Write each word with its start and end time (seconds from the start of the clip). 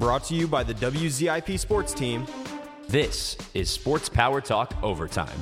Brought 0.00 0.24
to 0.24 0.34
you 0.34 0.48
by 0.48 0.62
the 0.62 0.72
WZIP 0.74 1.58
Sports 1.58 1.92
Team, 1.92 2.26
This 2.88 3.36
is 3.54 3.68
Sports 3.70 4.08
Power 4.08 4.40
Talk 4.40 4.74
Overtime. 4.82 5.38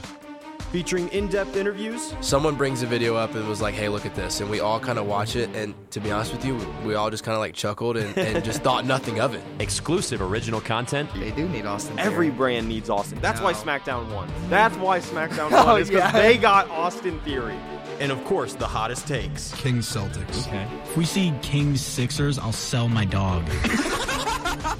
featuring 0.73 1.09
in 1.11 1.29
depth 1.29 1.57
interviews, 1.57 2.13
someone 2.21 2.55
brings 2.55 2.83
a 2.83 2.87
video 2.87 3.15
up 3.17 3.35
and 3.35 3.49
was 3.49 3.63
like, 3.63 3.75
"Hey, 3.75 3.89
look 3.89 4.05
at 4.05 4.15
this," 4.15 4.41
and 4.41 4.51
we 4.51 4.61
all 4.61 4.79
kind 4.81 4.99
of 4.99 5.07
watch 5.07 5.35
it. 5.37 5.49
And 5.55 5.73
to 5.93 6.01
be 6.01 6.11
honest 6.11 6.33
with 6.33 6.45
you, 6.45 6.59
we 6.85 6.95
all 6.95 7.09
just 7.09 7.25
kind 7.25 7.35
of 7.35 7.41
like 7.41 7.55
chuckled 7.55 7.97
and, 7.97 8.19
and 8.19 8.45
just 8.51 8.63
thought 8.63 8.85
nothing 8.85 9.19
of 9.21 9.33
it. 9.35 9.43
Exclusive 9.61 10.21
original 10.21 10.61
content, 10.61 11.09
They 11.15 11.31
do 11.31 11.49
need 11.49 11.65
Austin. 11.65 11.99
every 11.99 12.27
Theory. 12.27 12.37
brand 12.37 12.69
needs 12.69 12.91
Austin. 12.91 13.19
That's 13.23 13.41
why 13.41 13.55
SmackDown 13.55 14.13
won. 14.13 14.29
That's 14.51 14.77
why 14.77 14.99
SmackDown 14.99 15.49
Oh, 15.53 15.65
won. 15.67 15.81
Is 15.81 15.89
because 15.89 16.13
yeah. 16.13 16.21
they 16.21 16.37
got 16.37 16.69
Austin 16.69 17.19
Theory. 17.21 17.57
And 18.01 18.13
of 18.13 18.23
course, 18.25 18.53
the 18.55 18.67
hottest 18.67 19.07
takes. 19.09 19.55
Kings 19.55 19.89
Celtics. 19.91 20.47
Okay. 20.49 20.67
If 20.85 20.97
we 20.99 21.05
see 21.07 21.33
Kings 21.43 21.81
Sixers, 21.81 22.39
I'll 22.39 22.53
sell 22.53 22.89
my 22.89 23.05
dog. 23.07 23.45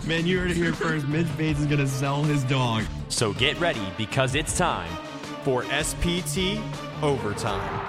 Man, 0.09 0.27
you 0.27 0.39
heard 0.41 0.51
it 0.51 0.57
here 0.57 0.73
first. 0.73 1.07
Mitch 1.07 1.27
Bates 1.37 1.61
is 1.61 1.67
gonna 1.67 1.87
sell 1.87 2.23
his 2.23 2.43
dog. 2.45 2.83
so 3.11 3.35
get 3.35 3.61
ready 3.61 3.93
because 3.99 4.35
it's 4.35 4.57
time. 4.57 4.91
for 5.45 5.65
SPT 5.65 6.63
Overtime. 7.03 7.81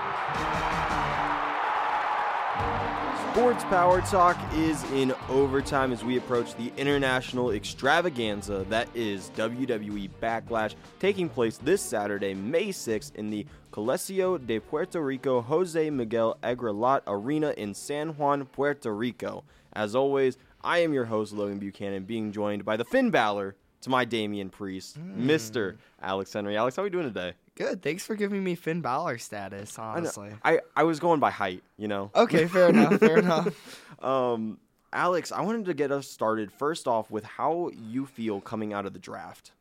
Sports 3.32 3.64
Power 3.66 4.02
Talk 4.02 4.38
is 4.54 4.84
in 4.92 5.14
overtime 5.30 5.94
as 5.94 6.04
we 6.04 6.18
approach 6.18 6.56
the 6.56 6.74
international 6.76 7.52
extravaganza 7.52 8.66
that 8.70 8.90
is 8.94 9.32
WWE 9.38 10.10
Backlash, 10.22 10.76
taking 11.00 11.30
place 11.30 11.58
this 11.58 11.82
Saturday, 11.82 12.34
May 12.34 12.68
6th, 12.70 13.16
in 13.16 13.30
the 13.30 13.46
Coliseo 13.72 14.46
de 14.46 14.60
Puerto 14.60 15.02
Rico 15.02 15.42
Jose 15.42 15.90
Miguel 15.90 16.38
Agrelot 16.44 17.02
Arena 17.08 17.54
in 17.56 17.74
San 17.74 18.10
Juan, 18.10 18.46
Puerto 18.46 18.94
Rico. 18.94 19.46
As 19.74 19.96
always, 19.96 20.38
I 20.64 20.80
am 20.80 20.94
your 20.94 21.06
host, 21.06 21.34
Logan 21.34 21.60
Buchanan, 21.60 22.04
being 22.04 22.32
joined 22.32 22.66
by 22.66 22.78
the 22.78 22.86
Finn 22.86 23.12
Balor 23.12 23.56
to 23.82 23.90
my 23.90 24.04
Damian 24.06 24.50
Priest, 24.50 25.00
Mr. 25.00 25.78
Alex 26.02 26.34
Henry. 26.34 26.58
Alex, 26.58 26.76
how 26.76 26.82
are 26.82 26.86
we 26.86 26.90
doing 26.90 27.06
today? 27.06 27.34
Good. 27.56 27.82
Thanks 27.82 28.06
for 28.06 28.16
giving 28.16 28.44
me 28.44 28.56
Finn 28.56 28.82
Balor 28.82 29.18
status. 29.20 29.78
Honestly. 29.80 30.32
I, 30.44 30.60
I 30.76 30.84
was 30.84 31.00
going 31.00 31.20
by 31.20 31.32
height, 31.32 31.64
you 31.78 31.88
know. 31.88 32.12
Okay, 32.14 32.48
fair 32.48 32.70
enough. 32.70 33.00
Fair 33.00 33.18
enough. 33.20 34.04
Um, 34.04 34.58
Alex, 34.92 35.32
I 35.32 35.42
wanted 35.42 35.66
to 35.66 35.74
get 35.74 35.92
us 35.92 36.08
started 36.08 36.52
first 36.52 36.88
off 36.88 37.10
with 37.12 37.24
how 37.24 37.70
you 37.74 38.06
feel 38.06 38.42
coming 38.42 38.74
out 38.74 38.86
of 38.86 38.94
the 38.94 39.00
draft. 39.00 39.52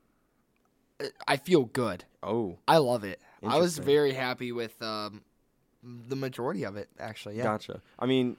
I 1.28 1.36
feel 1.36 1.64
good. 1.64 2.04
Oh, 2.22 2.58
I 2.66 2.78
love 2.78 3.04
it. 3.04 3.20
I 3.46 3.58
was 3.58 3.78
very 3.78 4.14
happy 4.14 4.50
with 4.50 4.80
um, 4.82 5.22
the 5.82 6.16
majority 6.16 6.64
of 6.64 6.76
it. 6.76 6.88
Actually, 6.98 7.36
yeah. 7.36 7.44
gotcha. 7.44 7.80
I 7.98 8.06
mean, 8.06 8.36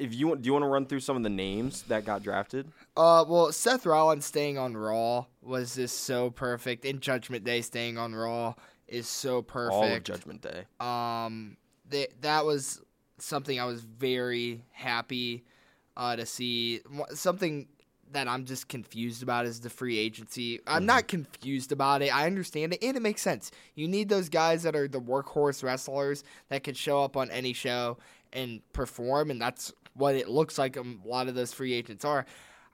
if 0.00 0.14
you 0.14 0.28
want, 0.28 0.42
do 0.42 0.46
you 0.46 0.52
want 0.52 0.64
to 0.64 0.68
run 0.68 0.86
through 0.86 1.00
some 1.00 1.16
of 1.16 1.22
the 1.22 1.30
names 1.30 1.82
that 1.82 2.04
got 2.04 2.22
drafted? 2.22 2.66
Uh, 2.96 3.24
well, 3.28 3.52
Seth 3.52 3.86
Rollins 3.86 4.24
staying 4.24 4.58
on 4.58 4.76
Raw 4.76 5.26
was 5.42 5.76
just 5.76 6.04
so 6.04 6.30
perfect, 6.30 6.84
and 6.84 7.00
Judgment 7.00 7.44
Day 7.44 7.60
staying 7.60 7.98
on 7.98 8.14
Raw 8.14 8.54
is 8.88 9.06
so 9.06 9.42
perfect. 9.42 9.74
All 9.74 9.84
of 9.84 10.02
Judgment 10.02 10.42
Day. 10.42 10.64
Um, 10.80 11.56
th- 11.90 12.10
that 12.22 12.44
was 12.44 12.80
something 13.18 13.60
I 13.60 13.64
was 13.64 13.82
very 13.82 14.64
happy 14.72 15.44
uh, 15.96 16.16
to 16.16 16.26
see. 16.26 16.80
Something 17.10 17.68
that 18.12 18.26
I'm 18.26 18.44
just 18.44 18.68
confused 18.68 19.22
about 19.22 19.46
is 19.46 19.60
the 19.60 19.70
free 19.70 19.98
agency. 19.98 20.60
I'm 20.66 20.84
not 20.86 21.06
confused 21.06 21.70
about 21.70 22.02
it. 22.02 22.14
I 22.14 22.26
understand 22.26 22.72
it, 22.74 22.82
and 22.82 22.96
it 22.96 23.00
makes 23.00 23.22
sense. 23.22 23.50
You 23.74 23.86
need 23.86 24.08
those 24.08 24.28
guys 24.28 24.64
that 24.64 24.74
are 24.74 24.88
the 24.88 25.00
workhorse 25.00 25.62
wrestlers 25.62 26.24
that 26.48 26.64
can 26.64 26.74
show 26.74 27.04
up 27.04 27.16
on 27.16 27.30
any 27.30 27.52
show 27.52 27.98
and 28.32 28.60
perform, 28.72 29.30
and 29.30 29.40
that's 29.40 29.72
what 29.94 30.14
it 30.14 30.28
looks 30.28 30.58
like 30.58 30.76
a 30.76 30.84
lot 31.04 31.28
of 31.28 31.34
those 31.34 31.52
free 31.52 31.72
agents 31.72 32.04
are. 32.04 32.26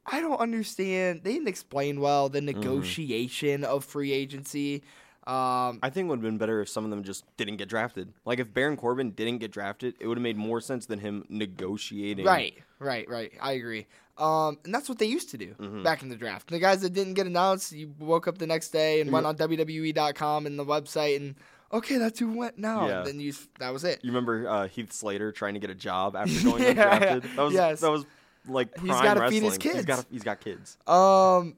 I 0.04 0.20
don't 0.20 0.38
understand. 0.38 1.22
They 1.24 1.32
didn't 1.32 1.48
explain 1.48 2.00
well 2.00 2.28
the 2.28 2.40
negotiation 2.40 3.64
of 3.64 3.84
free 3.84 4.12
agency. 4.12 4.82
Um, 5.26 5.80
I 5.82 5.90
think 5.90 6.06
it 6.06 6.10
would 6.10 6.18
have 6.18 6.22
been 6.22 6.38
better 6.38 6.60
if 6.60 6.68
some 6.68 6.84
of 6.84 6.90
them 6.90 7.02
just 7.02 7.24
didn't 7.36 7.56
get 7.56 7.68
drafted. 7.68 8.12
Like 8.24 8.38
if 8.38 8.54
Baron 8.54 8.76
Corbin 8.76 9.10
didn't 9.10 9.38
get 9.38 9.50
drafted, 9.50 9.94
it 9.98 10.06
would 10.06 10.16
have 10.18 10.22
made 10.22 10.36
more 10.36 10.60
sense 10.60 10.86
than 10.86 11.00
him 11.00 11.24
negotiating. 11.28 12.24
Right, 12.24 12.54
right, 12.78 13.08
right. 13.08 13.32
I 13.40 13.52
agree. 13.52 13.86
Um, 14.18 14.58
and 14.64 14.72
that's 14.72 14.88
what 14.88 14.98
they 14.98 15.06
used 15.06 15.30
to 15.30 15.36
do 15.38 15.54
Mm-hmm. 15.58 15.82
back 15.82 16.02
in 16.02 16.08
the 16.08 16.16
draft. 16.16 16.48
The 16.48 16.60
guys 16.60 16.80
that 16.82 16.92
didn't 16.92 17.14
get 17.14 17.26
announced, 17.26 17.72
you 17.72 17.92
woke 17.98 18.28
up 18.28 18.38
the 18.38 18.46
next 18.46 18.68
day 18.68 19.00
and 19.00 19.10
went 19.10 19.26
on 19.26 19.36
WWE.com 19.36 20.46
and 20.46 20.56
the 20.58 20.64
website 20.64 21.16
and 21.16 21.34
okay, 21.72 21.98
that's 21.98 22.18
who 22.18 22.32
went 22.32 22.58
now. 22.58 22.86
Yeah. 22.88 22.98
And 22.98 23.06
then 23.06 23.20
you 23.20 23.32
that 23.58 23.72
was 23.72 23.84
it. 23.84 24.00
You 24.02 24.10
remember 24.10 24.48
uh, 24.48 24.68
Heath 24.68 24.92
Slater 24.92 25.32
trying 25.32 25.54
to 25.54 25.60
get 25.60 25.70
a 25.70 25.74
job 25.74 26.16
after 26.16 26.42
going 26.42 26.62
Yeah, 26.62 26.98
undrafted? 26.98 27.36
That 27.36 27.42
was 27.42 27.54
yes. 27.54 27.80
that 27.80 27.90
was 27.90 28.04
like 28.48 28.78
he's 28.80 28.90
gotta 28.90 29.20
wrestling. 29.20 29.40
feed 29.40 29.44
his 29.46 29.54
He's 29.54 29.72
kids. 29.72 29.84
got 29.84 30.06
he's 30.10 30.22
got 30.22 30.40
kids. 30.40 30.78
Um, 30.86 31.56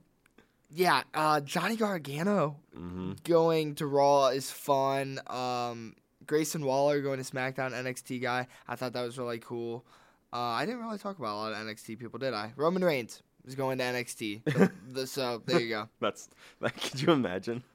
yeah, 0.71 1.03
uh, 1.15 1.41
Johnny 1.41 1.77
Gargano 1.77 2.57
Mm-hmm. 2.77 3.13
going 3.25 3.75
to 3.77 3.87
Raw 3.87 4.29
is 4.29 4.51
fun. 4.53 5.19
Um, 5.27 5.97
Grayson 6.27 6.65
Waller 6.65 7.01
going 7.01 7.23
to 7.23 7.29
SmackDown 7.29 7.73
NXT 7.73 8.23
guy. 8.23 8.47
I 8.69 8.77
thought 8.77 8.93
that 8.93 9.03
was 9.03 9.19
really 9.19 9.39
cool. 9.41 9.85
Uh, 10.33 10.37
I 10.37 10.65
didn't 10.67 10.81
really 10.83 10.99
talk 10.99 11.19
about 11.19 11.35
a 11.35 11.39
lot 11.39 11.53
of 11.53 11.59
NXT 11.59 11.99
people, 11.99 12.19
did 12.21 12.35
I? 12.35 12.53
Roman 12.55 12.85
Reigns 12.85 13.21
is 13.49 13.55
going 13.57 13.79
to 13.79 13.85
NXT. 13.85 14.45
The- 14.45 14.71
the- 14.93 15.07
so 15.07 15.43
there 15.47 15.61
you 15.61 15.69
go. 15.71 15.89
That's 16.01 16.29
that. 16.61 16.81
Could 16.81 17.01
you 17.03 17.13
imagine? 17.13 17.63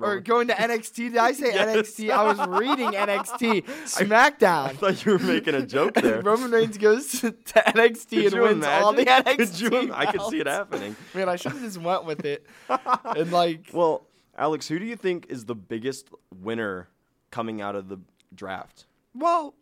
Or 0.00 0.20
going 0.20 0.48
to 0.48 0.54
NXT. 0.54 0.94
Did 1.12 1.16
I 1.16 1.32
say 1.32 1.54
Yes. 1.54 1.74
NXT? 1.96 2.10
I 2.10 2.22
was 2.32 2.38
reading 2.60 2.90
NXT. 2.92 3.64
I 3.66 4.04
SmackDown. 4.04 4.74
thought 4.76 5.04
you 5.06 5.12
were 5.12 5.18
making 5.18 5.54
a 5.54 5.64
joke 5.64 5.94
there. 5.94 6.20
Roman 6.20 6.50
Reigns 6.50 6.76
goes 6.76 7.08
to, 7.20 7.30
to 7.32 7.54
NXT 7.62 8.24
Could 8.24 8.32
and 8.34 8.42
wins 8.42 8.64
all 8.66 8.92
the 8.92 9.02
imagine? 9.02 9.38
NXT. 9.38 9.70
Could 9.70 9.72
you 9.86 9.94
I 9.94 10.06
could 10.06 10.20
see 10.22 10.40
it 10.40 10.46
happening. 10.46 10.94
Man, 11.14 11.28
I 11.28 11.36
should 11.36 11.52
have 11.52 11.62
just 11.62 11.78
went 11.78 12.04
with 12.04 12.24
it. 12.26 12.46
And 12.68 13.32
like, 13.32 13.70
Well, 13.72 14.06
Alex, 14.36 14.68
who 14.68 14.78
do 14.78 14.84
you 14.84 14.96
think 14.96 15.26
is 15.30 15.46
the 15.46 15.54
biggest 15.54 16.08
winner 16.42 16.88
coming 17.30 17.60
out 17.62 17.74
of 17.74 17.88
the 17.88 17.98
draft? 18.34 18.84
well, 19.14 19.54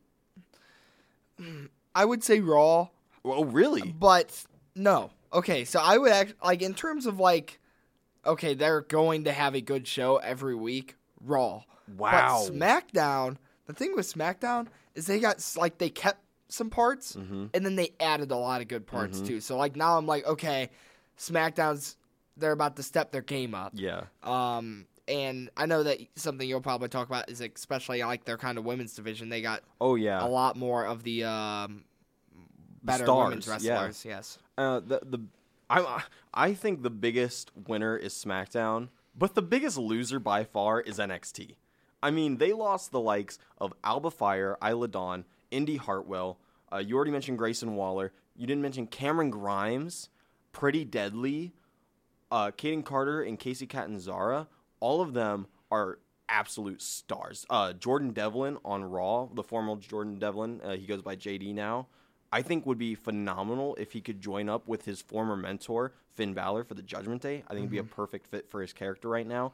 I 1.95 2.05
would 2.05 2.25
say 2.25 2.41
Raw, 2.41 2.89
Oh, 3.25 3.45
really? 3.45 3.93
but 3.93 4.45
no. 4.75 5.11
Okay, 5.33 5.65
so 5.65 5.81
I 5.83 5.99
would 5.99 6.13
act 6.13 6.35
like 6.43 6.63
in 6.63 6.75
terms 6.75 7.07
of 7.07 7.19
like, 7.19 7.61
okay, 8.25 8.55
they're 8.55 8.81
going 8.83 9.25
to 9.25 9.33
have 9.33 9.55
a 9.55 9.61
good 9.61 9.87
show 9.87 10.17
every 10.17 10.55
week. 10.55 10.97
Raw. 11.21 11.63
Wow. 11.97 12.45
But 12.49 12.55
SmackDown, 12.55 13.37
the 13.67 13.73
thing 13.73 13.95
with 13.95 14.13
SmackDown 14.13 14.67
is 14.95 15.07
they 15.07 15.21
got 15.21 15.45
like 15.57 15.79
they 15.79 15.89
kept 15.91 16.21
some 16.49 16.71
parts 16.71 17.17
Mm-hmm. 17.17 17.47
and 17.55 17.67
then 17.67 17.75
they 17.77 17.91
added 17.99 18.31
a 18.31 18.37
lot 18.37 18.61
of 18.61 18.69
good 18.69 18.87
parts 18.87 19.21
too. 19.21 19.41
So 19.41 19.57
like 19.57 19.75
now 19.77 19.97
I'm 19.99 20.07
like, 20.07 20.25
okay, 20.27 20.71
SmackDown's 21.19 21.97
they're 22.37 22.53
about 22.53 22.77
to 22.77 22.83
step 22.83 23.13
their 23.13 23.23
game 23.23 23.55
up. 23.55 23.73
Yeah. 23.75 24.03
Um, 24.23 24.87
and 25.09 25.49
I 25.57 25.67
know 25.67 25.83
that 25.85 25.99
something 26.17 26.47
you'll 26.49 26.61
probably 26.61 26.89
talk 26.89 27.09
about 27.09 27.31
is 27.31 27.41
especially 27.41 28.03
like 28.03 28.25
their 28.25 28.37
kind 28.37 28.59
of 28.59 28.65
women's 28.65 28.95
division. 28.95 29.29
They 29.31 29.41
got 29.41 29.63
Oh, 29.81 29.95
yeah. 29.95 30.23
a 30.25 30.29
lot 30.29 30.57
more 30.57 30.85
of 30.85 31.03
the 31.03 31.25
um, 31.25 31.85
better 32.87 33.05
Stars, 33.05 33.47
women's 33.47 33.65
yeah. 33.65 33.91
Yes. 34.05 34.39
Uh, 34.57 34.81
the 34.81 35.01
the 35.05 35.21
I 35.69 36.03
I 36.33 36.55
think 36.55 36.83
the 36.83 36.91
biggest 36.91 37.51
winner 37.67 37.97
is 37.97 38.15
SmackDown, 38.15 38.89
but 39.17 39.35
the 39.35 39.43
biggest 39.43 39.77
loser 39.77 40.19
by 40.19 40.45
far 40.45 40.81
is 40.81 40.99
NXT. 40.99 41.57
I 42.03 42.11
mean, 42.11 42.37
they 42.37 42.53
lost 42.53 42.93
the 42.93 43.01
likes 43.01 43.39
of 43.59 43.73
Alba 43.83 44.11
Fyre, 44.11 44.57
Isla 44.65 44.89
Dawn, 44.89 45.25
Indi 45.51 45.77
Hartwell. 45.77 46.39
Uh, 46.73 46.79
you 46.79 46.95
already 46.97 47.11
mentioned 47.11 47.39
Grayson 47.39 47.75
Waller. 47.75 48.13
You 48.37 48.47
didn't 48.47 48.63
mention 48.63 48.87
Cameron 48.87 49.31
Grimes, 49.31 50.09
Pretty 50.53 50.85
Deadly, 50.85 51.53
uh, 52.31 52.51
Kayden 52.51 52.85
Carter, 52.85 53.23
and 53.23 53.39
Casey 53.39 53.67
Catanzaro. 53.67 54.47
All 54.81 55.01
of 55.01 55.15
them 55.15 55.47
are 55.71 55.99
absolute 56.29 56.83
stars. 56.83 57.47
Uh, 57.49 57.73
Jordan 57.73 58.11
Devlin 58.11 58.59
on 58.65 58.85
Raw, 58.85 59.27
the 59.33 59.43
former 59.43 59.77
Jordan 59.77 60.19
Devlin, 60.19 60.61
uh, 60.63 60.77
he 60.77 60.87
goes 60.87 61.03
by 61.03 61.17
JD 61.17 61.55
now. 61.55 61.87
I 62.33 62.43
think 62.43 62.67
would 62.67 62.79
be 62.79 62.95
phenomenal 62.95 63.77
if 63.79 63.93
he 63.93 64.01
could 64.01 64.21
join 64.21 64.49
up 64.49 64.67
with 64.69 64.85
his 64.85 65.01
former 65.01 65.37
mentor 65.37 65.93
Finn 66.15 66.35
Balor 66.35 66.65
for 66.65 66.75
the 66.75 66.83
Judgment 66.83 67.23
Day. 67.23 67.45
I 67.47 67.51
think 67.51 67.61
it'd 67.61 67.71
be 67.71 67.79
a 67.79 67.83
Mm-hmm. 67.83 67.93
perfect 67.95 68.27
fit 68.27 68.51
for 68.51 68.61
his 68.61 68.73
character 68.73 69.09
right 69.09 69.27
now. 69.27 69.53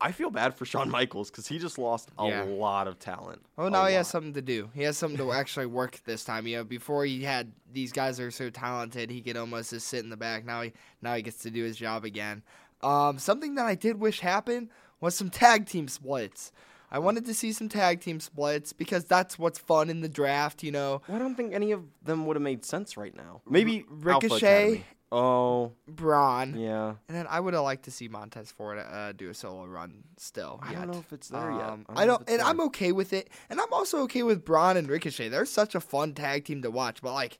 I 0.00 0.12
feel 0.12 0.30
bad 0.30 0.54
for 0.54 0.64
Shawn 0.64 0.88
Michaels 0.88 1.28
because 1.30 1.48
he 1.48 1.58
just 1.58 1.76
lost 1.76 2.10
a 2.18 2.28
Yeah. 2.28 2.44
lot 2.44 2.86
of 2.86 3.00
talent. 3.00 3.42
Well, 3.56 3.68
now 3.68 3.84
he 3.86 3.94
has 3.94 4.06
something 4.06 4.32
to 4.34 4.42
do. 4.42 4.70
He 4.72 4.82
has 4.82 4.96
something 4.96 5.18
to 5.18 5.32
actually 5.40 5.66
work 5.66 6.00
this 6.04 6.22
time. 6.24 6.46
You 6.46 6.58
know, 6.58 6.64
before 6.64 7.04
he 7.04 7.24
had 7.24 7.52
these 7.72 7.90
guys 7.92 8.16
that 8.18 8.24
are 8.24 8.30
so 8.30 8.48
talented, 8.48 9.10
he 9.10 9.20
could 9.20 9.36
almost 9.36 9.70
just 9.70 9.88
sit 9.88 10.04
in 10.04 10.10
the 10.10 10.16
back. 10.16 10.44
Now 10.44 10.62
he 10.62 10.72
now 11.02 11.14
he 11.14 11.22
gets 11.22 11.42
to 11.42 11.50
do 11.50 11.64
his 11.64 11.76
job 11.76 12.04
again. 12.04 12.42
Um, 12.80 13.18
something 13.18 13.56
that 13.56 13.66
I 13.66 13.74
did 13.74 13.98
wish 13.98 14.20
happened 14.20 14.68
was 15.00 15.16
some 15.16 15.30
tag 15.30 15.66
team 15.66 15.88
splits. 15.88 16.52
I 16.90 16.98
wanted 16.98 17.26
to 17.26 17.34
see 17.34 17.52
some 17.52 17.68
tag 17.68 18.00
team 18.00 18.18
splits 18.20 18.72
because 18.72 19.04
that's 19.04 19.38
what's 19.38 19.58
fun 19.58 19.90
in 19.90 20.00
the 20.00 20.08
draft. 20.08 20.62
You 20.62 20.72
know, 20.72 21.02
Well, 21.08 21.16
I 21.16 21.18
don't 21.20 21.34
think 21.34 21.52
any 21.54 21.72
of 21.72 21.82
them 22.02 22.26
would 22.26 22.36
have 22.36 22.42
made 22.42 22.64
sense 22.64 22.96
right 22.96 23.14
now. 23.14 23.42
Maybe 23.48 23.84
Alpha 24.06 24.26
Ricochet, 24.28 24.84
Oh, 25.10 25.72
Braun, 25.86 26.54
yeah. 26.58 26.94
and 27.08 27.16
then 27.16 27.26
I 27.30 27.40
would 27.40 27.54
have 27.54 27.62
liked 27.62 27.84
to 27.84 27.90
see 27.90 28.08
Montez 28.08 28.50
Ford 28.52 28.78
uh, 28.78 29.12
do 29.12 29.30
a 29.30 29.34
solo 29.34 29.64
run 29.64 30.04
still. 30.18 30.60
I 30.62 30.74
don't 30.74 30.90
know 30.92 30.98
if 30.98 31.12
it's 31.14 31.28
there 31.28 31.50
yet. 31.50 31.62
Um, 31.62 31.86
I 31.88 32.02
I 32.02 32.06
don't 32.06 32.06
know 32.06 32.16
don't, 32.18 32.28
and 32.30 32.40
there. 32.40 32.46
I'm 32.46 32.60
okay 32.62 32.92
with 32.92 33.14
it. 33.14 33.30
And 33.48 33.58
I'm 33.58 33.72
also 33.72 34.00
okay 34.02 34.22
with 34.22 34.44
Braun 34.44 34.76
and 34.76 34.86
Ricochet. 34.88 35.30
They're 35.30 35.46
such 35.46 35.74
a 35.74 35.80
fun 35.80 36.12
tag 36.12 36.44
team 36.44 36.60
to 36.60 36.70
watch. 36.70 37.00
But 37.00 37.14
like, 37.14 37.38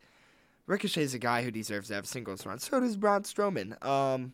Ricochet's 0.67 1.13
a 1.13 1.19
guy 1.19 1.43
who 1.43 1.51
deserves 1.51 1.89
to 1.89 1.95
have 1.95 2.07
singles 2.07 2.47
run. 2.47 2.59
So 2.59 2.81
does 2.81 2.97
Braun 2.97 3.23
Strowman. 3.25 3.83
Um, 3.85 4.33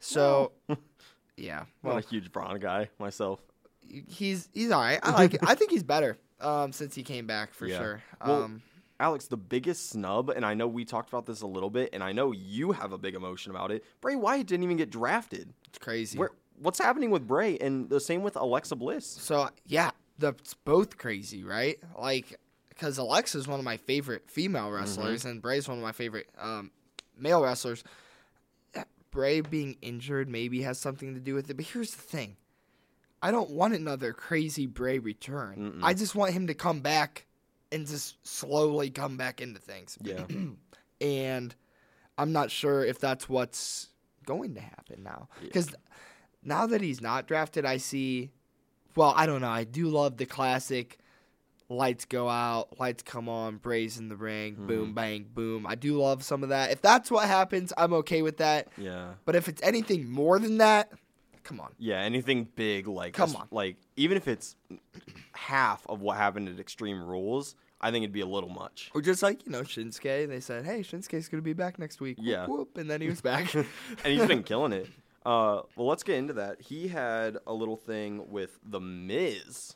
so 0.00 0.50
yeah, 1.36 1.64
I'm 1.84 1.98
a 1.98 2.00
huge 2.00 2.32
Braun 2.32 2.58
guy 2.58 2.88
myself. 2.98 3.40
He's 3.88 4.48
he's 4.52 4.70
all 4.70 4.80
right. 4.80 5.00
I 5.02 5.10
like. 5.12 5.38
I 5.48 5.54
think 5.54 5.70
he's 5.70 5.82
better 5.82 6.18
um, 6.40 6.72
since 6.72 6.94
he 6.94 7.02
came 7.02 7.26
back 7.26 7.54
for 7.54 7.66
Yeah. 7.66 7.78
sure. 7.78 8.02
Well, 8.24 8.42
Um, 8.44 8.62
Alex, 9.00 9.26
the 9.26 9.36
biggest 9.36 9.90
snub, 9.90 10.28
and 10.30 10.46
I 10.46 10.54
know 10.54 10.68
we 10.68 10.84
talked 10.84 11.08
about 11.08 11.26
this 11.26 11.40
a 11.42 11.46
little 11.46 11.70
bit, 11.70 11.90
and 11.92 12.04
I 12.04 12.12
know 12.12 12.30
you 12.32 12.70
have 12.72 12.92
a 12.92 12.98
big 12.98 13.14
emotion 13.16 13.50
about 13.50 13.72
it. 13.72 13.84
Bray 14.00 14.14
Wyatt 14.14 14.46
didn't 14.46 14.62
even 14.64 14.76
get 14.76 14.90
drafted. 14.90 15.52
it's 15.68 15.78
crazy. 15.78 16.18
Where 16.18 16.30
what's 16.58 16.78
happening 16.78 17.10
with 17.10 17.26
Bray, 17.26 17.58
and 17.58 17.90
the 17.90 17.98
same 18.00 18.22
with 18.22 18.36
Alexa 18.36 18.76
Bliss. 18.76 19.04
So 19.06 19.48
yeah, 19.66 19.90
that's 20.18 20.54
both 20.54 20.98
crazy, 20.98 21.42
right? 21.42 21.78
Like, 21.98 22.38
because 22.68 22.96
Alexa's 22.98 23.48
one 23.48 23.58
of 23.58 23.64
my 23.64 23.76
favorite 23.76 24.30
female 24.30 24.70
wrestlers, 24.70 25.24
and 25.24 25.42
Bray's 25.42 25.66
one 25.68 25.78
of 25.78 25.82
my 25.82 25.92
favorite 25.92 26.28
um, 26.38 26.70
male 27.18 27.42
wrestlers. 27.42 27.82
Bray 29.10 29.42
being 29.42 29.76
injured 29.82 30.26
maybe 30.28 30.62
has 30.62 30.78
something 30.78 31.12
to 31.12 31.20
do 31.20 31.34
with 31.34 31.50
it, 31.50 31.54
but 31.54 31.66
here's 31.66 31.94
the 31.94 32.00
thing: 32.00 32.36
I 33.22 33.30
don't 33.30 33.50
want 33.50 33.74
another 33.74 34.12
crazy 34.12 34.66
Bray 34.66 34.98
return. 34.98 35.80
I 35.82 35.94
just 35.94 36.14
want 36.14 36.32
him 36.32 36.48
to 36.48 36.54
come 36.54 36.80
back 36.80 37.26
and 37.70 37.86
just 37.86 38.16
slowly 38.26 38.90
come 38.90 39.16
back 39.16 39.40
into 39.40 39.60
things. 39.60 39.96
Yeah. 40.02 40.24
and 41.00 41.54
I'm 42.18 42.32
not 42.32 42.50
sure 42.50 42.84
if 42.84 42.98
that's 42.98 43.28
what's 43.28 43.88
going 44.26 44.54
to 44.54 44.60
happen 44.60 45.02
now. 45.02 45.28
Because 45.40 45.74
now 46.42 46.66
that 46.66 46.80
he's 46.80 47.00
not 47.00 47.26
drafted, 47.26 47.64
I 47.64 47.76
see. 47.78 48.30
Well, 48.96 49.14
I 49.16 49.26
don't 49.26 49.40
know. 49.40 49.48
I 49.48 49.64
do 49.64 49.86
love 49.88 50.16
the 50.16 50.26
classic. 50.26 50.98
Lights 51.68 52.04
go 52.04 52.28
out, 52.28 52.78
lights 52.78 53.02
come 53.02 53.30
on, 53.30 53.56
Bray's 53.56 53.96
in 53.96 54.10
the 54.10 54.16
ring, 54.16 54.54
Mm-hmm. 54.54 54.66
boom, 54.66 54.92
bang, 54.94 55.26
boom. 55.32 55.66
I 55.66 55.74
do 55.74 55.98
love 55.98 56.22
some 56.22 56.42
of 56.42 56.50
that. 56.50 56.70
If 56.70 56.82
that's 56.82 57.10
what 57.10 57.26
happens, 57.26 57.72
I'm 57.78 57.94
okay 57.94 58.20
with 58.20 58.36
that. 58.38 58.68
yeah. 58.76 59.14
But 59.24 59.36
if 59.36 59.48
it's 59.48 59.62
anything 59.62 60.10
more 60.10 60.38
than 60.38 60.58
that, 60.58 60.92
come 61.44 61.60
on. 61.60 61.72
Yeah, 61.78 61.98
anything 62.00 62.48
big 62.54 62.86
like 62.86 63.14
Come 63.14 63.34
on. 63.36 63.48
like 63.50 63.76
even 63.96 64.16
if 64.16 64.28
it's 64.28 64.56
half 65.32 65.86
of 65.88 66.00
what 66.00 66.16
happened 66.16 66.48
at 66.48 66.58
Extreme 66.60 67.02
Rules, 67.02 67.54
I 67.80 67.90
think 67.90 68.04
it'd 68.04 68.12
be 68.12 68.20
a 68.20 68.26
little 68.26 68.48
much. 68.48 68.90
Or 68.94 69.00
just 69.02 69.22
like, 69.22 69.44
you 69.44 69.50
know, 69.52 69.62
Shinsuke, 69.62 70.28
they 70.28 70.40
said, 70.40 70.64
hey, 70.64 70.80
Shinsuke's 70.80 71.28
going 71.28 71.40
to 71.40 71.42
be 71.42 71.52
back 71.52 71.78
next 71.78 72.00
week. 72.00 72.16
Yeah. 72.20 72.46
whoop, 72.46 72.78
and 72.78 72.88
then 72.88 73.00
he 73.00 73.08
was 73.08 73.20
back. 73.20 73.52
and 73.54 73.66
he's 74.04 74.26
been 74.26 74.42
killing 74.44 74.72
it. 74.72 74.88
Uh, 75.26 75.62
well, 75.76 75.86
let's 75.88 76.02
get 76.02 76.16
into 76.16 76.32
that. 76.34 76.60
He 76.60 76.88
had 76.88 77.38
a 77.46 77.52
little 77.52 77.76
thing 77.76 78.30
with 78.30 78.58
the 78.64 78.80
Miz 78.80 79.74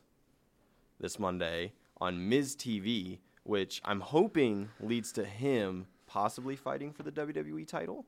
this 1.00 1.18
Monday 1.18 1.72
on 2.00 2.28
Miz 2.28 2.54
TV, 2.56 3.18
which 3.42 3.80
I'm 3.84 4.00
hoping 4.00 4.68
leads 4.80 5.12
to 5.12 5.24
him 5.24 5.86
possibly 6.06 6.56
fighting 6.56 6.92
for 6.92 7.02
the 7.02 7.12
WWE 7.12 7.66
title. 7.66 8.06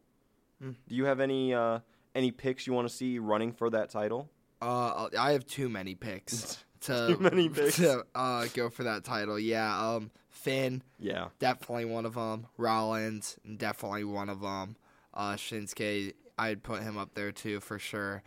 Hmm. 0.63 0.73
Do 0.89 0.95
you 0.95 1.05
have 1.05 1.21
any 1.21 1.55
uh, 1.55 1.81
any 2.19 2.31
picks 2.33 2.67
you 2.67 2.73
want 2.73 2.89
to 2.89 2.95
see 2.95 3.19
running 3.19 3.53
for 3.53 3.71
that 3.71 3.91
title? 3.91 4.29
Uh, 4.61 5.09
I 5.19 5.33
have 5.33 5.47
too 5.47 5.69
many 5.69 5.95
picks 5.95 6.65
to 6.83 7.15
Too 7.15 7.19
many 7.21 7.49
picks. 7.59 7.77
to 7.77 8.05
uh, 8.15 8.47
go 8.55 8.69
for 8.71 8.83
that 8.85 9.05
title. 9.05 9.39
Yeah, 9.39 9.95
um, 9.95 10.11
Finn 10.29 10.83
Yeah, 10.99 11.29
definitely 11.39 11.85
one 11.85 12.05
of 12.07 12.15
them. 12.15 12.47
Rollins 12.57 13.39
definitely 13.57 14.05
one 14.05 14.29
of 14.29 14.41
them. 14.41 14.77
Uh, 15.15 15.35
Shinsuke, 15.35 16.15
I'd 16.39 16.63
put 16.63 16.83
him 16.83 16.99
up 16.99 17.15
there 17.15 17.33
too 17.33 17.61
for 17.61 17.79
sure. 17.79 18.23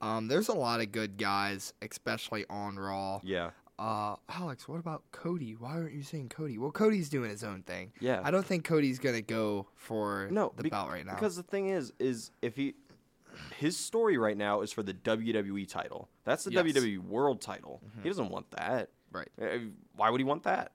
Um, 0.00 0.28
there's 0.28 0.48
a 0.48 0.54
lot 0.54 0.80
of 0.80 0.90
good 0.92 1.16
guys, 1.16 1.72
especially 1.82 2.44
on 2.50 2.76
Raw. 2.76 3.20
yeah, 3.22 3.50
Uh, 3.78 4.16
Alex, 4.28 4.68
what 4.68 4.78
about 4.80 5.02
Cody? 5.12 5.52
Why 5.58 5.70
aren't 5.72 5.92
you 5.94 6.02
saying 6.02 6.28
Cody? 6.28 6.58
Well, 6.58 6.70
Cody's 6.72 7.08
doing 7.08 7.30
his 7.30 7.42
own 7.44 7.62
thing. 7.62 7.92
yeah. 8.00 8.20
I 8.22 8.30
don't 8.30 8.44
think 8.44 8.64
Cody's 8.64 8.98
gonna 8.98 9.22
go 9.22 9.66
for 9.76 10.28
no 10.30 10.52
the 10.56 10.64
bec- 10.64 10.72
belt 10.72 10.90
right 10.90 11.06
now. 11.06 11.14
Because 11.14 11.36
the 11.36 11.42
thing 11.42 11.68
is, 11.68 11.92
is 11.98 12.30
if 12.42 12.56
he 12.56 12.74
his 13.58 13.76
story 13.76 14.16
right 14.18 14.36
now 14.36 14.60
is 14.62 14.72
for 14.72 14.82
the 14.82 14.94
WWE 14.94 15.68
title. 15.68 16.08
That's 16.24 16.44
the 16.44 16.52
Yes. 16.52 16.64
Mm-hmm. 16.64 16.78
WWE 16.78 16.98
World 17.08 17.40
title. 17.40 17.82
He 18.02 18.08
doesn't 18.08 18.28
want 18.30 18.50
that. 18.52 18.90
right. 19.12 19.28
Uh, 19.40 19.46
Why 19.96 20.10
would 20.10 20.20
he 20.20 20.24
want 20.24 20.42
that? 20.44 20.72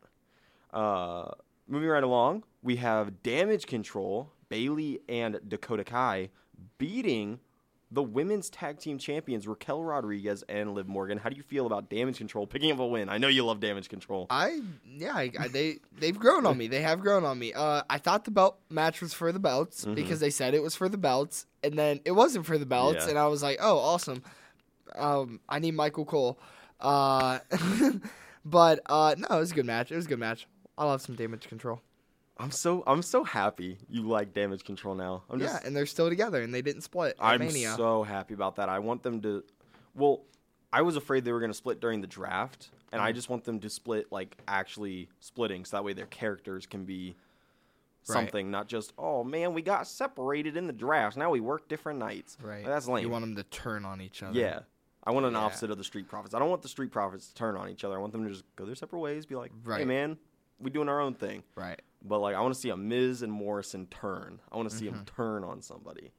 Uh, 0.73 1.31
moving 1.67 1.89
right 1.89 2.03
along, 2.03 2.43
we 2.61 2.75
have 2.77 3.23
Damage 3.23 3.65
Control, 3.65 4.31
Bayley 4.49 4.99
and 5.09 5.39
Dakota 5.47 5.83
Kai 5.83 6.29
beating 6.77 7.39
the 7.91 8.03
women's 8.03 8.49
tag 8.51 8.77
team 8.79 8.97
champions 8.99 9.47
Raquel 9.47 9.83
Rodriguez 9.83 10.43
and 10.47 10.73
Liv 10.75 10.87
Morgan. 10.87 11.17
How 11.17 11.29
do 11.29 11.35
you 11.35 11.41
feel 11.43 11.65
about 11.65 11.89
Damage 11.89 12.17
Control 12.17 12.45
picking 12.45 12.71
up 12.71 12.79
a 12.79 12.85
win? 12.85 13.09
I 13.09 13.17
know 13.17 13.27
you 13.29 13.43
love 13.45 13.59
Damage 13.59 13.89
Control. 13.89 14.27
I 14.29 14.61
yeah, 14.85 15.13
I, 15.15 15.31
I, 15.39 15.47
they 15.47 15.77
they've 15.97 16.17
grown 16.17 16.45
on 16.45 16.57
me. 16.57 16.67
They 16.67 16.81
have 16.81 16.99
grown 16.99 17.23
on 17.25 17.39
me. 17.39 17.51
Uh, 17.53 17.81
I 17.89 17.97
thought 17.97 18.25
the 18.25 18.31
belt 18.31 18.59
match 18.69 19.01
was 19.01 19.13
for 19.13 19.31
the 19.31 19.39
belts 19.39 19.85
Mm-hmm. 19.85 19.95
because 19.95 20.19
they 20.19 20.29
said 20.29 20.53
it 20.53 20.61
was 20.61 20.75
for 20.75 20.87
the 20.87 20.97
belts, 20.97 21.47
and 21.63 21.77
then 21.77 21.99
it 22.05 22.11
wasn't 22.11 22.45
for 22.45 22.57
the 22.59 22.65
belts, 22.67 23.05
Yeah. 23.05 23.09
and 23.09 23.17
I 23.19 23.27
was 23.27 23.41
like, 23.41 23.57
oh, 23.61 23.77
awesome. 23.79 24.21
Um, 24.95 25.39
I 25.49 25.59
need 25.59 25.73
Michael 25.75 26.05
Cole. 26.05 26.39
Uh, 26.79 27.39
but 28.45 28.79
uh, 28.85 29.15
no, 29.17 29.37
it 29.37 29.39
was 29.39 29.51
a 29.51 29.55
good 29.55 29.65
match. 29.65 29.91
It 29.91 29.95
was 29.95 30.05
a 30.05 30.09
good 30.09 30.19
match. 30.19 30.47
I 30.77 30.85
love 30.85 31.01
some 31.01 31.15
damage 31.15 31.47
control. 31.47 31.81
I'm 32.39 32.51
so 32.51 32.83
I'm 32.87 33.01
so 33.01 33.23
happy 33.23 33.77
you 33.89 34.03
like 34.03 34.33
Damage 34.33 34.63
Control 34.63 34.95
now. 34.95 35.23
I'm 35.29 35.39
just 35.39 35.53
yeah, 35.53 35.67
and 35.67 35.75
they're 35.75 35.85
still 35.85 36.09
together, 36.09 36.41
and 36.41 36.53
they 36.53 36.61
didn't 36.61 36.81
split. 36.81 37.15
I'm 37.19 37.39
Mania. 37.41 37.73
so 37.75 38.03
happy 38.03 38.33
about 38.33 38.55
that. 38.55 38.69
I 38.69 38.79
want 38.79 39.03
them 39.03 39.21
to. 39.21 39.43
Well, 39.93 40.21
I 40.71 40.81
was 40.83 40.95
afraid 40.95 41.25
they 41.25 41.31
were 41.33 41.39
going 41.39 41.51
to 41.51 41.57
split 41.57 41.79
during 41.81 41.99
the 42.01 42.07
draft, 42.07 42.69
and 42.93 43.01
Mm. 43.01 43.05
I 43.05 43.11
just 43.11 43.29
want 43.29 43.43
them 43.43 43.59
to 43.59 43.69
split 43.69 44.11
like 44.11 44.37
actually 44.47 45.09
splitting, 45.19 45.65
so 45.65 45.77
that 45.77 45.83
way 45.83 45.93
their 45.93 46.05
characters 46.05 46.65
can 46.65 46.85
be 46.85 47.15
Right. 48.07 48.13
something, 48.13 48.49
not 48.49 48.67
just 48.69 48.93
oh 48.97 49.23
man, 49.25 49.53
we 49.53 49.61
got 49.61 49.85
separated 49.85 50.55
in 50.55 50.65
the 50.65 50.73
draft. 50.73 51.17
Now 51.17 51.29
we 51.31 51.41
work 51.41 51.67
different 51.67 51.99
nights. 51.99 52.37
right. 52.41 52.65
That's 52.65 52.87
lame. 52.87 53.03
You 53.03 53.09
want 53.09 53.23
them 53.23 53.35
to 53.35 53.43
turn 53.43 53.83
on 53.85 53.99
each 54.01 54.23
other. 54.23 54.39
yeah. 54.39 54.61
I 55.03 55.11
want 55.11 55.25
an 55.25 55.33
Yeah. 55.33 55.39
opposite 55.39 55.69
of 55.71 55.77
the 55.77 55.83
Street 55.83 56.07
Profits. 56.07 56.33
I 56.33 56.39
don't 56.39 56.49
want 56.49 56.61
the 56.61 56.67
Street 56.69 56.91
Profits 56.91 57.27
to 57.29 57.33
turn 57.35 57.55
on 57.57 57.67
each 57.69 57.83
other. 57.83 57.95
I 57.95 57.99
want 57.99 58.11
them 58.13 58.23
to 58.23 58.29
just 58.29 58.43
go 58.55 58.65
their 58.65 58.75
separate 58.75 58.99
ways. 58.99 59.25
Be 59.25 59.35
like, 59.35 59.51
hey 59.51 59.57
Right. 59.69 59.87
man, 59.87 60.17
we 60.59 60.69
doing 60.69 60.87
our 60.89 60.99
own 61.01 61.13
thing. 61.13 61.43
Right. 61.55 61.81
But 62.03 62.19
like, 62.19 62.35
I 62.35 62.41
want 62.41 62.53
to 62.53 62.59
see 62.59 62.69
a 62.69 62.77
Miz 62.77 63.21
and 63.21 63.31
Morrison 63.31 63.85
turn. 63.87 64.39
I 64.51 64.57
want 64.57 64.69
to 64.69 64.75
see 64.75 64.85
Mm-hmm. 64.85 64.95
them 64.95 65.05
turn 65.15 65.43
on 65.43 65.61
somebody. 65.61 66.11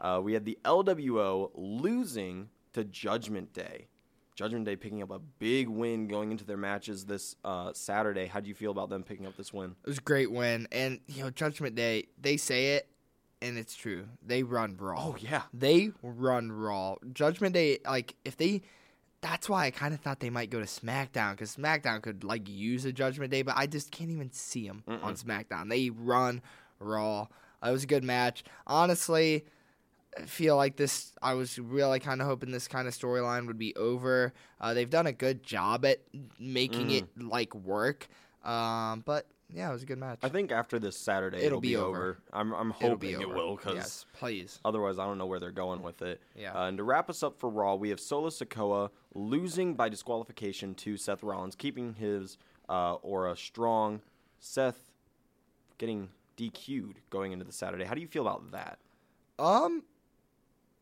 Uh, 0.00 0.20
we 0.22 0.34
had 0.34 0.44
the 0.44 0.58
LWO 0.64 1.50
losing 1.54 2.48
to 2.72 2.84
Judgment 2.84 3.52
Day. 3.52 3.86
Judgment 4.34 4.64
Day 4.64 4.74
picking 4.74 5.00
up 5.02 5.10
a 5.10 5.20
big 5.38 5.68
win 5.68 6.08
going 6.08 6.32
into 6.32 6.44
their 6.44 6.56
matches 6.56 7.04
this 7.06 7.36
uh, 7.44 7.72
Saturday. 7.72 8.26
How 8.26 8.40
do 8.40 8.48
you 8.48 8.54
feel 8.54 8.72
about 8.72 8.90
them 8.90 9.04
picking 9.04 9.26
up 9.26 9.36
this 9.36 9.52
win? 9.52 9.76
It 9.84 9.88
was 9.88 9.98
a 9.98 10.02
great 10.02 10.30
win, 10.32 10.66
and 10.72 11.00
you 11.06 11.22
know, 11.22 11.30
Judgment 11.30 11.76
Day. 11.76 12.08
They 12.20 12.36
say 12.36 12.72
it, 12.74 12.88
and 13.40 13.56
it's 13.56 13.76
true. 13.76 14.06
They 14.26 14.42
run 14.42 14.76
raw. 14.76 14.96
Oh 14.98 15.16
yeah, 15.20 15.42
They 15.54 15.92
run 16.02 16.50
Raw. 16.50 16.96
Judgment 17.12 17.54
Day, 17.54 17.78
like 17.84 18.16
if 18.24 18.36
they, 18.36 18.62
that's 19.24 19.48
why 19.48 19.64
I 19.64 19.70
kind 19.70 19.94
of 19.94 20.00
thought 20.00 20.20
they 20.20 20.28
might 20.28 20.50
go 20.50 20.60
to 20.60 20.66
SmackDown 20.66 21.30
because 21.30 21.56
SmackDown 21.56 22.02
could 22.02 22.24
like 22.24 22.46
use 22.46 22.84
a 22.84 22.92
Judgment 22.92 23.30
Day, 23.30 23.40
but 23.40 23.54
I 23.56 23.66
just 23.66 23.90
can't 23.90 24.10
even 24.10 24.30
see 24.30 24.68
them 24.68 24.84
on 24.86 25.14
SmackDown. 25.14 25.70
They 25.70 25.88
run 25.88 26.42
Raw. 26.78 27.28
It 27.64 27.70
was 27.70 27.84
a 27.84 27.86
good 27.86 28.04
match. 28.04 28.44
Honestly, 28.66 29.46
I 30.18 30.26
feel 30.26 30.56
like 30.56 30.76
this. 30.76 31.12
I 31.22 31.32
was 31.32 31.58
really 31.58 32.00
kind 32.00 32.20
of 32.20 32.26
hoping 32.26 32.50
this 32.50 32.68
kind 32.68 32.86
of 32.86 32.92
storyline 32.92 33.46
would 33.46 33.58
be 33.58 33.74
over. 33.76 34.34
Uh, 34.60 34.74
they've 34.74 34.90
done 34.90 35.06
a 35.06 35.12
good 35.12 35.42
job 35.42 35.86
at 35.86 36.00
making 36.38 36.90
it 36.90 37.06
like 37.18 37.54
work. 37.54 38.06
Um, 38.44 39.02
but 39.06 39.26
yeah, 39.52 39.68
it 39.68 39.72
was 39.72 39.82
a 39.82 39.86
good 39.86 39.98
match. 39.98 40.18
I 40.22 40.28
think 40.28 40.50
after 40.52 40.78
this 40.78 40.96
Saturday 40.96 41.38
it'll, 41.38 41.46
It'll 41.46 41.60
be, 41.60 41.68
be 41.70 41.76
over. 41.76 41.96
over. 41.96 42.18
I'm 42.32 42.52
I'm 42.52 42.70
hoping 42.70 43.20
it 43.20 43.28
will 43.28 43.56
because 43.56 43.74
yes, 43.76 44.06
please. 44.14 44.58
Otherwise, 44.64 44.98
I 44.98 45.04
don't 45.06 45.18
know 45.18 45.26
where 45.26 45.40
they're 45.40 45.50
going 45.50 45.82
with 45.82 46.02
it. 46.02 46.20
Yeah. 46.34 46.52
Uh, 46.54 46.66
and 46.68 46.78
to 46.78 46.84
wrap 46.84 47.08
us 47.10 47.22
up 47.22 47.38
for 47.38 47.48
Raw, 47.50 47.74
we 47.74 47.90
have 47.90 48.00
Solo 48.00 48.30
Sikoa 48.30 48.90
losing 49.14 49.74
by 49.74 49.88
disqualification 49.88 50.74
to 50.76 50.96
Seth 50.96 51.22
Rollins, 51.22 51.54
keeping 51.54 51.94
his 51.94 52.36
uh, 52.68 52.94
aura 52.94 53.36
strong. 53.36 54.00
Seth 54.40 54.90
getting 55.78 56.08
DQ'd 56.36 57.00
going 57.10 57.32
into 57.32 57.44
the 57.44 57.52
Saturday. 57.52 57.84
How 57.84 57.94
do 57.94 58.00
you 58.00 58.08
feel 58.08 58.22
about 58.26 58.50
that? 58.52 58.78
Um, 59.38 59.82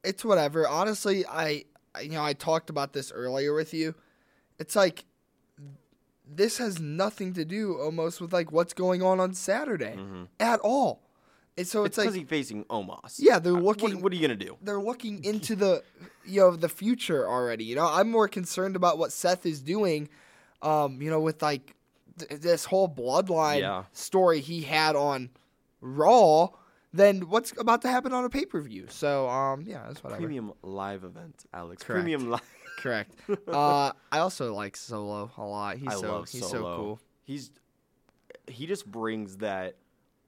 it's 0.04 0.25
whatever. 0.25 0.66
Honestly, 0.69 1.25
I 1.26 1.64
I- 1.95 2.00
you 2.02 2.11
know 2.12 2.25
I 2.25 2.33
talked 2.33 2.71
about 2.71 2.92
this 2.92 3.12
earlier 3.12 3.52
with 3.54 3.75
you. 3.75 3.95
It's 4.59 4.75
like 4.76 5.04
this 6.36 6.58
has 6.58 6.80
nothing 6.80 7.32
to 7.34 7.44
do 7.44 7.78
almost 7.78 8.20
with 8.20 8.32
like 8.32 8.52
what's 8.52 8.72
going 8.74 9.02
on 9.02 9.20
on 9.20 9.34
Saturday 9.34 9.98
at 10.40 10.60
all. 10.60 11.02
And 11.58 11.66
so 11.66 11.84
It's 11.84 11.98
it's, 11.98 12.04
because 12.04 12.14
like 12.14 12.20
he's 12.22 12.28
facing 12.28 12.64
Omos. 12.66 13.16
Yeah, 13.18 13.38
they're 13.38 13.52
Uh, 13.52 13.60
what- 13.60 13.82
looking- 13.82 14.00
What, 14.00 14.10
are 14.12 14.16
you 14.16 14.22
gonna 14.22 14.36
do? 14.36 14.56
they're 14.62 14.80
looking 14.80 15.22
into 15.24 15.54
the 15.54 15.82
you 16.24 16.40
know 16.40 16.56
the 16.56 16.68
future 16.68 17.28
already. 17.28 17.64
You 17.64 17.74
know, 17.76 17.86
I'm 17.86 18.10
more 18.10 18.26
concerned 18.28 18.74
about 18.76 18.96
what 18.98 19.12
Seth 19.12 19.44
is 19.44 19.60
doing. 19.60 20.08
Um, 20.62 21.02
you 21.02 21.10
know, 21.10 21.20
with 21.20 21.42
like 21.42 21.74
th- 22.18 22.40
this 22.40 22.64
whole 22.64 22.88
bloodline 22.88 23.60
Yeah. 23.60 23.84
story 23.92 24.40
he 24.40 24.62
had 24.62 24.96
on 24.96 25.30
Raw 25.80 26.48
than 26.94 27.28
what's 27.28 27.52
about 27.58 27.82
to 27.82 27.88
happen 27.88 28.12
on 28.12 28.24
a 28.24 28.28
pay 28.30 28.44
per 28.46 28.60
view. 28.60 28.86
So, 28.88 29.28
um, 29.28 29.62
yeah, 29.62 29.84
that's 29.88 30.02
whatever. 30.04 30.20
Premium 30.20 30.52
live 30.62 31.04
event, 31.04 31.44
Alex. 31.52 31.82
Correct. 31.82 32.00
Premium 32.02 32.30
live. 32.30 32.40
Correct. 32.82 33.12
uh, 33.48 33.92
I 34.10 34.18
also 34.18 34.52
like 34.54 34.76
Solo 34.76 35.30
a 35.36 35.42
lot. 35.44 35.76
He's 35.78 35.88
I 35.88 35.94
so 35.94 36.22
he's 36.22 36.40
Solo. 36.40 36.50
so 36.52 36.76
cool. 36.76 37.00
He's 37.24 37.50
he 38.48 38.66
just 38.66 38.90
brings 38.90 39.36
that 39.38 39.76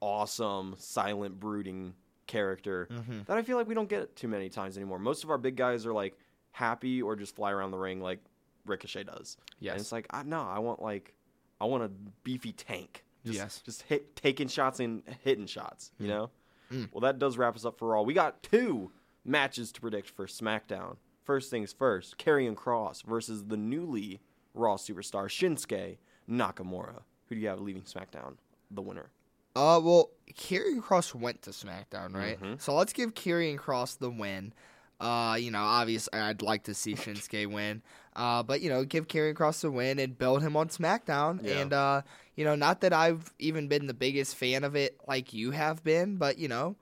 awesome, 0.01 0.75
silent, 0.77 1.39
brooding 1.39 1.93
character 2.27 2.87
Mm-hmm. 2.91 3.19
that 3.25 3.37
I 3.37 3.41
feel 3.43 3.57
like 3.57 3.67
we 3.67 3.75
don't 3.75 3.89
get 3.89 4.15
too 4.15 4.27
many 4.27 4.49
times 4.49 4.77
anymore. 4.77 4.99
Most 4.99 5.23
of 5.23 5.29
our 5.29 5.37
big 5.37 5.55
guys 5.55 5.85
are 5.85 5.93
like 5.93 6.17
happy 6.51 7.01
or 7.01 7.15
just 7.15 7.35
fly 7.35 7.51
around 7.51 7.71
the 7.71 7.77
ring 7.77 7.99
like 8.01 8.19
Ricochet 8.65 9.03
does. 9.03 9.37
Yes. 9.59 9.73
And 9.73 9.81
it's 9.81 9.91
like, 9.91 10.07
I, 10.09 10.23
no, 10.23 10.41
I 10.41 10.59
want 10.59 10.81
like, 10.81 11.13
I 11.59 11.65
want 11.65 11.83
a 11.83 11.89
beefy 12.23 12.51
tank. 12.53 13.03
Just, 13.25 13.37
Yes. 13.37 13.61
Just 13.65 13.81
hit, 13.83 14.15
taking 14.15 14.47
shots 14.47 14.79
and 14.79 15.03
hitting 15.23 15.45
shots, 15.47 15.91
you 15.99 16.07
know? 16.07 16.29
Mm. 16.71 16.89
Well, 16.91 17.01
that 17.01 17.19
does 17.19 17.37
wrap 17.37 17.55
us 17.55 17.65
up 17.65 17.77
for 17.77 17.95
all. 17.95 18.05
We 18.05 18.13
got 18.13 18.41
two 18.43 18.91
matches 19.23 19.71
to 19.73 19.81
predict 19.81 20.09
for 20.09 20.25
SmackDown. 20.25 20.95
First 21.25 21.49
things 21.49 21.73
first, 21.73 22.17
Karrion 22.17 22.55
Kross 22.55 23.03
versus 23.03 23.45
the 23.45 23.57
newly 23.57 24.21
Raw 24.53 24.75
superstar 24.77 25.25
Shinsuke 25.25 25.97
Nakamura. 26.29 27.01
Who 27.27 27.35
do 27.35 27.41
you 27.41 27.47
have 27.47 27.59
leaving 27.59 27.81
SmackDown? 27.81 28.35
The 28.71 28.81
winner. 28.81 29.09
Uh, 29.55 29.79
well, 29.83 30.11
Karrion 30.33 30.81
Kross 30.83 31.15
went 31.15 31.41
to 31.43 31.49
SmackDown, 31.49 32.13
right? 32.13 32.39
Mhm. 32.39 32.61
So 32.61 32.75
let's 32.75 32.93
give 32.93 33.13
Karrion 33.15 33.57
Kross 33.57 33.97
the 33.97 34.09
win. 34.09 34.53
Uh, 34.99 35.35
you 35.39 35.51
know, 35.51 35.61
obviously, 35.61 36.17
I'd 36.17 36.41
like 36.41 36.63
to 36.63 36.73
see 36.73 36.93
Shinsuke 36.95 37.51
win. 37.51 37.81
Uh, 38.15 38.43
but 38.43 38.61
you 38.61 38.69
know, 38.69 38.85
give 38.85 39.07
Karrion 39.07 39.33
Kross 39.33 39.61
the 39.61 39.71
win 39.71 39.97
and 39.99 40.17
build 40.17 40.41
him 40.41 40.55
on 40.55 40.69
SmackDown. 40.69 41.43
Yeah. 41.43 41.59
And 41.59 41.73
uh, 41.73 42.01
you 42.35 42.45
know, 42.45 42.55
not 42.55 42.81
that 42.81 42.93
I've 42.93 43.33
even 43.39 43.67
been 43.67 43.87
the 43.87 43.93
biggest 43.93 44.35
fan 44.35 44.63
of 44.63 44.75
it 44.75 44.97
like 45.07 45.33
you 45.33 45.51
have 45.51 45.83
been, 45.83 46.17
but 46.17 46.37
you 46.37 46.47
know, 46.47 46.75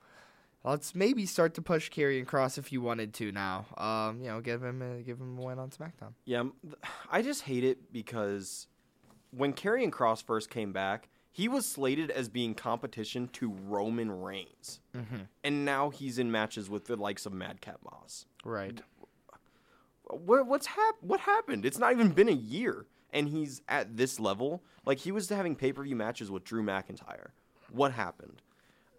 let's 0.63 0.95
maybe 0.95 1.25
start 1.25 1.53
to 1.55 1.61
push 1.61 1.89
Karrion 1.91 2.25
Kross 2.25 2.57
if 2.57 2.71
you 2.71 2.81
wanted 2.81 3.13
to 3.15 3.31
now. 3.31 3.65
Um, 3.77 4.19
you 4.21 4.27
know, 4.27 4.41
give 4.41 4.63
him 4.63 4.81
a, 4.81 5.01
give 5.01 5.19
him 5.19 5.37
a 5.37 5.41
win 5.41 5.59
on 5.59 5.69
SmackDown. 5.69 6.13
Yeah, 6.25 6.43
I 7.11 7.21
just 7.21 7.43
hate 7.43 7.63
it 7.63 7.91
because 7.93 8.67
when 9.31 9.53
Karrion 9.53 9.91
Kross 9.91 10.23
first 10.23 10.49
came 10.49 10.71
back, 10.73 11.09
he 11.31 11.47
was 11.47 11.65
slated 11.67 12.11
as 12.11 12.29
being 12.29 12.53
competition 12.53 13.27
to 13.33 13.51
Roman 13.67 14.11
Reigns, 14.21 14.79
Mm-hmm. 14.95 15.15
and 15.43 15.65
now 15.65 15.89
he's 15.89 16.19
in 16.19 16.31
matches 16.31 16.69
with 16.69 16.85
the 16.85 16.95
likes 16.95 17.25
of 17.25 17.33
Madcap 17.33 17.79
Moss. 17.83 18.25
Right. 18.45 18.79
What, 20.05 20.45
what's 20.47 20.67
hap- 20.67 21.01
What 21.01 21.21
happened? 21.21 21.65
It's 21.65 21.79
not 21.79 21.91
even 21.93 22.09
been 22.09 22.29
a 22.29 22.33
year, 22.33 22.85
and 23.11 23.27
he's 23.27 23.61
at 23.67 23.97
this 23.97 24.19
level. 24.19 24.61
Like 24.85 24.99
he 24.99 25.11
was 25.11 25.29
having 25.29 25.55
pay 25.55 25.71
per 25.73 25.83
view 25.83 25.95
matches 25.95 26.29
with 26.29 26.43
Drew 26.43 26.61
McIntyre. 26.61 27.29
What 27.71 27.93
happened? 27.93 28.41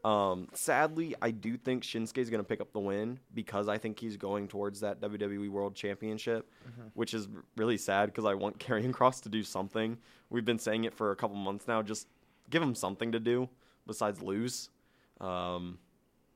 Um, 0.05 0.49
sadly, 0.53 1.15
I 1.23 1.31
do 1.31 1.57
think 1.57 1.83
Shinsuke 1.83 2.19
is 2.19 2.29
going 2.29 2.43
to 2.43 2.47
pick 2.49 2.61
up 2.61 2.73
the 2.75 2.79
win 2.81 3.19
because 3.35 3.69
I 3.69 3.79
think 3.79 3.99
he's 3.99 4.19
going 4.19 4.49
towards 4.49 4.81
that 4.81 5.01
WWE 5.01 5.49
World 5.49 5.75
Championship, 5.75 6.47
which 6.93 7.15
is 7.15 7.27
really 7.57 7.79
sad 7.79 8.07
because 8.07 8.27
I 8.27 8.35
want 8.35 8.59
Karrion 8.65 8.93
Kross 8.93 9.23
to 9.23 9.31
do 9.31 9.43
something. 9.43 9.97
We've 10.29 10.45
been 10.45 10.59
saying 10.59 10.85
it 10.85 10.93
for 10.95 11.11
a 11.11 11.17
couple 11.17 11.37
months 11.37 11.67
now. 11.67 11.81
Just 11.81 12.07
give 12.51 12.63
him 12.63 12.75
something 12.75 13.13
to 13.13 13.19
do 13.21 13.49
besides 13.87 14.21
lose. 14.21 14.69
Um, 15.23 15.79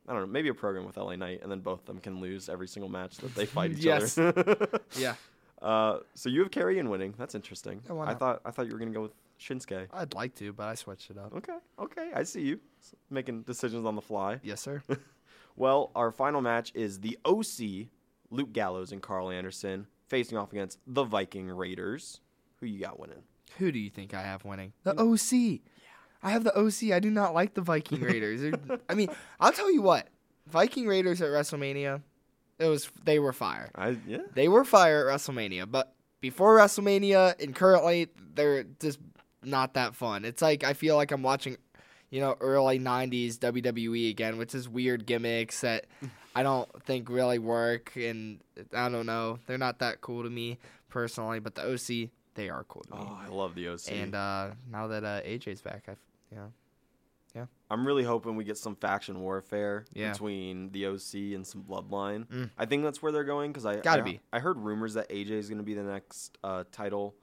I 0.09 0.13
don't 0.15 0.23
know, 0.23 0.27
maybe 0.29 0.49
a 0.49 0.55
program 0.55 0.87
with 0.87 0.97
LA 0.97 1.17
Knight, 1.17 1.41
and 1.43 1.51
then 1.53 1.61
both 1.61 1.81
of 1.81 1.85
them 1.87 1.99
can 1.99 2.21
lose 2.23 2.49
every 2.49 2.69
single 2.69 2.89
match 2.89 3.19
that 3.19 3.35
they 3.35 3.45
fight 3.45 3.73
each 3.73 3.79
Yes. 3.85 4.17
other. 4.17 4.81
Yeah. 4.99 5.15
uh, 5.61 5.99
so 6.15 6.31
you 6.31 6.41
have 6.41 6.51
Karrion 6.51 6.89
winning. 6.89 7.13
That's 7.19 7.35
interesting. 7.35 7.83
I 7.91 8.15
thought 8.15 8.41
I 8.47 8.51
thought 8.51 8.65
you 8.67 8.73
were 8.73 8.79
gonna 8.79 8.93
go 8.93 9.03
with 9.03 9.13
Shinsuke. 9.40 9.87
I'd 9.92 10.14
like 10.14 10.35
to, 10.37 10.52
but 10.52 10.68
I 10.68 10.75
switched 10.75 11.11
it 11.11 11.18
up. 11.18 11.33
Okay, 11.35 11.57
okay, 11.78 12.11
I 12.14 12.23
see 12.25 12.42
you 12.42 12.61
making 13.11 13.42
decisions 13.42 13.87
on 13.87 13.95
the 13.95 14.02
fly. 14.02 14.40
Yes, 14.42 14.61
sir. 14.61 14.83
Well, 15.59 15.90
our 15.97 16.12
final 16.12 16.40
match 16.40 16.71
is 16.76 17.00
the 17.00 17.18
OC, 17.25 17.88
Luke 18.30 18.52
Gallows 18.52 18.92
and 18.92 19.02
Karl 19.02 19.28
Anderson 19.28 19.88
facing 20.07 20.38
off 20.38 20.52
against 20.52 20.78
the 20.87 21.02
Viking 21.02 21.49
Raiders. 21.50 22.21
Who 22.61 22.66
you 22.66 22.78
got 22.78 23.00
winning? 23.00 23.25
Who 23.59 23.73
do 23.73 23.78
you 23.80 23.90
think 23.90 24.14
I 24.14 24.23
have 24.23 24.45
winning? 24.45 24.73
The 24.85 24.97
OC. 24.97 25.33
Yeah. 25.33 25.59
I 26.23 26.30
have 26.30 26.45
the 26.45 26.57
OC. 26.57 26.92
I 26.92 27.00
do 27.00 27.11
not 27.11 27.35
like 27.35 27.54
the 27.54 27.61
Viking 27.61 28.00
Raiders. 28.02 28.54
I 28.88 28.95
mean, 28.95 29.09
I'll 29.40 29.50
tell 29.50 29.73
you 29.73 29.83
what. 29.83 30.07
Viking 30.47 30.87
Raiders 30.87 31.21
at 31.21 31.28
WrestleMania, 31.28 32.02
it 32.61 32.66
was 32.66 32.88
they 33.04 33.18
were 33.18 33.33
fire. 33.33 33.71
I 33.75 33.97
yeah. 34.07 34.23
They 34.35 34.47
were 34.47 34.64
fire 34.64 35.11
at 35.11 35.16
WrestleMania, 35.16 35.68
but 35.68 35.92
before 36.21 36.57
WrestleMania 36.57 37.42
and 37.42 37.52
currently 37.54 38.09
they're 38.35 38.62
just 38.62 39.00
not 39.49 39.75
that 39.75 39.95
fun. 39.95 40.25
It's 40.25 40.43
like 40.43 40.64
I 40.64 40.73
feel 40.75 40.97
like 40.97 41.11
I'm 41.11 41.23
watching, 41.23 41.57
you 42.11 42.21
know, 42.21 42.37
early 42.40 42.78
'90s 42.78 43.38
WWE 43.38 44.11
again, 44.11 44.38
which 44.38 44.55
is 44.55 44.69
weird 44.69 45.07
gimmicks 45.07 45.61
that 45.62 45.87
I 46.35 46.43
don't 46.43 46.69
think 46.85 47.09
really 47.11 47.38
work, 47.38 47.93
and 47.97 48.40
I 48.73 48.88
don't 48.88 49.07
know. 49.07 49.38
They're 49.47 49.59
not 49.59 49.81
that 49.81 50.00
cool 50.00 50.23
to 50.23 50.31
me 50.31 50.59
personally, 50.88 51.40
but 51.40 51.55
the 51.55 51.62
OC 51.73 52.11
they 52.35 52.49
are 52.49 52.64
cool 52.69 52.83
to 52.83 52.95
me. 52.95 53.00
Oh, 53.02 53.19
I 53.21 53.26
love 53.28 53.57
the 53.57 53.69
OC. 53.69 53.90
And 53.90 54.14
uh, 54.14 54.50
now 54.71 54.87
that 54.87 55.02
uh, 55.02 55.21
AJ's 55.23 55.61
back, 55.61 55.87
I 55.88 55.97
yeah, 56.31 56.38
know, 57.35 57.49
I'm 57.71 57.85
really 57.87 58.05
hoping 58.05 58.37
we 58.37 58.45
get 58.45 58.57
some 58.57 58.76
faction 58.76 59.21
warfare 59.21 59.85
Yeah. 59.93 60.12
between 60.12 60.71
the 60.71 60.87
OC 60.87 61.14
and 61.35 61.45
some 61.47 61.62
Bloodline. 61.64 62.26
Mm. 62.26 62.50
I 62.57 62.64
think 62.67 62.83
that's 62.85 63.02
where 63.02 63.11
they're 63.12 63.25
going 63.25 63.50
because 63.52 63.67
I 63.67 63.76
Gotta 63.81 64.02
I, 64.02 64.05
be. 64.05 64.21
I 64.33 64.38
heard 64.38 64.57
rumors 64.59 64.95
that 64.95 65.09
AJ 65.11 65.31
is 65.33 65.49
going 65.49 65.59
to 65.59 65.64
be 65.64 65.75
the 65.75 65.83
next 65.83 66.38
uh, 66.45 66.62
title 66.71 67.14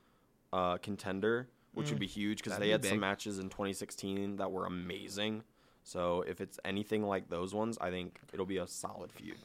uh, 0.54 0.78
contender, 0.78 1.48
which 1.76 1.90
would 1.90 2.00
be 2.00 2.08
huge 2.08 2.40
because 2.40 2.54
Mm. 2.54 2.60
They 2.60 2.66
be 2.66 2.72
had 2.72 2.86
some 2.86 3.00
matches 3.00 3.40
in 3.40 3.50
2016 3.50 4.38
that 4.38 4.52
were 4.52 4.66
amazing. 4.66 5.44
So 5.84 6.24
if 6.28 6.42
it's 6.42 6.60
anything 6.66 7.04
like 7.04 7.30
those 7.30 7.54
ones, 7.54 7.78
I 7.80 7.92
think 7.92 8.20
it'll 8.34 8.46
be 8.46 8.58
a 8.58 8.68
solid 8.68 9.12
feud. 9.12 9.38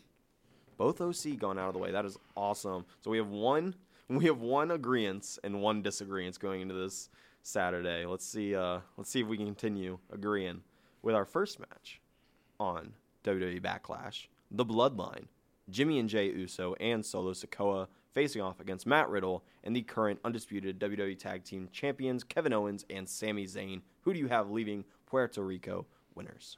Both 0.78 1.00
OC 1.00 1.38
going 1.38 1.58
out 1.58 1.68
of 1.68 1.74
the 1.74 1.78
way. 1.78 1.90
That 1.90 2.06
is 2.06 2.16
awesome. 2.36 2.86
So 3.02 3.10
we 3.10 3.18
have 3.18 3.28
one 3.28 3.74
we 4.08 4.24
have 4.24 4.40
one 4.40 4.70
agreement 4.70 5.38
and 5.44 5.60
one 5.60 5.82
disagreement 5.82 6.38
going 6.40 6.62
into 6.62 6.74
this 6.74 7.10
Saturday. 7.42 8.06
Let's 8.06 8.24
see 8.24 8.54
uh 8.54 8.80
let's 8.96 9.10
see 9.10 9.20
if 9.20 9.26
we 9.26 9.36
can 9.36 9.46
continue 9.46 9.98
agreeing 10.10 10.62
with 11.02 11.14
our 11.14 11.24
first 11.26 11.60
match 11.60 12.00
on 12.58 12.94
WWE 13.24 13.60
Backlash. 13.60 14.26
The 14.50 14.64
Bloodline. 14.64 15.26
Jimmy 15.68 15.98
and 16.00 16.08
Jey 16.08 16.26
Uso 16.32 16.74
and 16.80 17.04
Solo 17.04 17.32
Sikoa 17.32 17.86
facing 18.12 18.42
off 18.42 18.60
against 18.60 18.86
Matt 18.86 19.08
Riddle 19.08 19.44
and 19.64 19.74
the 19.74 19.82
current 19.82 20.20
undisputed 20.24 20.78
WWE 20.78 21.18
Tag 21.18 21.44
Team 21.44 21.68
Champions 21.72 22.24
Kevin 22.24 22.52
Owens 22.52 22.84
and 22.90 23.08
Sami 23.08 23.46
Zayn. 23.46 23.82
Who 24.02 24.12
do 24.12 24.18
you 24.18 24.28
have 24.28 24.50
leaving 24.50 24.84
Puerto 25.06 25.42
Rico 25.42 25.86
winners? 26.14 26.56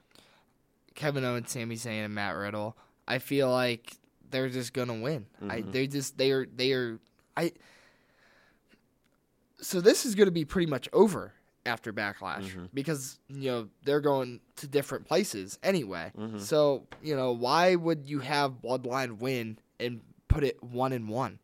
Kevin 0.95 1.25
Owens, 1.25 1.51
Sami 1.51 1.77
Zayn, 1.77 2.05
and 2.05 2.15
Matt 2.15 2.37
Riddle. 2.37 2.77
I 3.07 3.19
feel 3.19 3.51
like 3.51 3.97
they're 4.31 4.49
just 4.49 4.73
gonna 4.73 5.01
win. 5.01 5.27
I 5.49 5.61
mm-hmm. 5.61 5.71
they 5.71 5.87
just 5.87 6.19
they 6.19 6.31
are 6.31 6.47
they 6.47 6.73
are 6.73 6.99
I. 7.37 7.53
So 9.61 9.81
this 9.81 10.05
is 10.05 10.15
gonna 10.15 10.31
be 10.31 10.45
pretty 10.45 10.71
much 10.71 10.89
over 10.93 11.33
after 11.65 11.93
Backlash 11.93 12.45
mm-hmm. 12.45 12.65
because 12.75 13.19
you 13.29 13.51
know 13.51 13.69
they're 13.85 14.01
going 14.01 14.41
to 14.57 14.67
different 14.67 15.07
places 15.07 15.59
anyway. 15.63 16.13
Mm-hmm. 16.19 16.39
So 16.39 16.87
you 17.03 17.17
know 17.17 17.33
why 17.33 17.75
would 17.75 18.09
you 18.09 18.21
have 18.21 18.63
Bloodline 18.63 19.19
win 19.19 19.59
and 19.79 20.01
put 20.29 20.45
it 20.45 20.63
one 20.63 20.93
and 20.93 21.09
one 21.09 21.39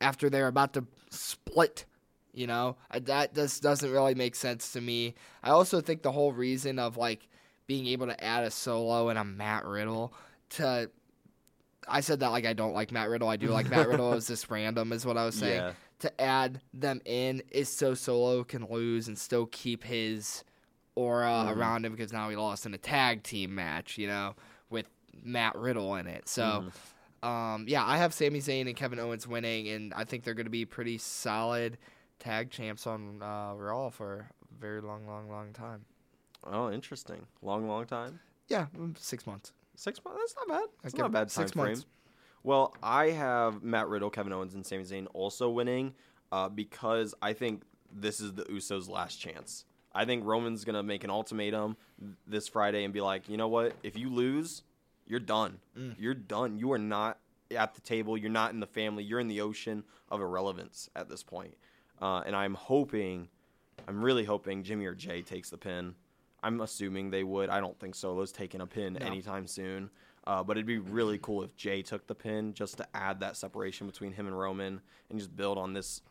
after 0.00 0.30
they're 0.30 0.48
about 0.48 0.74
to 0.74 0.86
split? 1.10 1.84
You 2.32 2.46
know 2.46 2.76
that 2.92 3.34
just 3.34 3.62
doesn't 3.62 3.90
really 3.90 4.14
make 4.14 4.34
sense 4.34 4.72
to 4.72 4.80
me. 4.80 5.14
I 5.42 5.50
also 5.50 5.80
think 5.80 6.02
the 6.02 6.12
whole 6.12 6.32
reason 6.32 6.78
of 6.78 6.96
like 6.96 7.28
being 7.66 7.86
able 7.88 8.06
to 8.06 8.24
add 8.24 8.44
a 8.44 8.50
solo 8.50 9.08
and 9.08 9.18
a 9.18 9.24
Matt 9.24 9.64
Riddle 9.64 10.12
to 10.50 10.90
I 11.88 12.00
said 12.00 12.20
that 12.20 12.28
like 12.28 12.46
I 12.46 12.52
don't 12.52 12.72
like 12.72 12.92
Matt 12.92 13.08
Riddle. 13.08 13.28
I 13.28 13.36
do 13.36 13.48
like 13.48 13.68
Matt 13.68 13.88
Riddle. 13.88 14.12
It's 14.14 14.28
just 14.28 14.50
random, 14.50 14.92
is 14.92 15.04
what 15.04 15.16
I 15.16 15.24
was 15.24 15.34
saying. 15.34 15.60
Yeah. 15.60 15.72
To 16.00 16.20
add 16.20 16.60
them 16.72 17.00
in 17.04 17.42
is 17.50 17.68
so 17.68 17.94
Solo 17.94 18.44
can 18.44 18.66
lose 18.70 19.08
and 19.08 19.18
still 19.18 19.46
keep 19.46 19.84
his 19.84 20.44
aura 20.94 21.26
mm-hmm. 21.26 21.60
around 21.60 21.84
him 21.84 21.92
because 21.92 22.12
now 22.12 22.28
he 22.28 22.36
lost 22.36 22.66
in 22.66 22.74
a 22.74 22.78
tag 22.78 23.22
team 23.22 23.54
match, 23.54 23.98
you 23.98 24.06
know, 24.06 24.34
with 24.70 24.86
Matt 25.22 25.56
Riddle 25.56 25.94
in 25.96 26.06
it. 26.06 26.28
So, 26.28 26.42
mm-hmm. 26.42 26.68
Um, 27.22 27.66
yeah, 27.68 27.84
I 27.84 27.98
have 27.98 28.14
Sami 28.14 28.40
Zayn 28.40 28.66
and 28.66 28.76
Kevin 28.76 28.98
Owens 28.98 29.26
winning, 29.26 29.68
and 29.68 29.92
I 29.94 30.04
think 30.04 30.24
they're 30.24 30.34
going 30.34 30.46
to 30.46 30.50
be 30.50 30.64
pretty 30.64 30.98
solid 30.98 31.78
tag 32.18 32.50
champs 32.50 32.86
on 32.86 33.22
uh, 33.22 33.54
Raw 33.54 33.90
for 33.90 34.26
a 34.42 34.60
very 34.60 34.80
long, 34.80 35.06
long, 35.06 35.28
long 35.28 35.52
time. 35.52 35.84
Oh, 36.44 36.70
interesting. 36.70 37.26
Long, 37.42 37.68
long 37.68 37.86
time. 37.86 38.20
Yeah, 38.48 38.66
mm, 38.76 38.96
six 38.98 39.26
months. 39.26 39.52
Six 39.76 40.02
months. 40.04 40.20
That's 40.20 40.34
not 40.36 40.58
bad. 40.58 40.68
That's 40.82 40.96
not 40.96 41.06
a 41.06 41.10
bad 41.10 41.28
time 41.28 41.28
six 41.28 41.52
frame. 41.52 41.66
months. 41.66 41.86
Well, 42.42 42.74
I 42.82 43.10
have 43.10 43.62
Matt 43.62 43.88
Riddle, 43.88 44.10
Kevin 44.10 44.32
Owens, 44.32 44.54
and 44.54 44.64
Sami 44.64 44.84
Zayn 44.84 45.06
also 45.12 45.50
winning 45.50 45.94
uh, 46.32 46.48
because 46.48 47.14
I 47.20 47.34
think 47.34 47.62
this 47.92 48.20
is 48.20 48.32
the 48.32 48.44
Usos' 48.44 48.88
last 48.88 49.20
chance. 49.20 49.66
I 49.92 50.04
think 50.04 50.24
Roman's 50.24 50.64
gonna 50.64 50.82
make 50.82 51.04
an 51.04 51.10
ultimatum 51.10 51.76
this 52.26 52.48
Friday 52.48 52.84
and 52.84 52.94
be 52.94 53.00
like, 53.00 53.28
you 53.28 53.36
know 53.36 53.48
what? 53.48 53.74
If 53.82 53.98
you 53.98 54.08
lose, 54.08 54.62
you're 55.10 55.18
done. 55.18 55.58
Mm. 55.76 55.96
You're 55.98 56.14
done. 56.14 56.56
You 56.56 56.70
are 56.70 56.78
not 56.78 57.18
at 57.50 57.74
the 57.74 57.80
table. 57.80 58.16
You're 58.16 58.30
not 58.30 58.52
in 58.52 58.60
the 58.60 58.66
family. 58.66 59.02
You're 59.02 59.18
in 59.18 59.26
the 59.26 59.40
ocean 59.40 59.82
of 60.08 60.20
irrelevance 60.20 60.88
at 60.94 61.08
this 61.08 61.24
point. 61.24 61.54
Uh, 62.00 62.22
and 62.24 62.36
I'm 62.36 62.54
hoping, 62.54 63.28
I'm 63.88 64.02
really 64.02 64.24
hoping 64.24 64.62
Jimmy 64.62 64.86
or 64.86 64.94
Jey 64.94 65.22
takes 65.22 65.50
the 65.50 65.58
pin. 65.58 65.96
I'm 66.44 66.60
assuming 66.60 67.10
they 67.10 67.24
would. 67.24 67.50
I 67.50 67.58
don't 67.58 67.78
think 67.80 67.96
Solo's 67.96 68.30
taking 68.30 68.60
a 68.60 68.66
pin 68.66 68.96
anytime 68.98 69.48
soon. 69.48 69.90
Uh, 70.28 70.44
but 70.44 70.56
it'd 70.56 70.66
be 70.66 70.78
really 70.78 71.18
cool 71.18 71.42
if 71.42 71.56
Jey 71.56 71.82
took 71.82 72.06
the 72.06 72.14
pin 72.14 72.54
just 72.54 72.76
to 72.76 72.86
add 72.94 73.18
that 73.20 73.36
separation 73.36 73.88
between 73.88 74.12
him 74.12 74.28
and 74.28 74.38
Roman 74.38 74.80
and 75.10 75.18
just 75.18 75.34
build 75.34 75.58
on 75.58 75.72
this 75.72 76.02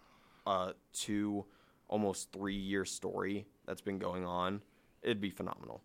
uh, 0.46 0.74
two, 0.92 1.46
almost 1.88 2.34
three 2.34 2.56
year 2.56 2.84
story 2.84 3.46
that's 3.66 3.82
been 3.82 3.98
going 3.98 4.26
on. 4.26 4.62
It'd 5.04 5.22
be 5.22 5.30
phenomenal. 5.30 5.82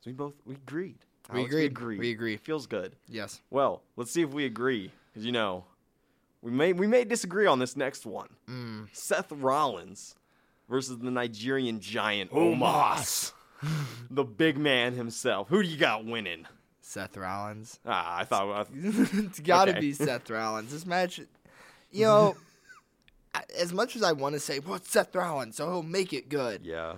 So 0.00 0.10
we 0.10 0.12
both 0.12 0.34
we 0.44 0.56
agreed. 0.56 0.98
We 1.32 1.40
Alex, 1.40 1.54
agreed. 1.54 1.98
We 2.00 2.10
agree. 2.10 2.36
Feels 2.36 2.66
good. 2.66 2.96
Yes. 3.08 3.40
Well, 3.50 3.82
let's 3.96 4.10
see 4.10 4.22
if 4.22 4.30
we 4.30 4.44
agree, 4.46 4.90
because 5.12 5.24
you 5.24 5.32
know, 5.32 5.64
we 6.42 6.50
may 6.50 6.72
we 6.72 6.86
may 6.86 7.04
disagree 7.04 7.46
on 7.46 7.58
this 7.58 7.76
next 7.76 8.04
one. 8.06 8.28
Mm. 8.48 8.88
Seth 8.92 9.30
Rollins 9.30 10.16
versus 10.68 10.98
the 10.98 11.10
Nigerian 11.10 11.80
giant 11.80 12.30
Omos, 12.32 13.32
the 14.10 14.24
big 14.24 14.56
man 14.58 14.94
himself. 14.94 15.48
Who 15.48 15.62
do 15.62 15.68
you 15.68 15.76
got 15.76 16.04
winning? 16.04 16.46
Seth 16.80 17.16
Rollins. 17.16 17.78
Ah, 17.86 18.18
I 18.18 18.24
thought. 18.24 18.66
it's 18.74 19.38
got 19.40 19.66
to 19.66 19.70
Okay. 19.72 19.80
be 19.80 19.92
Seth 19.92 20.28
Rollins. 20.30 20.72
This 20.72 20.84
match, 20.86 21.20
you 21.92 22.04
know, 22.04 22.36
as 23.56 23.72
much 23.72 23.94
as 23.94 24.02
I 24.02 24.10
want 24.10 24.32
to 24.34 24.40
say, 24.40 24.58
well, 24.58 24.74
it's 24.74 24.90
Seth 24.90 25.14
Rollins, 25.14 25.54
so 25.56 25.70
he'll 25.70 25.82
make 25.84 26.12
it 26.12 26.28
good. 26.28 26.66
yeah, 26.66 26.94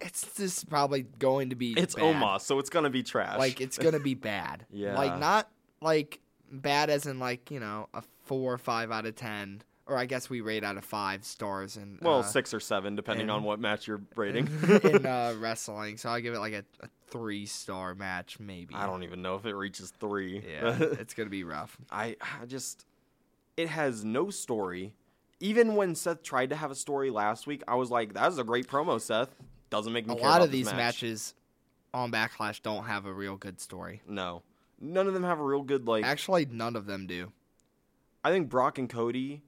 It's 0.00 0.36
just 0.36 0.68
probably 0.68 1.02
going 1.18 1.50
to 1.50 1.56
be. 1.56 1.72
it's 1.76 1.94
bad. 1.94 2.16
Omos, 2.16 2.42
so 2.42 2.58
it's 2.58 2.70
gonna 2.70 2.90
be 2.90 3.02
trash. 3.02 3.38
Like 3.38 3.60
it's 3.60 3.78
gonna 3.78 4.00
be 4.00 4.14
bad. 4.32 4.66
Yeah. 4.70 4.96
Like 4.96 5.18
not 5.18 5.50
like 5.80 6.20
bad 6.50 6.90
as 6.90 7.06
in 7.06 7.18
like 7.18 7.50
you 7.50 7.60
know 7.60 7.88
a 7.94 8.02
four 8.24 8.52
or 8.54 8.58
five 8.58 8.90
out 8.90 9.06
of 9.06 9.14
ten, 9.16 9.62
or 9.86 9.96
I 9.96 10.06
guess 10.06 10.30
we 10.30 10.40
rate 10.40 10.64
out 10.64 10.76
of 10.76 10.84
five 10.84 11.24
stars 11.24 11.76
and 11.76 11.98
well, 12.00 12.20
uh, 12.20 12.22
six 12.22 12.54
or 12.54 12.60
seven, 12.60 12.96
depending 12.96 13.22
and- 13.22 13.30
on 13.32 13.42
what 13.44 13.60
match 13.60 13.86
you're 13.86 14.00
rating. 14.16 14.46
in 14.84 15.04
uh, 15.06 15.34
wrestling. 15.40 15.96
So 15.96 16.08
I 16.10 16.20
give 16.20 16.34
it 16.34 16.38
like 16.40 16.54
a, 16.54 16.64
a 16.80 16.88
three 17.08 17.46
star 17.46 17.94
match 17.94 18.38
maybe. 18.40 18.74
I 18.74 18.86
don't 18.86 19.02
even 19.02 19.22
know 19.22 19.36
if 19.36 19.44
it 19.46 19.54
reaches 19.54 19.90
three. 19.98 20.42
Yeah, 20.48 20.76
it's 20.80 21.14
gonna 21.14 21.30
be 21.30 21.44
rough. 21.44 21.76
I, 21.90 22.16
I 22.20 22.46
just 22.46 22.86
it 23.56 23.68
has 23.68 24.04
no 24.04 24.30
story. 24.30 24.92
Even 25.40 25.74
when 25.76 25.94
Seth 25.94 26.22
tried 26.22 26.50
to 26.50 26.56
have 26.56 26.70
a 26.70 26.74
story 26.74 27.10
last 27.10 27.46
week, 27.46 27.62
I 27.68 27.74
was 27.74 27.90
like, 27.90 28.14
"That 28.14 28.26
was 28.26 28.38
a 28.38 28.44
great 28.44 28.66
promo, 28.66 28.98
Seth." 29.00 29.34
Doesn't 29.74 29.92
make 29.92 30.06
me 30.06 30.14
A 30.14 30.18
lot 30.18 30.40
of 30.40 30.52
these 30.52 30.66
match. 30.66 30.76
matches 30.76 31.34
on 31.92 32.12
Backlash 32.12 32.62
don't 32.62 32.84
have 32.84 33.06
a 33.06 33.12
real 33.12 33.36
good 33.36 33.60
story. 33.60 34.02
No, 34.06 34.42
none 34.80 35.08
of 35.08 35.14
them 35.14 35.24
have 35.24 35.40
a 35.40 35.42
real 35.42 35.62
good 35.62 35.88
like. 35.88 36.04
Actually, 36.04 36.44
none 36.46 36.76
of 36.76 36.86
them 36.86 37.08
do. 37.08 37.32
I 38.22 38.30
think 38.30 38.48
Brock 38.48 38.78
and 38.78 38.88
Cody, 38.88 39.42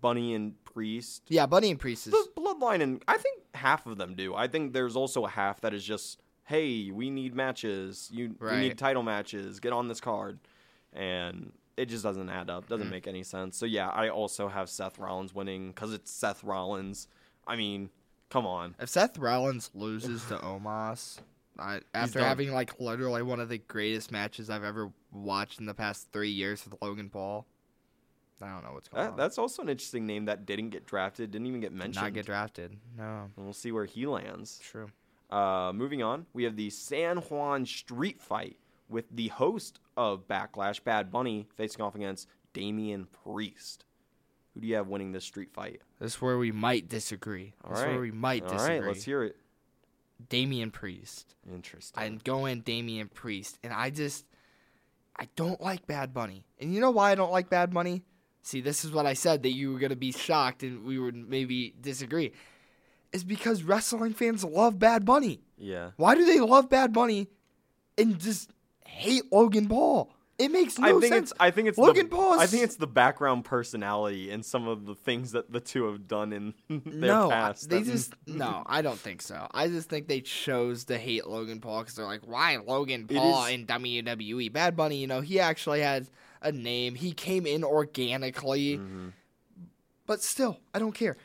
Bunny 0.00 0.34
and 0.34 0.62
Priest, 0.64 1.22
Yeah, 1.28 1.46
Bunny 1.46 1.70
and 1.70 1.78
Priest 1.78 2.08
is 2.08 2.12
the 2.12 2.28
Bloodline, 2.36 2.82
and 2.82 3.04
I 3.06 3.18
think 3.18 3.40
half 3.54 3.86
of 3.86 3.98
them 3.98 4.16
do. 4.16 4.34
I 4.34 4.48
think 4.48 4.72
there's 4.72 4.96
also 4.96 5.24
a 5.24 5.30
half 5.30 5.60
that 5.60 5.72
is 5.72 5.84
just, 5.84 6.20
"Hey, 6.44 6.90
we 6.90 7.08
need 7.08 7.36
matches. 7.36 8.10
You 8.12 8.34
we 8.40 8.56
need 8.56 8.78
title 8.78 9.04
matches. 9.04 9.60
Get 9.60 9.72
on 9.72 9.86
this 9.86 10.00
card," 10.00 10.40
and 10.92 11.52
it 11.76 11.86
just 11.86 12.02
doesn't 12.02 12.28
add 12.28 12.50
up. 12.50 12.64
Mm. 12.64 12.68
Doesn't 12.68 12.90
make 12.90 13.06
any 13.06 13.22
sense. 13.22 13.56
So 13.56 13.64
yeah, 13.64 13.90
I 13.90 14.08
also 14.08 14.48
have 14.48 14.68
Seth 14.68 14.98
Rollins 14.98 15.32
winning 15.32 15.68
because 15.68 15.92
it's 15.92 16.10
Seth 16.10 16.42
Rollins. 16.42 17.06
I 17.46 17.54
mean, 17.54 17.90
come 18.30 18.46
on. 18.46 18.74
If 18.80 18.88
Seth 18.88 19.18
Rollins 19.18 19.70
loses 19.74 20.24
to 20.26 20.36
Omos, 20.36 21.18
I, 21.58 21.80
after 21.94 22.20
having 22.20 22.52
like 22.52 22.78
literally 22.80 23.22
one 23.22 23.40
of 23.40 23.48
the 23.48 23.58
greatest 23.58 24.12
matches 24.12 24.48
I've 24.50 24.64
ever 24.64 24.90
watched 25.12 25.60
in 25.60 25.66
the 25.66 25.74
past 25.74 26.08
three 26.12 26.30
years 26.30 26.64
with 26.64 26.80
Logan 26.80 27.10
Paul, 27.10 27.46
I 28.40 28.52
don't 28.52 28.62
know 28.62 28.72
what's 28.74 28.88
going 28.88 29.02
That, 29.04 29.10
on. 29.12 29.16
that's 29.16 29.38
also 29.38 29.62
an 29.62 29.68
interesting 29.68 30.06
name 30.06 30.26
that 30.26 30.46
didn't 30.46 30.70
get 30.70 30.86
drafted, 30.86 31.32
didn't 31.32 31.48
even 31.48 31.60
get 31.60 31.70
Did 31.70 31.78
mentioned. 31.78 32.04
not 32.04 32.12
get 32.12 32.26
drafted. 32.26 32.76
No, 32.96 33.28
And 33.36 33.44
we'll 33.44 33.52
see 33.52 33.72
where 33.72 33.84
he 33.86 34.06
lands. 34.06 34.60
true. 34.62 34.90
Uh, 35.30 35.72
moving 35.74 36.02
on, 36.02 36.24
we 36.32 36.44
have 36.44 36.54
the 36.56 36.70
San 36.70 37.16
Juan 37.18 37.66
Street 37.66 38.20
Fight 38.22 38.56
with 38.88 39.04
the 39.10 39.28
host 39.28 39.80
of 39.96 40.26
Backlash, 40.28 40.82
Bad 40.84 41.10
Bunny, 41.10 41.46
facing 41.56 41.82
off 41.82 41.94
against 41.94 42.28
Damian 42.54 43.06
Priest. 43.24 43.84
Who 44.58 44.62
do 44.62 44.66
you 44.66 44.74
have 44.74 44.88
winning 44.88 45.12
this 45.12 45.24
street 45.24 45.52
fight? 45.52 45.80
This 46.00 46.16
is 46.16 46.20
where 46.20 46.36
we 46.36 46.50
might 46.50 46.88
disagree. 46.88 47.54
All 47.62 47.70
This 47.74 47.82
right. 47.84 47.92
where 47.92 48.00
we 48.00 48.10
might 48.10 48.42
All 48.42 48.50
disagree. 48.50 48.78
right, 48.80 48.88
let's 48.88 49.04
hear 49.04 49.22
it. 49.22 49.36
Damian 50.28 50.72
Priest. 50.72 51.36
Interesting. 51.48 52.02
I'm 52.02 52.18
going 52.24 52.62
Damian 52.62 53.06
Priest, 53.06 53.56
and 53.62 53.72
I 53.72 53.90
just 53.90 54.24
I 55.16 55.28
don't 55.36 55.60
like 55.60 55.86
Bad 55.86 56.12
Bunny. 56.12 56.44
And 56.60 56.74
you 56.74 56.80
know 56.80 56.90
why 56.90 57.12
I 57.12 57.14
don't 57.14 57.30
like 57.30 57.48
Bad 57.48 57.72
Bunny? 57.72 58.02
See, 58.42 58.60
this 58.60 58.84
is 58.84 58.90
what 58.90 59.06
I 59.06 59.14
said 59.14 59.44
that 59.44 59.52
you 59.52 59.72
were 59.72 59.78
gonna 59.78 59.94
be 59.94 60.10
shocked 60.10 60.64
and 60.64 60.84
we 60.84 60.98
would 60.98 61.14
maybe 61.14 61.72
disagree. 61.80 62.32
Is 63.12 63.22
because 63.22 63.62
wrestling 63.62 64.12
fans 64.12 64.42
love 64.44 64.80
Bad 64.80 65.04
Bunny. 65.04 65.40
yeah. 65.56 65.90
Why 65.96 66.16
do 66.16 66.24
they 66.26 66.40
love 66.40 66.68
Bad 66.68 66.92
Bunny 66.92 67.28
and 67.96 68.18
just 68.18 68.50
hate 68.84 69.30
Logan 69.32 69.68
Paul? 69.68 70.10
It 70.38 70.52
makes 70.52 70.78
no 70.78 70.86
I 70.96 71.00
think 71.00 71.12
sense. 71.12 71.30
it's 71.32 71.40
I 71.40 71.50
think 71.50 71.66
it's 71.68 71.76
Logan 71.78 72.08
the, 72.08 72.14
Paul. 72.16 72.38
I 72.38 72.46
think 72.46 72.62
it's 72.62 72.76
the 72.76 72.86
background 72.86 73.44
personality 73.44 74.30
and 74.30 74.44
some 74.46 74.68
of 74.68 74.86
the 74.86 74.94
things 74.94 75.32
that 75.32 75.50
the 75.52 75.58
two 75.60 75.84
have 75.86 76.06
done 76.06 76.32
in 76.32 76.54
their 76.68 77.08
no. 77.12 77.28
past. 77.28 77.68
They 77.68 77.82
just 77.82 78.14
no. 78.28 78.62
I 78.66 78.80
don't 78.82 78.98
think 78.98 79.20
so. 79.20 79.48
I 79.52 79.66
just 79.66 79.88
think 79.88 80.06
they 80.06 80.20
chose 80.20 80.84
to 80.84 80.96
hate 80.96 81.26
Logan 81.26 81.60
Paul 81.60 81.80
because 81.80 81.96
they're 81.96 82.06
like, 82.06 82.22
why 82.24 82.56
Logan 82.56 83.08
Paul 83.08 83.46
is- 83.46 83.52
in 83.54 83.66
WWE? 83.66 84.52
Bad 84.52 84.76
Bunny, 84.76 84.98
you 84.98 85.08
know, 85.08 85.20
he 85.20 85.40
actually 85.40 85.80
had 85.80 86.06
a 86.40 86.52
name. 86.52 86.94
He 86.94 87.10
came 87.12 87.44
in 87.44 87.64
organically, 87.64 88.76
Mm-hmm. 88.78 89.08
but 90.06 90.22
still, 90.22 90.60
I 90.72 90.78
don't 90.78 90.92
care. 90.94 91.16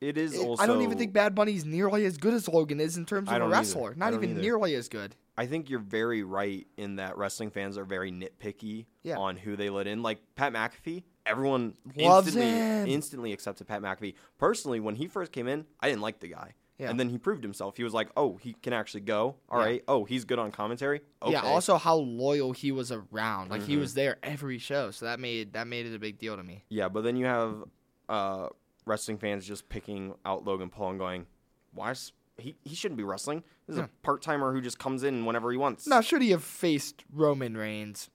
it 0.00 0.16
is 0.16 0.34
It- 0.34 0.40
also 0.46 0.62
I 0.62 0.66
don't 0.66 0.82
even 0.82 0.98
think 0.98 1.12
Bad 1.12 1.34
Bunny's 1.34 1.64
nearly 1.64 2.04
as 2.06 2.16
good 2.16 2.34
as 2.34 2.46
Logan 2.48 2.78
is 2.80 2.96
in 2.96 3.06
terms 3.06 3.28
of 3.28 3.34
a 3.34 3.38
don't 3.40 3.48
either. 3.48 3.58
wrestler. 3.58 3.94
Not 3.96 4.14
even 4.14 4.30
either. 4.30 4.40
nearly 4.40 4.74
as 4.76 4.88
good. 4.88 5.16
I 5.36 5.46
think 5.46 5.70
you're 5.70 5.80
very 5.80 6.22
right 6.22 6.66
in 6.76 6.96
that 6.96 7.16
wrestling 7.16 7.50
fans 7.50 7.78
are 7.78 7.84
very 7.84 8.12
nitpicky 8.12 8.86
Yeah. 9.02 9.16
on 9.16 9.36
who 9.36 9.56
they 9.56 9.70
let 9.70 9.86
in. 9.86 10.02
Like 10.02 10.18
Pat 10.36 10.52
McAfee, 10.52 11.04
everyone 11.24 11.74
Loves 11.96 12.28
instantly 12.28 12.50
him. 12.50 12.86
instantly 12.86 13.32
accepted 13.32 13.66
Pat 13.66 13.80
McAfee. 13.80 14.14
Personally, 14.38 14.78
when 14.80 14.94
he 14.96 15.06
first 15.08 15.32
came 15.32 15.48
in, 15.48 15.64
I 15.80 15.88
didn't 15.88 16.02
like 16.02 16.20
the 16.20 16.28
guy. 16.28 16.54
Yeah. 16.78 16.90
And 16.90 16.98
then 16.98 17.08
he 17.10 17.16
proved 17.18 17.44
himself. 17.44 17.76
He 17.76 17.84
was 17.84 17.94
like, 17.94 18.10
"Oh, 18.16 18.36
he 18.38 18.54
can 18.54 18.72
actually 18.72 19.02
go. 19.02 19.36
All 19.48 19.58
right. 19.58 19.76
Yeah. 19.76 19.84
Oh, 19.94 20.04
he's 20.04 20.24
good 20.24 20.38
on 20.40 20.50
commentary. 20.50 21.00
Okay. 21.22 21.32
Yeah. 21.32 21.42
Also, 21.42 21.76
how 21.76 21.96
loyal 21.96 22.52
he 22.52 22.72
was 22.72 22.90
around. 22.90 23.50
Like 23.50 23.60
Mm-hmm. 23.60 23.70
he 23.70 23.76
was 23.76 23.94
there 23.94 24.16
every 24.22 24.58
show, 24.58 24.90
so 24.90 25.04
that 25.04 25.20
made 25.20 25.52
that 25.52 25.66
made 25.68 25.86
it 25.86 25.94
a 25.94 25.98
big 25.98 26.18
deal 26.18 26.36
to 26.36 26.42
me. 26.42 26.64
Yeah, 26.70 26.88
but 26.88 27.04
then 27.04 27.14
you 27.16 27.26
have 27.26 27.62
uh, 28.08 28.48
wrestling 28.84 29.18
fans 29.18 29.46
just 29.46 29.68
picking 29.68 30.14
out 30.26 30.44
Logan 30.44 30.70
Paul 30.70 30.90
and 30.90 30.98
going, 30.98 31.26
"Why? 31.72 31.92
Is, 31.92 32.12
he 32.42 32.56
he 32.64 32.74
shouldn't 32.74 32.98
be 32.98 33.04
wrestling. 33.04 33.42
This 33.66 33.76
is 33.76 33.82
a 33.82 33.90
part 34.02 34.22
timer 34.22 34.52
who 34.52 34.60
just 34.60 34.78
comes 34.78 35.02
in 35.02 35.24
whenever 35.24 35.50
he 35.50 35.56
wants." 35.56 35.86
Now, 35.86 36.00
should 36.00 36.22
he 36.22 36.30
have 36.30 36.44
faced 36.44 37.04
Roman 37.12 37.56
Reigns? 37.56 38.10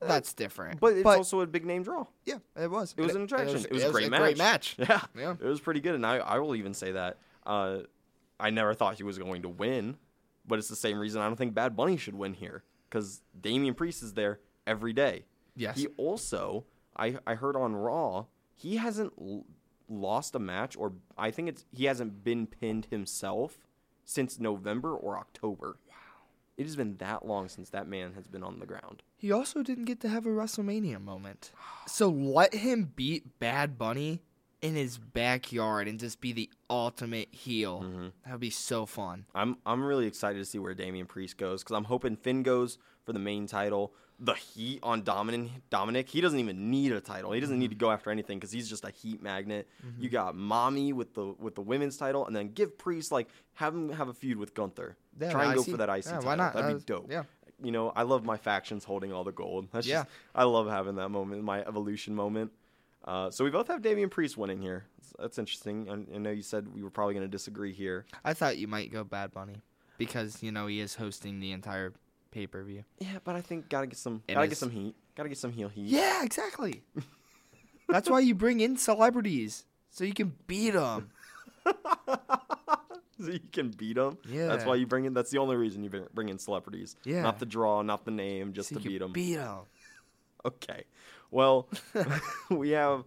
That's 0.00 0.32
different. 0.32 0.78
but 0.78 0.92
it's 0.94 1.04
also 1.04 1.40
a 1.40 1.46
big 1.46 1.66
name 1.66 1.82
draw. 1.82 2.06
yeah, 2.24 2.36
it 2.56 2.70
was. 2.70 2.94
It 2.96 3.02
was 3.02 3.16
an 3.16 3.22
attraction. 3.22 3.56
It 3.64 3.72
was, 3.72 3.82
a 3.84 3.90
great 3.90 4.08
Great 4.10 4.38
match. 4.38 4.78
match. 4.78 4.88
Yeah, 4.88 5.00
Yeah. 5.20 5.32
it 5.32 5.44
was 5.48 5.60
pretty 5.60 5.80
good, 5.80 5.96
and 5.96 6.06
I, 6.06 6.18
I 6.18 6.38
will 6.38 6.54
even 6.54 6.72
say 6.72 6.92
that 6.92 7.18
uh, 7.44 7.78
I 8.38 8.50
never 8.50 8.74
thought 8.74 8.94
he 8.94 9.02
was 9.02 9.18
going 9.18 9.42
to 9.42 9.48
win, 9.48 9.96
but 10.46 10.60
it's 10.60 10.68
the 10.68 10.76
same 10.76 10.98
reason 11.00 11.20
I 11.20 11.26
don't 11.26 11.34
think 11.36 11.52
Bad 11.52 11.74
Bunny 11.76 11.96
should 11.96 12.14
win 12.14 12.34
here 12.34 12.62
because 12.88 13.22
Damian 13.40 13.74
Priest 13.74 14.04
is 14.04 14.14
there 14.14 14.38
every 14.68 14.92
day. 14.92 15.24
Yes. 15.56 15.76
He 15.76 15.88
also, 15.96 16.64
I 16.96 17.16
I 17.26 17.34
heard 17.34 17.56
on 17.56 17.74
Raw, 17.74 18.26
he 18.54 18.76
hasn't 18.76 19.12
lost 19.88 20.34
a 20.34 20.38
match, 20.38 20.76
or 20.76 20.92
I 21.16 21.30
think 21.30 21.48
it's 21.48 21.64
he 21.72 21.84
hasn't 21.84 22.24
been 22.24 22.46
pinned 22.46 22.86
himself 22.90 23.58
since 24.04 24.38
November 24.38 24.94
or 24.94 25.18
October. 25.18 25.78
Wow, 25.88 25.94
it 26.56 26.64
has 26.64 26.76
been 26.76 26.96
that 26.98 27.26
long 27.26 27.48
since 27.48 27.70
that 27.70 27.88
man 27.88 28.14
has 28.14 28.26
been 28.26 28.42
on 28.42 28.58
the 28.58 28.66
ground. 28.66 29.02
He 29.16 29.32
also 29.32 29.62
didn't 29.62 29.86
get 29.86 30.00
to 30.00 30.08
have 30.08 30.26
a 30.26 30.30
WrestleMania 30.30 31.00
moment. 31.00 31.52
So 31.86 32.08
let 32.08 32.54
him 32.54 32.92
beat 32.94 33.38
Bad 33.38 33.78
Bunny 33.78 34.22
in 34.60 34.74
his 34.74 34.98
backyard 34.98 35.88
and 35.88 36.00
just 36.00 36.20
be 36.20 36.32
the 36.32 36.50
ultimate 36.68 37.28
heel. 37.32 37.82
Mm-hmm. 37.82 38.08
That 38.24 38.32
would 38.32 38.40
be 38.40 38.50
so 38.50 38.86
fun. 38.86 39.26
I'm 39.34 39.58
I'm 39.64 39.82
really 39.82 40.06
excited 40.06 40.38
to 40.38 40.44
see 40.44 40.58
where 40.58 40.74
Damian 40.74 41.06
Priest 41.06 41.36
goes 41.36 41.62
because 41.62 41.76
I'm 41.76 41.84
hoping 41.84 42.16
Finn 42.16 42.42
goes 42.42 42.78
for 43.08 43.14
the 43.14 43.18
main 43.18 43.46
title. 43.46 43.94
The 44.20 44.34
heat 44.34 44.80
on 44.82 45.02
Dominic, 45.02 45.48
Dominic, 45.70 46.08
he 46.08 46.20
doesn't 46.20 46.38
even 46.40 46.70
need 46.70 46.92
a 46.92 47.00
title. 47.00 47.32
He 47.32 47.40
doesn't 47.40 47.58
need 47.58 47.70
to 47.70 47.76
Mm-hmm. 47.76 47.86
go 47.86 47.90
after 47.90 48.10
anything 48.10 48.38
because 48.38 48.50
he's 48.52 48.68
just 48.68 48.84
a 48.84 48.90
heat 48.90 49.22
magnet. 49.22 49.66
You 49.98 50.10
got 50.10 50.34
Mommy 50.36 50.92
with 50.92 51.14
the 51.14 51.34
with 51.38 51.54
the 51.54 51.62
women's 51.62 51.96
title, 51.96 52.26
and 52.26 52.36
then 52.36 52.48
give 52.52 52.76
Priest 52.76 53.10
like 53.12 53.28
have 53.54 53.74
him 53.74 53.90
have 53.92 54.08
a 54.08 54.12
feud 54.12 54.36
with 54.36 54.52
Gunther. 54.54 54.96
Yeah, 55.20 55.30
Try 55.30 55.44
and 55.46 55.54
go 55.54 55.62
IC 55.62 55.70
for 55.70 55.76
that 55.78 55.88
IC 55.88 56.04
yeah, 56.04 56.10
title. 56.12 56.26
why 56.26 56.34
not? 56.34 56.52
That'd 56.52 56.64
That 56.64 56.68
be 56.68 56.74
was- 56.74 56.84
dope. 56.84 57.10
yeah. 57.10 57.22
You 57.62 57.70
know, 57.72 57.92
I 57.96 58.02
love 58.02 58.24
my 58.24 58.36
factions 58.36 58.84
holding 58.84 59.12
all 59.12 59.24
the 59.24 59.32
gold. 59.32 59.68
That's 59.72 59.86
Yeah. 59.86 60.02
just 60.02 60.08
I 60.34 60.44
love 60.44 60.68
having 60.68 60.96
that 60.96 61.08
moment, 61.08 61.42
my 61.44 61.60
evolution 61.64 62.14
moment. 62.14 62.52
Uh, 63.04 63.30
so 63.30 63.42
we 63.44 63.50
both 63.50 63.68
have 63.68 63.80
Damian 63.82 64.10
Priest 64.10 64.36
winning 64.36 64.60
here. 64.60 64.84
That's, 64.98 65.12
that's 65.18 65.38
interesting. 65.38 65.88
I, 65.88 66.14
I 66.16 66.18
know 66.18 66.30
you 66.30 66.42
said 66.42 66.74
we 66.74 66.82
were 66.82 66.90
probably 66.90 67.14
going 67.14 67.24
to 67.24 67.30
disagree 67.30 67.72
here. 67.72 68.04
I 68.24 68.34
thought 68.34 68.58
you 68.58 68.66
might 68.68 68.92
go 68.92 69.02
Bad 69.04 69.32
Bunny 69.32 69.62
because 69.96 70.42
you 70.42 70.50
know 70.52 70.66
he 70.66 70.80
is 70.80 70.96
hosting 70.96 71.38
the 71.40 71.52
entire 71.52 71.92
pay 72.30 72.46
per 72.46 72.62
view. 72.62 72.84
Yeah, 72.98 73.18
but 73.24 73.34
I 73.36 73.40
think 73.40 73.68
gotta 73.68 73.86
get 73.86 73.98
some 73.98 74.22
It 74.28 74.34
gotta 74.34 74.44
is- 74.44 74.50
get 74.50 74.58
some 74.58 74.70
heat. 74.70 74.94
Gotta 75.16 75.28
get 75.28 75.38
some 75.38 75.52
heel 75.52 75.68
heat. 75.68 75.86
Yeah, 75.86 76.22
exactly. 76.24 76.82
That's 77.88 78.08
why 78.08 78.20
you 78.20 78.34
bring 78.34 78.60
in 78.60 78.76
celebrities 78.76 79.64
so 79.90 80.04
you 80.04 80.12
can 80.14 80.34
beat 80.46 80.70
them. 80.74 81.10
so 83.20 83.30
you 83.30 83.40
can 83.52 83.70
beat 83.70 83.96
them. 83.96 84.18
Yeah. 84.28 84.46
that's 84.46 84.64
why 84.64 84.76
you 84.76 84.86
bring 84.86 85.04
in. 85.06 85.14
That's 85.14 85.30
the 85.30 85.38
only 85.38 85.56
reason 85.56 85.82
you 85.82 85.90
bring- 85.90 86.06
bring 86.14 86.28
in 86.28 86.38
celebrities. 86.38 86.96
Yeah. 87.04 87.22
not 87.22 87.38
the 87.38 87.46
draw, 87.46 87.82
not 87.82 88.04
the 88.04 88.10
name, 88.10 88.52
just 88.52 88.68
So 88.70 88.76
to 88.76 88.82
you 88.82 88.88
beat 88.90 88.98
them. 88.98 89.12
beat 89.12 89.34
them. 89.36 89.58
okay, 90.44 90.84
well, 91.30 91.68
we 92.50 92.70
have 92.70 93.04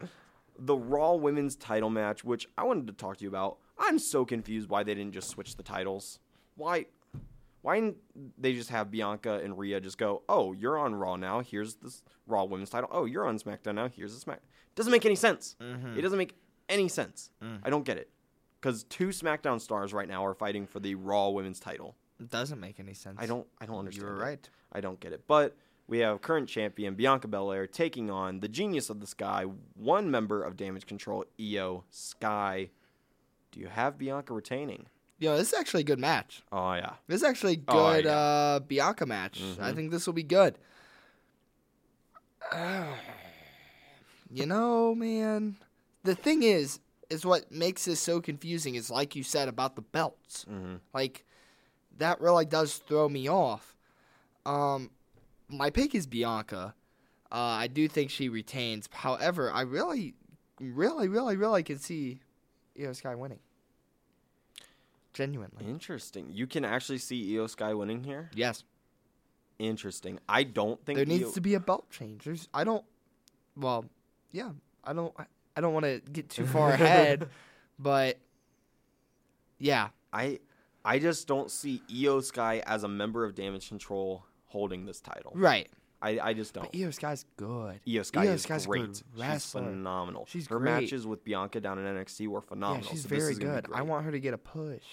the 0.60 0.75
Raw 0.75 1.13
Women's 1.13 1.55
Title 1.55 1.89
match, 1.89 2.23
which 2.23 2.47
I 2.57 2.63
wanted 2.63 2.88
to 2.88 2.93
talk 2.93 3.17
to 3.17 3.23
you 3.23 3.29
about. 3.29 3.57
I'm 3.79 3.97
so 3.99 4.25
confused 4.25 4.69
why 4.69 4.84
they 4.84 4.93
didn't 4.93 5.13
just 5.13 5.29
switch 5.29 5.55
the 5.55 5.63
titles. 5.63 6.19
Why? 6.55 6.86
Why 7.62 7.80
didn't 7.80 7.97
they 8.38 8.54
just 8.54 8.69
have 8.69 8.89
Bianca 8.89 9.39
and 9.43 9.58
Rhea 9.58 9.80
just 9.80 9.97
go, 9.97 10.24
"Oh, 10.28 10.54
you're 10.54 10.78
on 10.78 10.95
Raw 10.95 11.15
now. 11.15 11.41
Here's 11.41 11.76
this 11.76 12.02
Raw 12.28 12.43
Women's 12.45 12.69
title. 12.69 12.89
Oh, 12.91 13.06
you're 13.06 13.28
on 13.28 13.38
SmackDown 13.38 13.76
now. 13.76 13.88
Here's 13.88 14.13
the 14.13 14.19
Smack." 14.19 14.41
Doesn't 14.76 14.91
make 14.91 15.06
any 15.06 15.15
sense. 15.15 15.56
Mm-hmm. 15.62 15.97
It 15.97 16.02
doesn't 16.02 16.17
make 16.17 16.36
any 16.69 16.88
sense. 16.88 17.30
Mm. 17.43 17.60
I 17.63 17.69
don't 17.69 17.84
get 17.86 17.97
it. 17.97 18.10
Because 18.60 18.84
two 18.86 19.10
SmackDown 19.10 19.60
stars 19.60 19.93
right 19.93 20.08
now 20.08 20.26
are 20.26 20.34
fighting 20.34 20.65
for 20.65 20.80
the 20.80 20.95
Raw 20.95 21.30
Women's 21.30 21.60
title. 21.60 21.95
It 22.19 22.30
doesn't 22.30 22.60
make 22.60 22.80
any 22.80 22.93
sense. 22.93 23.17
I 23.19 23.26
don't. 23.26 23.47
I 23.60 23.65
don't 23.65 23.80
understand. 23.80 24.08
You 24.08 24.13
were 24.15 24.21
it. 24.21 24.26
right. 24.26 24.50
I 24.71 24.82
don't 24.82 25.00
get 25.00 25.12
it. 25.13 25.24
But 25.28 25.56
we 25.88 26.00
have 26.00 26.21
current 26.21 26.47
champion 26.47 26.95
Bianca 26.95 27.28
Belair 27.28 27.67
taking 27.67 28.10
on 28.10 28.39
the 28.39 28.47
genius 28.47 28.89
of 28.89 29.00
the 29.02 29.08
Sky, 29.08 29.45
one 29.76 30.10
member 30.10 30.43
of 30.43 30.56
Damage 30.56 30.86
Control, 30.86 31.26
Iyo 31.39 31.84
Sky. 31.89 32.69
Do 33.52 33.60
you 33.60 33.67
have 33.67 33.97
Bianca 33.97 34.34
retaining? 34.34 34.86
Yo, 35.21 35.38
this 35.38 35.53
is 35.53 35.60
actually 35.60 35.81
a 35.81 35.84
good 35.84 35.99
match. 35.99 36.41
Oh 36.51 36.73
yeah. 36.73 36.93
This 37.05 37.17
is 37.21 37.23
actually 37.23 37.53
a 37.53 37.57
good 37.57 38.07
Oh, 38.07 38.10
yeah. 38.10 38.12
uh, 38.12 38.60
Bianca 38.60 39.05
match. 39.05 39.39
Mm-hmm. 39.39 39.63
I 39.63 39.71
think 39.71 39.91
this 39.91 40.07
will 40.07 40.15
be 40.15 40.23
good. 40.23 40.57
you 44.31 44.47
know, 44.47 44.95
man, 44.95 45.57
the 46.03 46.15
thing 46.15 46.41
is, 46.41 46.79
is 47.12 47.23
what 47.23 47.51
makes 47.51 47.86
this 47.86 47.99
so 47.99 48.19
confusing 48.19 48.73
is 48.73 48.89
like 48.89 49.15
you 49.15 49.21
said 49.21 49.47
about 49.47 49.75
the 49.75 49.84
belts. 49.84 50.45
Mm-hmm. 50.49 50.77
Like 50.91 51.23
that 51.99 52.19
really 52.19 52.45
does 52.45 52.77
throw 52.77 53.07
me 53.07 53.29
off. 53.29 53.75
Um, 54.43 54.89
my 55.49 55.69
pick 55.69 55.93
is 55.93 56.07
Bianca. 56.07 56.73
Uh, 57.31 57.36
I 57.36 57.67
do 57.67 57.88
think 57.88 58.10
she 58.10 58.27
retains. 58.27 58.89
However, 58.91 59.51
I 59.51 59.62
really, 59.62 60.15
really, 60.60 61.07
really, 61.07 61.38
really 61.38 61.62
can 61.62 61.77
see 61.77 62.21
Iyo 62.75 62.95
Sky 62.95 63.13
winning. 63.13 63.38
Genuinely, 65.13 65.65
Interesting. 65.65 66.28
You 66.32 66.47
can 66.47 66.63
actually 66.63 66.97
see 67.00 67.34
Iyo 67.34 67.50
Sky 67.50 67.74
winning 67.74 68.04
here. 68.04 68.30
yes. 68.34 68.63
Interesting. 69.60 70.19
I 70.28 70.41
don't 70.43 70.84
think 70.86 70.97
there 70.97 71.06
needs 71.06 71.26
Io- 71.26 71.32
to 71.34 71.41
be 71.41 71.54
a 71.54 71.60
belt 71.60 71.88
change. 71.91 72.24
There's, 72.24 72.47
I 72.54 72.63
don't. 72.63 72.84
Well, 73.56 73.86
yeah, 74.32 74.50
I 74.84 74.93
don't. 74.93 75.13
I, 75.19 75.26
I 75.56 75.62
don't 75.62 75.74
want 75.74 75.86
to 75.86 76.02
get 76.12 76.30
too 76.30 76.47
far 76.47 76.69
ahead, 76.74 77.30
but 77.78 78.17
yeah, 79.60 79.89
I 80.12 80.39
I 80.84 80.97
just 80.97 81.28
don't 81.28 81.52
see 81.52 81.84
Iyo 81.93 82.24
Sky 82.24 82.63
as 82.65 82.84
a 82.84 82.88
member 82.88 83.24
of 83.24 83.36
Damage 83.36 83.67
Control 83.67 84.26
holding 84.47 84.86
this 84.86 85.00
title. 85.00 85.32
right. 85.36 85.69
I, 86.02 86.20
I 86.20 86.34
just 86.34 86.54
don't. 86.54 86.64
But 86.64 86.74
Iyo 86.74 86.94
Sky's 86.94 87.26
good. 87.38 87.80
Iyo 87.88 88.06
Sky 88.06 88.26
Io 88.26 88.32
is 88.32 88.44
Sky's 88.44 88.66
great. 88.66 89.04
She's 89.18 89.52
phenomenal. 89.52 90.26
She's 90.28 90.48
Her 90.48 90.60
great. 90.60 90.82
matches 90.82 91.06
with 91.06 91.24
Bianca 91.24 91.60
down 91.60 91.78
in 91.80 91.86
NXT 91.86 92.28
were 92.28 92.40
Yeah, 92.40 92.46
phenomenal. 92.48 92.90
she's 92.90 93.04
so 93.04 93.10
very 93.10 93.32
is 93.34 93.40
gonna 93.40 93.62
be 93.62 93.68
good. 93.68 93.76
I 93.76 93.82
want 93.84 94.06
her 94.06 94.12
to 94.12 94.20
get 94.20 94.34
a 94.34 94.38
push. 94.38 94.84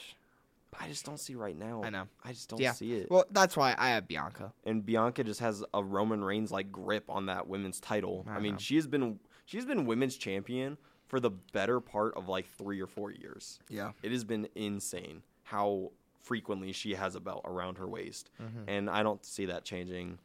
But 0.70 0.82
I 0.82 0.88
just 0.88 1.06
don't 1.06 1.18
see 1.18 1.34
right 1.34 1.56
now. 1.56 1.82
I 1.82 1.88
know. 1.88 2.08
I 2.22 2.32
just 2.32 2.50
don't 2.50 2.60
yeah. 2.60 2.72
see 2.72 2.92
it. 2.92 3.10
Well, 3.10 3.24
that's 3.30 3.56
why 3.56 3.74
I 3.78 3.90
have 3.90 4.06
Bianca. 4.06 4.52
and 4.66 4.84
Bianca 4.84 5.24
just 5.24 5.40
has 5.40 5.64
a 5.72 5.82
Roman 5.82 6.22
Reigns 6.22 6.50
like 6.50 6.70
grip 6.70 7.04
on 7.08 7.26
that 7.26 7.48
women's 7.48 7.80
title. 7.80 8.26
I, 8.28 8.34
I 8.36 8.40
mean, 8.40 8.52
know. 8.52 8.58
she 8.58 8.76
has 8.76 8.86
been 8.86 9.18
she's 9.46 9.64
been 9.64 9.86
women's 9.86 10.16
champion 10.16 10.76
for 11.06 11.20
the 11.20 11.30
better 11.30 11.80
part 11.80 12.14
of 12.18 12.28
like 12.28 12.46
3 12.46 12.78
or 12.82 12.86
4 12.86 13.12
years. 13.12 13.58
Yeah. 13.70 13.92
It 14.02 14.12
has 14.12 14.24
been 14.24 14.46
insane 14.54 15.22
how 15.44 15.92
frequently 16.20 16.72
she 16.72 16.94
has 16.94 17.14
a 17.14 17.20
belt 17.20 17.40
around 17.46 17.78
her 17.78 17.88
waist. 17.88 18.28
Mm-hmm. 18.42 18.68
And 18.68 18.90
I 18.90 19.02
don't 19.02 19.24
see 19.24 19.46
that 19.46 19.64
changing 19.64 20.18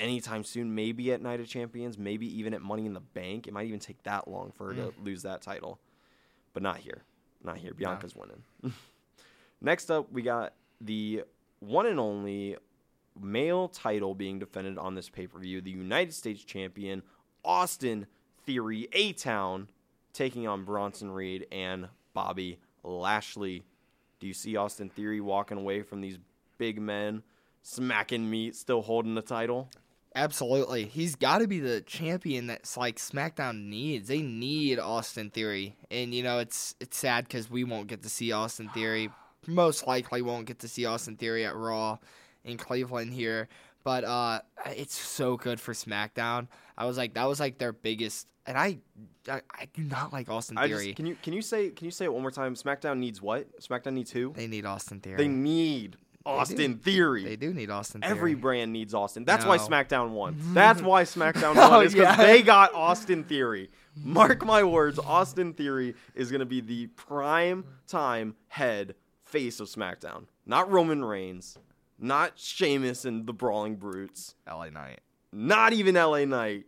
anytime 0.00 0.44
soon. 0.44 0.74
Maybe 0.74 1.12
at 1.12 1.20
Night 1.22 1.40
of 1.40 1.48
Champions, 1.48 1.98
maybe 1.98 2.26
even 2.38 2.54
at 2.54 2.62
Money 2.62 2.86
in 2.86 2.92
the 2.94 3.00
Bank. 3.00 3.46
It 3.46 3.52
might 3.52 3.66
even 3.66 3.80
take 3.80 4.02
that 4.04 4.28
long 4.28 4.52
for 4.52 4.68
her 4.68 4.74
to 4.74 4.82
Mm. 4.92 5.04
lose 5.04 5.22
that 5.22 5.42
title. 5.42 5.80
But 6.52 6.62
not 6.62 6.78
here. 6.78 7.02
Not 7.44 7.58
here. 7.58 7.72
Bianca's 7.74 8.14
winning. 8.16 8.42
Next 9.60 9.90
up, 9.90 10.10
we 10.12 10.22
got 10.22 10.54
the 10.80 11.24
one 11.60 11.86
and 11.86 11.98
only 11.98 12.56
male 13.20 13.68
title 13.68 14.14
being 14.14 14.38
defended 14.38 14.78
on 14.78 14.94
this 14.94 15.08
pay 15.08 15.26
per 15.26 15.38
view. 15.38 15.60
The 15.60 15.70
United 15.70 16.14
States 16.14 16.44
champion, 16.44 17.02
Austin 17.44 18.06
Theory 18.46 18.88
A 18.92 19.12
Town, 19.12 19.68
taking 20.12 20.46
on 20.46 20.64
Bronson 20.64 21.10
Reed 21.10 21.46
and 21.50 21.88
Bobby 22.14 22.58
Lashley. 22.84 23.64
Do 24.20 24.26
you 24.26 24.34
see 24.34 24.56
Austin 24.56 24.88
Theory 24.88 25.20
walking 25.20 25.58
away 25.58 25.82
from 25.82 26.00
these 26.00 26.18
big 26.56 26.80
men, 26.80 27.22
smacking 27.62 28.28
meat, 28.28 28.54
still 28.56 28.82
holding 28.82 29.14
the 29.14 29.22
title? 29.22 29.68
Absolutely. 30.14 30.84
He's 30.84 31.14
got 31.14 31.38
to 31.38 31.46
be 31.46 31.60
the 31.60 31.80
champion 31.82 32.46
that's 32.46 32.76
like 32.76 32.96
SmackDown 32.96 33.64
needs. 33.68 34.08
They 34.08 34.22
need 34.22 34.78
Austin 34.78 35.30
Theory. 35.30 35.76
And 35.90 36.14
you 36.14 36.22
know, 36.22 36.38
it's 36.38 36.74
it's 36.80 36.96
sad 36.96 37.28
cuz 37.28 37.50
we 37.50 37.64
won't 37.64 37.88
get 37.88 38.02
to 38.02 38.08
see 38.08 38.32
Austin 38.32 38.68
Theory. 38.70 39.10
Most 39.46 39.86
likely 39.86 40.22
won't 40.22 40.46
get 40.46 40.58
to 40.60 40.68
see 40.68 40.84
Austin 40.86 41.16
Theory 41.16 41.44
at 41.44 41.54
Raw 41.54 41.98
in 42.44 42.56
Cleveland 42.56 43.12
here, 43.12 43.48
but 43.84 44.04
uh 44.04 44.40
it's 44.66 44.98
so 44.98 45.36
good 45.36 45.60
for 45.60 45.72
SmackDown. 45.72 46.48
I 46.76 46.86
was 46.86 46.96
like 46.96 47.14
that 47.14 47.24
was 47.24 47.38
like 47.38 47.58
their 47.58 47.72
biggest 47.72 48.26
and 48.46 48.56
I 48.58 48.78
I, 49.28 49.42
I 49.52 49.68
do 49.74 49.82
not 49.82 50.12
like 50.12 50.28
Austin 50.28 50.56
I 50.58 50.66
Theory. 50.68 50.86
just, 50.86 50.96
can 50.96 51.06
you 51.06 51.16
can 51.22 51.32
you 51.34 51.42
say 51.42 51.70
can 51.70 51.84
you 51.84 51.90
say 51.90 52.06
it 52.06 52.12
one 52.12 52.22
more 52.22 52.30
time? 52.30 52.54
SmackDown 52.54 52.98
needs 52.98 53.20
what? 53.22 53.60
SmackDown 53.60 53.92
needs 53.92 54.10
who? 54.10 54.32
they 54.34 54.46
need 54.46 54.64
Austin 54.64 55.00
Theory. 55.00 55.18
They 55.18 55.28
need 55.28 55.96
Austin 56.26 56.76
Theory. 56.78 57.24
They 57.24 57.36
do 57.36 57.54
need 57.54 57.70
Austin 57.70 58.00
Theory. 58.02 58.10
Every 58.10 58.34
brand 58.34 58.72
needs 58.72 58.92
Austin. 58.94 59.24
That's 59.24 59.44
why 59.46 59.56
SmackDown 59.58 60.10
won. 60.10 60.36
That's 60.52 60.82
why 60.82 61.04
SmackDown 61.04 61.54
Oh, 61.56 61.70
won. 61.70 61.86
Is 61.86 61.94
because 61.94 62.18
yeah. 62.18 62.26
they 62.26 62.42
got 62.42 62.74
Austin 62.74 63.24
Theory. 63.24 63.70
Mark 63.96 64.44
my 64.44 64.62
words, 64.62 64.98
Austin 64.98 65.54
Theory 65.54 65.94
is 66.14 66.30
going 66.30 66.40
to 66.40 66.46
be 66.46 66.60
the 66.60 66.86
prime 66.88 67.64
time 67.86 68.34
head 68.48 68.94
face 69.24 69.58
of 69.60 69.68
SmackDown. 69.68 70.24
Not 70.46 70.70
Roman 70.70 71.04
Reigns, 71.04 71.58
not 71.98 72.32
Sheamus 72.38 73.04
and 73.04 73.26
the 73.26 73.32
Brawling 73.32 73.76
Brutes, 73.76 74.34
LA 74.46 74.70
Knight. 74.70 75.00
not 75.32 75.72
even 75.72 75.94
LA 75.94 76.24
Knight. 76.26 76.66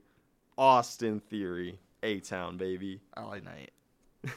Austin 0.58 1.20
Theory, 1.20 1.78
A 2.02 2.20
Town, 2.20 2.56
baby. 2.56 3.00
LA 3.16 3.38
Knight. 3.38 3.70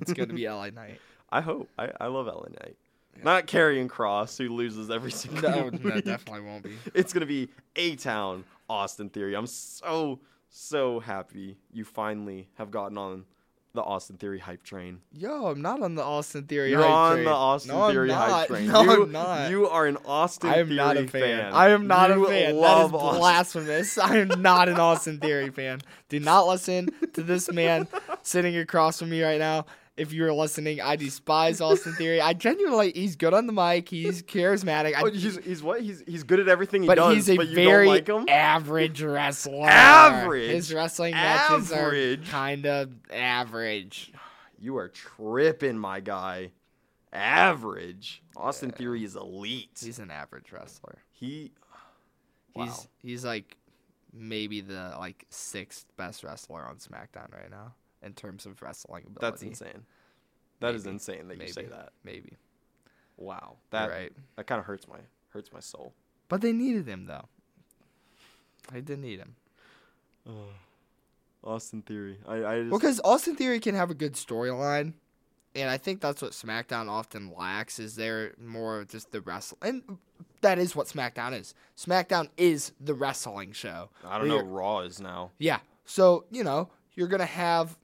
it's 0.00 0.12
going 0.12 0.28
to 0.28 0.34
be 0.34 0.48
LA 0.48 0.70
Knight. 0.70 1.00
I 1.30 1.40
hope. 1.40 1.68
I, 1.78 1.90
I 2.00 2.06
love 2.06 2.26
LA 2.26 2.48
Knight. 2.60 2.76
Not 3.24 3.46
Karrion 3.46 3.88
Kross, 3.88 4.36
who 4.38 4.48
loses 4.54 4.90
every 4.90 5.10
single 5.20 5.42
No, 5.50 5.64
week. 5.64 5.84
no, 5.84 6.00
definitely 6.00 6.42
won't 6.42 6.62
be. 6.64 6.76
It's 6.94 7.12
gonna 7.12 7.26
be 7.26 7.48
A 7.76 7.96
Town 7.96 8.44
Austin 8.68 9.08
Theory. 9.10 9.34
I'm 9.34 9.46
so 9.46 10.20
so 10.48 11.00
happy 11.00 11.58
you 11.72 11.84
finally 11.84 12.48
have 12.56 12.70
gotten 12.70 12.98
on 12.98 13.24
the 13.72 13.80
Austin 13.82 14.16
Theory 14.16 14.40
hype 14.40 14.64
train. 14.64 14.98
Yo, 15.12 15.46
I'm 15.46 15.62
not 15.62 15.80
on 15.80 15.94
the 15.94 16.02
Austin 16.02 16.44
Theory. 16.44 16.70
You're 16.70 16.80
hype 16.82 16.90
on 16.90 17.12
train. 17.12 17.24
the 17.26 17.30
Austin 17.30 17.70
no, 17.76 17.88
Theory 17.90 18.10
hype 18.10 18.48
train. 18.48 18.66
No, 18.72 18.82
you, 18.82 19.02
I'm 19.04 19.12
not. 19.12 19.50
You 19.50 19.68
are 19.68 19.86
an 19.86 19.96
Austin 20.04 20.50
I 20.50 20.56
am 20.56 20.66
Theory 20.66 20.76
not 20.76 20.96
a 20.96 21.06
fan. 21.06 21.52
I 21.52 21.68
am 21.68 21.86
not 21.86 22.10
You 22.10 22.26
a 22.26 22.28
fan. 22.28 22.56
Love 22.56 22.90
that 22.90 22.96
is 22.98 23.18
blasphemous. 23.18 23.96
I 23.98 24.16
am 24.16 24.42
not 24.42 24.68
an 24.68 24.80
Austin 24.80 25.20
Theory 25.20 25.50
fan. 25.50 25.82
Do 26.08 26.18
not 26.18 26.48
listen 26.48 26.88
to 27.12 27.22
this 27.22 27.52
man 27.52 27.86
sitting 28.24 28.56
across 28.56 28.98
from 28.98 29.10
me 29.10 29.22
right 29.22 29.38
now. 29.38 29.66
If 30.00 30.12
you're 30.12 30.32
listening, 30.32 30.80
I 30.80 30.96
despise 30.96 31.60
Austin 31.60 31.92
Theory. 31.92 32.20
I 32.20 32.32
genuinely, 32.32 32.90
he's 32.94 33.16
good 33.16 33.34
on 33.34 33.46
the 33.46 33.52
mic. 33.52 33.88
He's 33.88 34.22
charismatic. 34.22 34.94
I, 34.94 35.02
Oh, 35.02 35.10
he's, 35.10 35.36
he's 35.44 35.62
what? 35.62 35.82
He's 35.82 36.02
he's 36.06 36.22
good 36.22 36.40
at 36.40 36.48
everything 36.48 36.82
he 36.82 36.88
but 36.88 36.94
does. 36.96 37.14
he's 37.14 37.28
a 37.30 37.36
but 37.36 37.48
you 37.48 37.54
very 37.54 37.84
don't 37.86 37.94
like 37.94 38.08
him. 38.08 38.24
average 38.28 39.02
wrestler. 39.04 39.66
Average? 39.68 40.50
His 40.52 40.72
wrestling 40.72 41.12
matches 41.12 41.70
Average? 41.70 42.28
are 42.28 42.30
kind 42.32 42.66
of 42.66 42.90
average. 43.12 44.12
You 44.62 44.76
are 44.76 44.88
tripping, 44.88 45.78
my 45.78 46.00
guy. 46.00 46.50
Average. 47.14 48.22
Austin 48.36 48.70
Theory 48.70 49.04
is 49.04 49.16
elite. 49.16 49.70
He's 49.82 49.98
an 49.98 50.10
average 50.10 50.52
wrestler. 50.52 50.98
he. 51.12 51.52
He's 52.54 52.66
Wow. 52.68 52.76
he's 53.02 53.24
like 53.24 53.56
maybe 54.12 54.60
the 54.60 54.94
like 54.98 55.24
sixth 55.30 55.86
best 55.96 56.24
wrestler 56.24 56.62
on 56.64 56.76
SmackDown 56.76 57.32
right 57.32 57.48
now 57.50 57.74
in 58.02 58.12
terms 58.14 58.46
of 58.46 58.60
wrestling 58.62 59.04
ability. 59.06 59.20
That's 59.20 59.42
insane. 59.42 59.84
That 60.60 60.74
is 60.74 60.84
Maybe. 60.84 60.94
insane 60.94 61.28
that 61.28 61.40
you 61.40 61.48
say 61.48 61.66
that. 61.66 61.90
Maybe. 62.04 62.36
Wow, 63.16 63.56
that 63.70 63.90
right. 63.90 64.12
that 64.36 64.46
kind 64.46 64.58
of 64.58 64.64
hurts 64.64 64.88
my 64.88 64.98
hurts 65.30 65.52
my 65.52 65.60
soul. 65.60 65.92
But 66.28 66.40
they 66.40 66.52
needed 66.52 66.86
him 66.86 67.06
though. 67.06 67.28
They 68.72 68.80
did 68.80 68.98
need 69.00 69.18
him. 69.18 69.34
Uh, 70.26 70.32
Austin 71.44 71.82
Theory, 71.82 72.18
I 72.26 72.44
I 72.44 72.60
just 72.60 72.70
Because 72.70 73.00
Austin 73.04 73.36
Theory 73.36 73.60
can 73.60 73.74
have 73.74 73.90
a 73.90 73.94
good 73.94 74.14
storyline. 74.14 74.94
And 75.56 75.68
I 75.68 75.78
think 75.78 76.00
that's 76.00 76.22
what 76.22 76.30
SmackDown 76.30 76.88
often 76.88 77.32
lacks 77.36 77.80
is 77.80 77.96
they're 77.96 78.34
more 78.38 78.80
of 78.80 78.88
just 78.88 79.10
the 79.10 79.20
wrestle 79.20 79.58
and 79.60 79.82
that 80.42 80.58
is 80.58 80.76
what 80.76 80.86
SmackDown 80.86 81.38
is. 81.38 81.54
SmackDown 81.76 82.28
is 82.36 82.72
the 82.80 82.94
wrestling 82.94 83.52
show. 83.52 83.90
I 84.04 84.18
don't 84.18 84.28
know. 84.28 84.42
Raw 84.42 84.80
is 84.80 85.00
now. 85.00 85.32
Yeah. 85.38 85.58
So, 85.84 86.24
you 86.30 86.44
know, 86.44 86.70
you're 86.94 87.08
going 87.08 87.20
to 87.20 87.26
have 87.26 87.76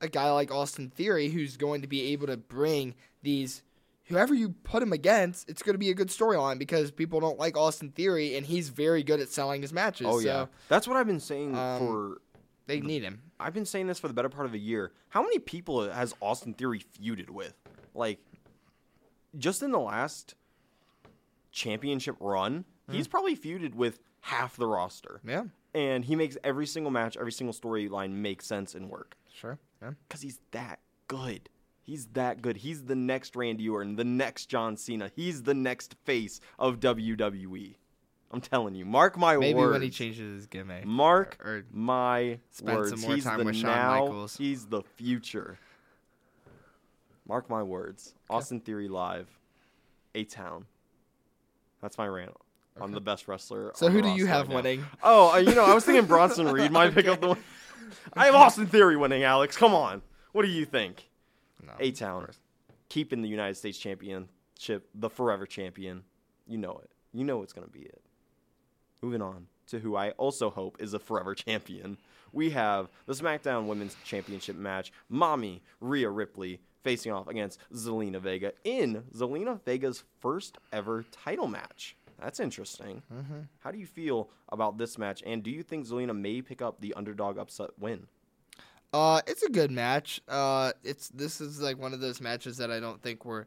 a 0.00 0.08
guy 0.08 0.30
like 0.30 0.50
Austin 0.50 0.90
Theory 0.90 1.28
who's 1.28 1.56
going 1.56 1.82
to 1.82 1.88
be 1.88 2.12
able 2.12 2.26
to 2.28 2.36
bring 2.36 2.94
these 3.22 3.62
whoever 4.08 4.34
you 4.34 4.50
put 4.64 4.82
him 4.82 4.92
against, 4.92 5.48
it's 5.48 5.62
going 5.62 5.74
to 5.74 5.78
be 5.78 5.90
a 5.90 5.94
good 5.94 6.08
storyline 6.08 6.58
because 6.58 6.90
people 6.90 7.20
don't 7.20 7.38
like 7.38 7.56
Austin 7.56 7.90
Theory 7.90 8.36
and 8.36 8.46
he's 8.46 8.68
very 8.70 9.02
good 9.02 9.20
at 9.20 9.28
selling 9.28 9.62
his 9.62 9.72
matches. 9.72 10.06
Oh 10.08 10.20
so 10.20 10.26
yeah, 10.26 10.46
that's 10.68 10.88
what 10.88 10.96
I've 10.96 11.06
been 11.06 11.20
saying 11.20 11.56
um, 11.56 11.78
for. 11.78 12.18
they 12.66 12.80
need 12.80 13.02
him. 13.02 13.22
I've 13.38 13.54
been 13.54 13.66
saying 13.66 13.86
this 13.86 13.98
for 13.98 14.08
the 14.08 14.14
better 14.14 14.28
part 14.28 14.46
of 14.46 14.54
a 14.54 14.58
year. 14.58 14.92
How 15.10 15.22
many 15.22 15.38
people 15.38 15.88
has 15.88 16.14
Austin 16.20 16.54
Theory 16.54 16.80
feuded 16.80 17.30
with? 17.30 17.54
Like, 17.94 18.18
just 19.36 19.62
in 19.62 19.70
the 19.70 19.78
last 19.78 20.34
championship 21.52 22.16
run, 22.18 22.64
he's 22.90 23.06
probably 23.06 23.36
feuded 23.36 23.74
with 23.74 24.00
half 24.22 24.56
the 24.56 24.66
roster. 24.66 25.20
Yeah, 25.24 25.44
And 25.74 26.04
he 26.04 26.16
makes 26.16 26.36
every 26.42 26.66
single 26.66 26.90
match, 26.90 27.16
every 27.16 27.32
single 27.32 27.54
storyline 27.54 28.10
make 28.12 28.42
sense 28.42 28.74
and 28.74 28.90
work. 28.90 29.16
sure. 29.32 29.58
Yeah. 29.82 29.90
Because 30.06 30.22
he's 30.22 30.40
that 30.52 30.80
good. 31.06 31.48
He's 31.82 32.06
that 32.08 32.42
good. 32.42 32.58
He's 32.58 32.84
the 32.84 32.94
next 32.94 33.34
Randy 33.34 33.68
Orton, 33.68 33.96
the 33.96 34.04
next 34.04 34.46
John 34.46 34.76
Cena. 34.76 35.10
He's 35.14 35.44
the 35.44 35.54
next 35.54 35.94
face 36.04 36.40
of 36.58 36.80
WWE. 36.80 37.76
I'm 38.30 38.42
telling 38.42 38.74
you. 38.74 38.84
Mark 38.84 39.16
my 39.16 39.36
Maybe 39.36 39.54
words. 39.54 39.70
Maybe 39.70 39.72
when 39.72 39.82
he 39.82 39.90
changes 39.90 40.34
his 40.34 40.46
gimmick. 40.46 40.84
Mark 40.84 41.38
or 41.42 41.64
my 41.72 42.38
spend 42.50 42.76
words. 42.76 42.90
some 42.90 43.00
more 43.00 43.14
he's 43.14 43.24
time 43.24 43.38
the 43.38 43.44
with 43.44 43.56
Shawn 43.56 43.70
now. 43.70 44.00
Michaels. 44.04 44.36
He's 44.36 44.66
the 44.66 44.82
future. 44.82 45.58
Mark 47.26 47.48
my 47.48 47.62
words. 47.62 48.14
Austin 48.28 48.60
Theory 48.60 48.88
live, 48.88 49.28
a 50.14 50.24
town. 50.24 50.66
That's 51.80 51.96
my 51.96 52.06
rant 52.06 52.34
I'm 52.80 52.92
the 52.92 53.00
best 53.00 53.28
wrestler. 53.28 53.72
So 53.74 53.88
who 53.88 54.02
do 54.02 54.08
you 54.08 54.26
have 54.26 54.48
now. 54.48 54.56
winning? 54.56 54.86
Oh, 55.02 55.32
uh, 55.32 55.36
you 55.38 55.54
know, 55.54 55.64
I 55.64 55.74
was 55.74 55.84
thinking 55.84 56.06
Bronson 56.06 56.48
Reed 56.48 56.70
might 56.72 56.94
pick 56.94 57.08
up 57.08 57.20
the 57.20 57.28
one. 57.28 57.38
I 58.14 58.26
have 58.26 58.34
Austin 58.34 58.66
Theory 58.66 58.96
winning, 58.96 59.22
Alex. 59.22 59.56
Come 59.56 59.74
on. 59.74 60.02
What 60.32 60.44
do 60.44 60.48
you 60.48 60.64
think? 60.64 61.08
No, 61.64 61.72
A 61.80 61.90
Town 61.90 62.28
keeping 62.88 63.22
the 63.22 63.28
United 63.28 63.56
States 63.56 63.78
Championship, 63.78 64.88
the 64.94 65.10
forever 65.10 65.46
champion. 65.46 66.04
You 66.46 66.58
know 66.58 66.78
it. 66.82 66.90
You 67.12 67.24
know 67.24 67.42
it's 67.42 67.52
going 67.52 67.66
to 67.66 67.72
be 67.72 67.80
it. 67.80 68.02
Moving 69.02 69.22
on 69.22 69.46
to 69.68 69.78
who 69.78 69.96
I 69.96 70.10
also 70.12 70.50
hope 70.50 70.76
is 70.80 70.94
a 70.94 70.98
forever 70.98 71.34
champion. 71.34 71.98
We 72.32 72.50
have 72.50 72.88
the 73.06 73.12
SmackDown 73.12 73.66
Women's 73.66 73.96
Championship 74.04 74.56
match. 74.56 74.92
Mommy 75.08 75.62
Rhea 75.80 76.10
Ripley 76.10 76.60
facing 76.82 77.12
off 77.12 77.28
against 77.28 77.58
Zelina 77.74 78.20
Vega 78.20 78.52
in 78.64 79.04
Zelina 79.14 79.62
Vega's 79.64 80.04
first 80.20 80.58
ever 80.72 81.04
title 81.10 81.46
match. 81.46 81.96
That's 82.20 82.40
interesting. 82.40 83.02
How 83.60 83.70
do 83.70 83.78
you 83.78 83.86
feel 83.86 84.30
about 84.48 84.76
this 84.78 84.98
match? 84.98 85.22
And 85.24 85.42
do 85.42 85.50
you 85.50 85.62
think 85.62 85.86
Zelina 85.86 86.18
may 86.18 86.42
pick 86.42 86.60
up 86.62 86.80
the 86.80 86.94
underdog 86.94 87.38
upset 87.38 87.70
win? 87.78 88.06
Uh, 88.92 89.20
it's 89.26 89.42
a 89.42 89.50
good 89.50 89.70
match. 89.70 90.20
Uh, 90.28 90.72
it's 90.82 91.08
this 91.10 91.40
is 91.40 91.60
like 91.60 91.78
one 91.78 91.92
of 91.92 92.00
those 92.00 92.20
matches 92.20 92.56
that 92.56 92.70
I 92.70 92.80
don't 92.80 93.00
think 93.02 93.24
were 93.24 93.46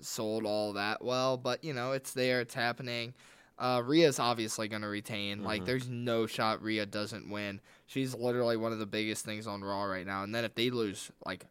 sold 0.00 0.44
all 0.44 0.74
that 0.74 1.02
well, 1.02 1.36
but 1.36 1.64
you 1.64 1.72
know, 1.72 1.92
it's 1.92 2.12
there, 2.12 2.40
it's 2.40 2.54
happening. 2.54 3.14
Uh, 3.58 3.82
Rhea's 3.84 4.18
obviously 4.18 4.68
gonna 4.68 4.88
retain. 4.88 5.42
Like, 5.42 5.64
there's 5.64 5.88
no 5.88 6.26
shot 6.26 6.62
Rhea 6.62 6.84
doesn't 6.84 7.30
win. 7.30 7.60
She's 7.86 8.14
literally 8.14 8.58
one 8.58 8.72
of 8.72 8.78
the 8.78 8.84
biggest 8.86 9.24
things 9.24 9.46
on 9.46 9.62
Raw 9.64 9.84
right 9.84 10.06
now. 10.06 10.24
And 10.24 10.34
then 10.34 10.44
if 10.44 10.54
they 10.54 10.68
lose, 10.68 11.10
like, 11.24 11.46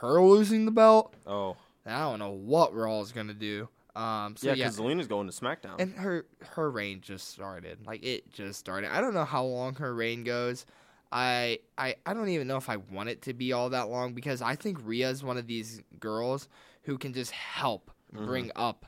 her 0.00 0.20
losing 0.22 0.66
the 0.66 0.70
belt, 0.70 1.14
Oh, 1.26 1.56
I 1.86 2.00
don't 2.00 2.18
know 2.18 2.32
what 2.32 2.74
Raw 2.74 3.00
is 3.00 3.12
gonna 3.12 3.32
do. 3.32 3.70
Um, 3.96 4.36
so 4.36 4.48
yeah, 4.48 4.54
yeah, 4.54 4.64
because 4.66 4.78
Zelina's 4.78 5.06
going 5.08 5.28
to 5.28 5.32
SmackDown. 5.32 5.80
and 5.80 5.94
her 5.94 6.26
her 6.50 6.70
reign 6.70 7.00
just 7.00 7.28
started. 7.30 7.86
Like 7.86 8.04
it 8.04 8.32
just 8.32 8.58
started. 8.60 8.94
I 8.94 9.00
don't 9.00 9.14
know 9.14 9.24
how 9.24 9.44
long 9.44 9.74
her 9.76 9.94
reign 9.94 10.24
goes. 10.24 10.66
I 11.10 11.60
I 11.76 11.96
I 12.06 12.14
don't 12.14 12.28
even 12.28 12.46
know 12.46 12.58
if 12.58 12.68
I 12.68 12.76
want 12.76 13.08
it 13.08 13.22
to 13.22 13.34
be 13.34 13.52
all 13.52 13.70
that 13.70 13.88
long 13.88 14.12
because 14.12 14.42
I 14.42 14.54
think 14.56 14.78
Rhea's 14.84 15.24
one 15.24 15.36
of 15.38 15.46
these 15.46 15.80
girls 15.98 16.48
who 16.82 16.98
can 16.98 17.12
just 17.12 17.30
help 17.32 17.90
bring 18.12 18.50
up 18.56 18.86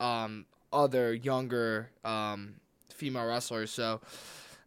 um 0.00 0.46
other 0.72 1.12
younger 1.14 1.90
um 2.04 2.54
female 2.94 3.26
wrestlers. 3.26 3.70
So 3.70 4.00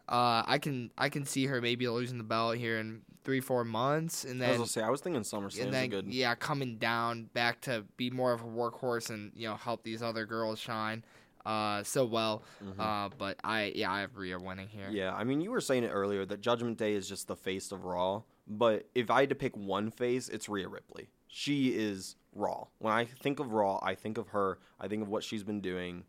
uh 0.07 0.43
I 0.45 0.59
can 0.61 0.91
I 0.97 1.09
can 1.09 1.25
see 1.25 1.47
her 1.47 1.59
maybe 1.59 1.87
losing 1.87 2.17
the 2.19 2.23
belt 2.23 2.57
here 2.57 2.77
in 2.77 3.01
3 3.25 3.41
4 3.41 3.65
months 3.65 4.23
and 4.23 4.39
then 4.39 4.47
I 4.47 4.51
was 4.51 4.57
gonna 4.59 4.67
say, 4.69 4.81
I 4.81 4.89
was 4.89 5.01
thinking 5.01 5.23
SummerSlam 5.23 5.63
and 5.63 5.73
then 5.73 5.89
good. 5.89 6.13
yeah, 6.13 6.35
coming 6.35 6.77
down 6.77 7.29
back 7.33 7.61
to 7.61 7.83
be 7.97 8.09
more 8.09 8.31
of 8.31 8.41
a 8.41 8.45
workhorse 8.45 9.09
and 9.09 9.31
you 9.35 9.47
know 9.47 9.55
help 9.55 9.83
these 9.83 10.01
other 10.01 10.25
girls 10.25 10.59
shine 10.59 11.03
uh, 11.45 11.83
so 11.83 12.05
well. 12.05 12.43
Uh, 12.79 13.09
but 13.17 13.37
I 13.43 13.71
yeah, 13.75 13.91
I 13.91 14.01
have 14.01 14.17
Rhea 14.17 14.39
winning 14.39 14.67
here. 14.67 14.85
Mm-hmm. 14.85 14.95
Yeah, 14.95 15.13
I 15.13 15.23
mean, 15.23 15.41
you 15.41 15.51
were 15.51 15.61
saying 15.61 15.83
it 15.83 15.89
earlier 15.89 16.25
that 16.25 16.41
Judgment 16.41 16.77
Day 16.77 16.93
is 16.93 17.07
just 17.07 17.27
the 17.27 17.35
face 17.35 17.71
of 17.71 17.85
Raw. 17.85 18.23
But 18.47 18.87
if 18.93 19.09
I 19.09 19.21
had 19.21 19.29
to 19.29 19.35
pick 19.35 19.55
one 19.55 19.91
face, 19.91 20.29
it's 20.29 20.49
Rhea 20.49 20.67
Ripley. 20.67 21.09
She 21.27 21.69
is 21.69 22.15
Raw. 22.33 22.67
When 22.79 22.93
I 22.93 23.05
think 23.05 23.39
of 23.39 23.53
Raw, 23.53 23.79
I 23.81 23.95
think 23.95 24.17
of 24.17 24.29
her. 24.29 24.59
I 24.79 24.87
think 24.87 25.03
of 25.03 25.09
what 25.09 25.23
she's 25.23 25.43
been 25.43 25.61
doing. 25.61 26.03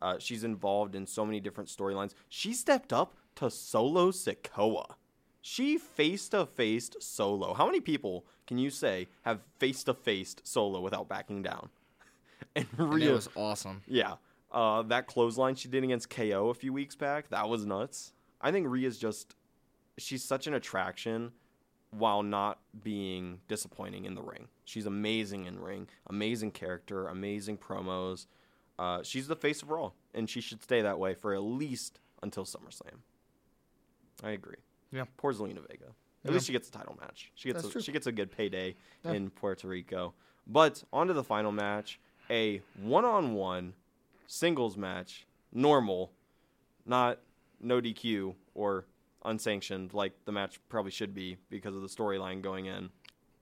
Uh, 0.00 0.18
she's 0.18 0.42
involved 0.42 0.94
in 0.94 1.06
so 1.06 1.24
many 1.24 1.38
different 1.38 1.70
storylines. 1.70 2.12
She 2.28 2.52
stepped 2.52 2.92
up 2.92 3.14
to 3.36 3.50
Solo 3.50 4.10
Sikoa. 4.10 4.94
She 5.42 5.76
face 5.76 6.28
to 6.30 6.46
faced 6.46 7.02
Solo. 7.02 7.52
How 7.52 7.66
many 7.66 7.80
people 7.80 8.24
can 8.46 8.58
you 8.58 8.70
say 8.70 9.08
have 9.22 9.40
face 9.58 9.82
to 9.84 9.92
faced 9.94 10.46
Solo 10.46 10.80
without 10.80 11.08
backing 11.08 11.42
down? 11.42 11.68
And 12.54 12.66
And 12.78 12.94
Rhea 12.94 13.10
it 13.10 13.14
was 13.14 13.28
awesome. 13.36 13.82
yeah. 13.86 14.14
Uh, 14.50 14.82
that 14.82 15.06
clothesline 15.06 15.54
she 15.54 15.68
did 15.68 15.82
against 15.84 16.10
KO 16.10 16.50
a 16.50 16.54
few 16.54 16.72
weeks 16.72 16.94
back, 16.94 17.30
that 17.30 17.48
was 17.48 17.64
nuts. 17.64 18.12
I 18.42 18.50
think 18.52 18.66
Rhea's 18.68 18.98
just 18.98 19.34
she's 19.96 20.22
such 20.22 20.46
an 20.46 20.52
attraction 20.54 21.32
while 21.90 22.22
not 22.22 22.58
being 22.82 23.40
disappointing 23.48 24.04
in 24.04 24.14
the 24.14 24.22
ring. 24.22 24.48
She's 24.64 24.84
amazing 24.86 25.46
in 25.46 25.60
ring, 25.60 25.88
amazing 26.08 26.50
character, 26.50 27.06
amazing 27.08 27.56
promos. 27.58 28.26
Uh, 28.78 29.02
she's 29.02 29.28
the 29.28 29.36
face 29.36 29.62
of 29.62 29.70
Raw, 29.70 29.92
and 30.14 30.28
she 30.28 30.40
should 30.40 30.62
stay 30.62 30.82
that 30.82 30.98
way 30.98 31.14
for 31.14 31.32
at 31.34 31.42
least 31.42 32.00
until 32.22 32.44
SummerSlam. 32.44 32.98
I 34.22 34.30
agree. 34.30 34.56
Yeah. 34.92 35.04
Poor 35.16 35.32
Zelina 35.32 35.66
Vega. 35.68 35.86
At 36.24 36.30
Yeah. 36.30 36.30
least 36.32 36.46
she 36.46 36.52
gets 36.52 36.68
a 36.68 36.72
title 36.72 36.96
match. 37.00 37.32
She 37.34 37.48
gets 37.48 37.62
That's 37.62 37.68
a, 37.68 37.72
true. 37.72 37.80
she 37.82 37.92
gets 37.92 38.06
a 38.06 38.12
good 38.12 38.30
payday 38.30 38.76
Yeah. 39.04 39.12
in 39.12 39.30
Puerto 39.30 39.66
Rico. 39.66 40.14
But 40.46 40.84
on 40.92 41.06
to 41.08 41.12
the 41.14 41.24
final 41.24 41.50
match, 41.52 41.98
a 42.30 42.62
one-on-one 42.80 43.74
singles 44.26 44.76
match, 44.76 45.26
normal, 45.52 46.12
not 46.86 47.18
no 47.60 47.80
DQ 47.80 48.34
or 48.54 48.86
unsanctioned 49.24 49.94
like 49.94 50.12
the 50.24 50.32
match 50.32 50.58
probably 50.68 50.90
should 50.90 51.14
be 51.14 51.36
because 51.48 51.74
of 51.76 51.82
the 51.82 51.88
storyline 51.88 52.42
going 52.42 52.66
in. 52.66 52.90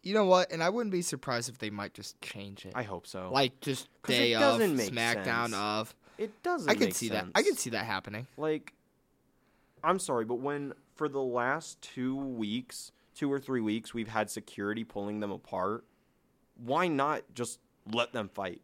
You 0.03 0.15
know 0.15 0.25
what? 0.27 0.51
And 0.53 0.63
I 0.63 0.69
wouldn't 0.71 0.93
be 0.93 1.03
surprised 1.03 1.49
if 1.51 1.59
they 1.59 1.71
might 1.71 1.93
just 1.95 2.21
change 2.23 2.65
it. 2.67 2.73
I 2.75 2.83
hope 2.83 3.07
so. 3.07 3.31
like 3.33 3.61
just 3.61 3.89
day 4.07 4.35
of 4.35 4.61
SmackDown 4.61 5.51
sense. 5.51 5.55
of. 5.55 5.95
it 6.19 6.43
doesn't. 6.43 6.71
I 6.71 6.75
can 6.75 6.85
make 6.87 6.95
see 6.95 7.09
sense. 7.09 7.31
that. 7.33 7.39
I 7.39 7.43
can 7.43 7.57
see 7.57 7.71
that 7.71 7.85
happening. 7.87 8.27
like 8.37 8.73
I'm 9.83 9.99
sorry, 9.99 10.25
but 10.27 10.37
when 10.37 10.75
for 11.01 11.09
the 11.09 11.23
last 11.23 11.81
two 11.81 12.15
weeks, 12.15 12.93
two 13.15 13.33
or 13.33 13.41
three 13.41 13.63
weeks, 13.63 13.95
we've 13.95 14.09
had 14.11 14.29
security 14.29 14.85
pulling 14.85 15.21
them 15.21 15.31
apart, 15.31 15.83
why 16.63 16.89
not 16.89 17.23
just 17.33 17.59
let 17.91 18.13
them 18.13 18.29
fight? 18.29 18.61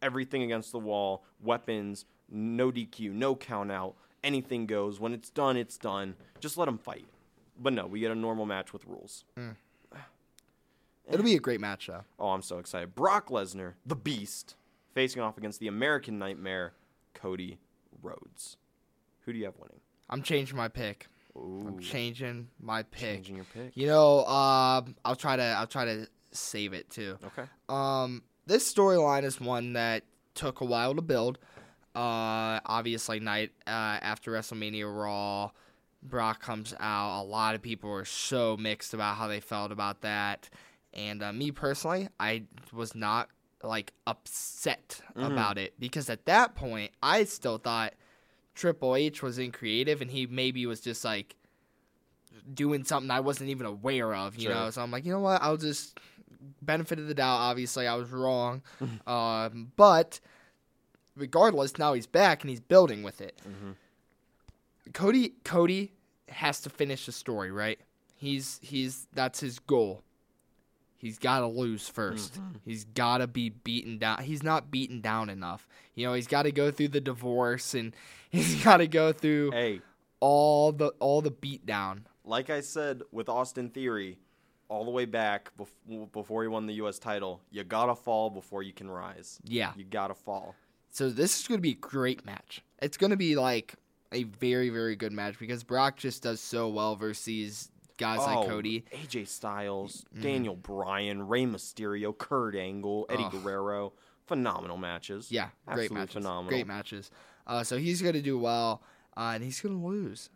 Everything 0.00 0.42
against 0.42 0.72
the 0.72 0.78
wall, 0.78 1.26
weapons, 1.42 2.06
no 2.30 2.72
DQ, 2.72 3.12
no 3.12 3.36
count 3.36 3.70
out, 3.70 3.96
anything 4.24 4.64
goes. 4.64 4.98
When 4.98 5.12
it's 5.12 5.28
done, 5.28 5.58
it's 5.58 5.76
done. 5.76 6.14
Just 6.40 6.56
let 6.56 6.64
them 6.64 6.78
fight. 6.78 7.04
But 7.60 7.74
no, 7.74 7.86
we 7.86 8.00
get 8.00 8.10
a 8.10 8.14
normal 8.14 8.46
match 8.46 8.72
with 8.72 8.86
rules. 8.86 9.26
Mm. 9.38 9.56
It'll 11.06 11.22
be 11.22 11.36
a 11.36 11.38
great 11.38 11.60
match 11.60 11.88
though. 11.88 12.04
Oh, 12.18 12.30
I'm 12.30 12.40
so 12.40 12.60
excited. 12.60 12.94
Brock 12.94 13.28
Lesnar, 13.28 13.74
the 13.84 13.94
beast, 13.94 14.56
facing 14.94 15.20
off 15.20 15.36
against 15.36 15.60
the 15.60 15.68
American 15.68 16.18
Nightmare, 16.18 16.72
Cody 17.12 17.58
Rhodes. 18.02 18.56
Who 19.26 19.34
do 19.34 19.38
you 19.38 19.44
have 19.44 19.58
winning? 19.58 19.80
I'm 20.08 20.22
changing 20.22 20.56
my 20.56 20.68
pick. 20.68 21.08
Ooh, 21.36 21.64
I'm 21.66 21.78
changing 21.78 22.48
my 22.60 22.82
pick. 22.82 23.16
changing 23.16 23.36
your 23.36 23.46
pick. 23.52 23.76
You 23.76 23.86
know, 23.86 24.24
um, 24.26 24.96
I'll 25.04 25.16
try 25.16 25.36
to 25.36 25.42
I'll 25.42 25.66
try 25.66 25.84
to 25.86 26.06
save 26.32 26.72
it 26.72 26.90
too. 26.90 27.18
Okay. 27.24 27.48
Um, 27.68 28.22
this 28.46 28.72
storyline 28.72 29.24
is 29.24 29.40
one 29.40 29.74
that 29.74 30.04
took 30.34 30.60
a 30.60 30.64
while 30.64 30.94
to 30.94 31.02
build. 31.02 31.38
Uh, 31.94 32.60
obviously, 32.66 33.20
night 33.20 33.52
uh, 33.66 33.70
after 33.70 34.32
WrestleMania 34.32 34.84
Raw, 34.84 35.50
Brock 36.02 36.40
comes 36.40 36.74
out. 36.80 37.22
A 37.22 37.24
lot 37.24 37.54
of 37.54 37.62
people 37.62 37.90
were 37.90 38.04
so 38.04 38.56
mixed 38.56 38.94
about 38.94 39.16
how 39.16 39.28
they 39.28 39.40
felt 39.40 39.72
about 39.72 40.00
that, 40.02 40.48
and 40.92 41.22
uh, 41.22 41.32
me 41.32 41.50
personally, 41.50 42.08
I 42.18 42.44
was 42.72 42.94
not 42.94 43.28
like 43.62 43.92
upset 44.06 45.00
about 45.14 45.56
it 45.56 45.74
because 45.78 46.10
at 46.10 46.24
that 46.26 46.54
point, 46.54 46.92
I 47.02 47.24
still 47.24 47.58
thought 47.58 47.94
Triple 48.54 48.94
H 48.96 49.22
was 49.22 49.38
in 49.38 49.52
creative, 49.52 50.00
and 50.02 50.10
he 50.10 50.26
maybe 50.26 50.66
was 50.66 50.80
just 50.80 51.04
like 51.04 51.36
doing 52.52 52.84
something 52.84 53.10
I 53.10 53.20
wasn't 53.20 53.50
even 53.50 53.66
aware 53.66 54.14
of, 54.14 54.36
you 54.36 54.42
Sure. 54.44 54.54
know. 54.54 54.70
So 54.70 54.82
I'm 54.82 54.90
like, 54.90 55.04
you 55.04 55.12
know 55.12 55.20
what? 55.20 55.42
I'll 55.42 55.56
just 55.56 55.98
benefit 56.60 56.98
of 56.98 57.06
the 57.06 57.14
doubt. 57.14 57.36
Obviously, 57.38 57.86
I 57.86 57.94
was 57.94 58.10
wrong, 58.10 58.62
um, 59.06 59.72
but 59.76 60.20
regardless, 61.16 61.78
now 61.78 61.92
he's 61.92 62.06
back 62.06 62.42
and 62.42 62.50
he's 62.50 62.60
building 62.60 63.02
with 63.02 63.20
it. 63.20 63.40
Cody 64.92 65.34
Cody 65.44 65.92
has 66.28 66.60
to 66.62 66.70
finish 66.70 67.06
the 67.06 67.12
story, 67.12 67.50
right? 67.50 67.78
He's 68.16 68.58
he's 68.62 69.06
that's 69.14 69.40
his 69.40 69.58
goal. 69.58 70.02
He's 70.98 71.18
got 71.18 71.40
to 71.40 71.48
lose 71.48 71.90
1st 71.90 72.38
He's 72.64 72.84
got 72.84 73.18
to 73.18 73.26
be 73.26 73.48
beaten 73.48 73.98
down. 73.98 74.22
He's 74.22 74.44
not 74.44 74.70
beaten 74.70 75.00
down 75.00 75.30
enough. 75.30 75.66
You 75.96 76.06
know, 76.06 76.14
he's 76.14 76.28
got 76.28 76.44
to 76.44 76.52
go 76.52 76.70
through 76.70 76.88
the 76.88 77.00
divorce 77.00 77.74
and 77.74 77.92
he's 78.54 78.62
got 78.64 78.78
to 78.78 78.86
go 78.88 79.12
through 79.12 79.50
Hey, 79.52 79.80
all 80.20 80.72
the 80.72 80.88
all 80.98 81.20
the 81.22 81.30
beat 81.30 81.64
down. 81.66 82.06
like 82.24 82.50
I 82.50 82.60
said 82.60 83.02
with 83.12 83.28
Austin 83.28 83.68
Theory, 83.70 84.18
all 84.68 84.84
the 84.84 84.90
way 84.90 85.04
back 85.04 85.50
bef- 85.58 86.12
before 86.12 86.42
he 86.42 86.48
won 86.48 86.66
the 86.66 86.74
U.S. 86.74 86.98
title, 86.98 87.40
you 87.50 87.62
gotta 87.64 87.94
fall 87.94 88.30
before 88.30 88.62
you 88.62 88.72
can 88.72 88.90
rise. 88.90 89.38
Yeah. 89.44 89.72
You 89.76 89.84
gotta 89.84 90.14
fall. 90.14 90.54
So 90.90 91.08
this 91.10 91.40
is 91.40 91.48
going 91.48 91.56
to 91.58 91.62
be 91.62 91.70
a 91.70 91.74
great 91.74 92.26
match. 92.26 92.62
It's 92.82 92.98
going 92.98 93.12
to 93.12 93.16
be 93.16 93.34
like 93.34 93.74
a 94.12 94.24
very 94.24 94.68
very 94.68 94.94
good 94.96 95.12
match 95.12 95.38
because 95.38 95.64
Brock 95.64 95.96
just 95.96 96.22
does 96.22 96.38
so 96.40 96.68
well 96.68 96.96
versus 96.96 97.70
guys 97.96 98.18
like 98.18 98.36
Oh, 98.38 98.46
Cody. 98.46 98.84
AJ 98.92 99.28
Styles, 99.28 100.04
mm-hmm. 100.12 100.22
Daniel 100.22 100.54
Bryan, 100.56 101.26
Rey 101.28 101.44
Mysterio, 101.46 102.16
Kurt 102.16 102.54
Angle, 102.54 103.06
Eddie. 103.08 103.26
Guerrero. 103.30 103.92
Phenomenal 104.26 104.76
matches. 104.76 105.32
Yeah, 105.32 105.48
great 105.66 105.84
Absolutely 105.84 105.96
matches. 105.96 106.14
phenomenal. 106.14 106.48
Great 106.50 106.66
matches. 106.66 107.10
Uh, 107.46 107.62
so 107.64 107.76
he's 107.78 108.00
going 108.02 108.14
to 108.14 108.22
do 108.22 108.38
well, 108.38 108.82
uh, 109.16 109.32
and 109.34 109.42
he's 109.44 109.60
going 109.60 109.80
to 109.80 109.86
lose. 109.86 110.30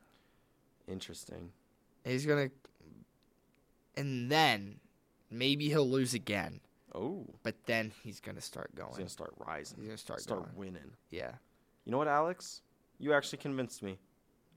Interesting. 0.88 1.50
He's 2.04 2.26
going 2.26 2.48
to, 2.48 2.54
and 3.96 4.30
then 4.30 4.76
maybe 5.30 5.68
he'll 5.68 5.88
lose 5.88 6.14
again. 6.14 6.60
Oh, 6.94 7.26
But 7.42 7.56
then 7.66 7.92
he's 8.02 8.20
going 8.20 8.36
to 8.36 8.40
start 8.40 8.74
going. 8.74 8.88
he's 8.90 8.98
gonna 8.98 9.08
start 9.10 9.34
rising. 9.36 9.78
He's 9.80 9.88
gonna 9.88 9.98
start 9.98 10.20
start 10.20 10.44
going. 10.44 10.56
winning. 10.56 10.92
Yeah. 11.10 11.32
You 11.84 11.92
know 11.92 11.98
what, 11.98 12.08
Alex? 12.08 12.62
You 12.98 13.12
actually 13.12 13.38
convinced 13.38 13.82
me. 13.82 13.98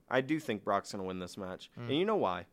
I 0.08 0.22
do 0.22 0.40
think 0.40 0.64
Brock's 0.64 0.90
gonna 0.92 1.04
win 1.04 1.18
this 1.18 1.36
match, 1.36 1.70
Mm. 1.78 1.88
and 1.88 1.98
you 1.98 2.04
know 2.06 2.16
why? 2.16 2.46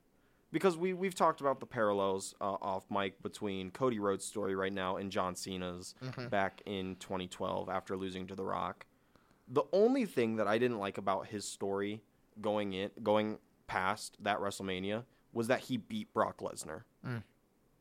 Because 0.52 0.76
we 0.78 0.92
we've 0.94 1.16
talked 1.16 1.40
about 1.40 1.60
the 1.62 1.66
parallels 1.66 2.36
uh, 2.42 2.58
off 2.62 2.86
mic 2.92 3.22
between 3.24 3.72
Cody 3.72 3.98
Rhodes' 4.00 4.26
story 4.26 4.56
right 4.56 4.74
now 4.74 4.98
and 4.98 5.10
John 5.12 5.36
Cena's 5.36 5.96
Mm-hmm. 6.04 6.28
back 6.28 6.62
in 6.66 6.98
2012 6.98 7.70
after 7.70 7.96
losing 7.96 8.28
to 8.28 8.36
The 8.36 8.44
Rock. 8.44 8.86
The 9.48 9.64
only 9.72 10.06
thing 10.06 10.36
that 10.38 10.48
I 10.48 10.58
didn't 10.58 10.80
like 10.80 10.98
about 10.98 11.28
his 11.28 11.46
story 11.46 12.02
going 12.42 12.74
in 12.74 12.92
going 13.02 13.38
past 13.68 14.18
that 14.24 14.40
WrestleMania 14.40 15.04
was 15.34 15.48
that 15.48 15.62
he 15.62 15.78
beat 15.78 16.14
Brock 16.14 16.40
Lesnar. 16.40 16.82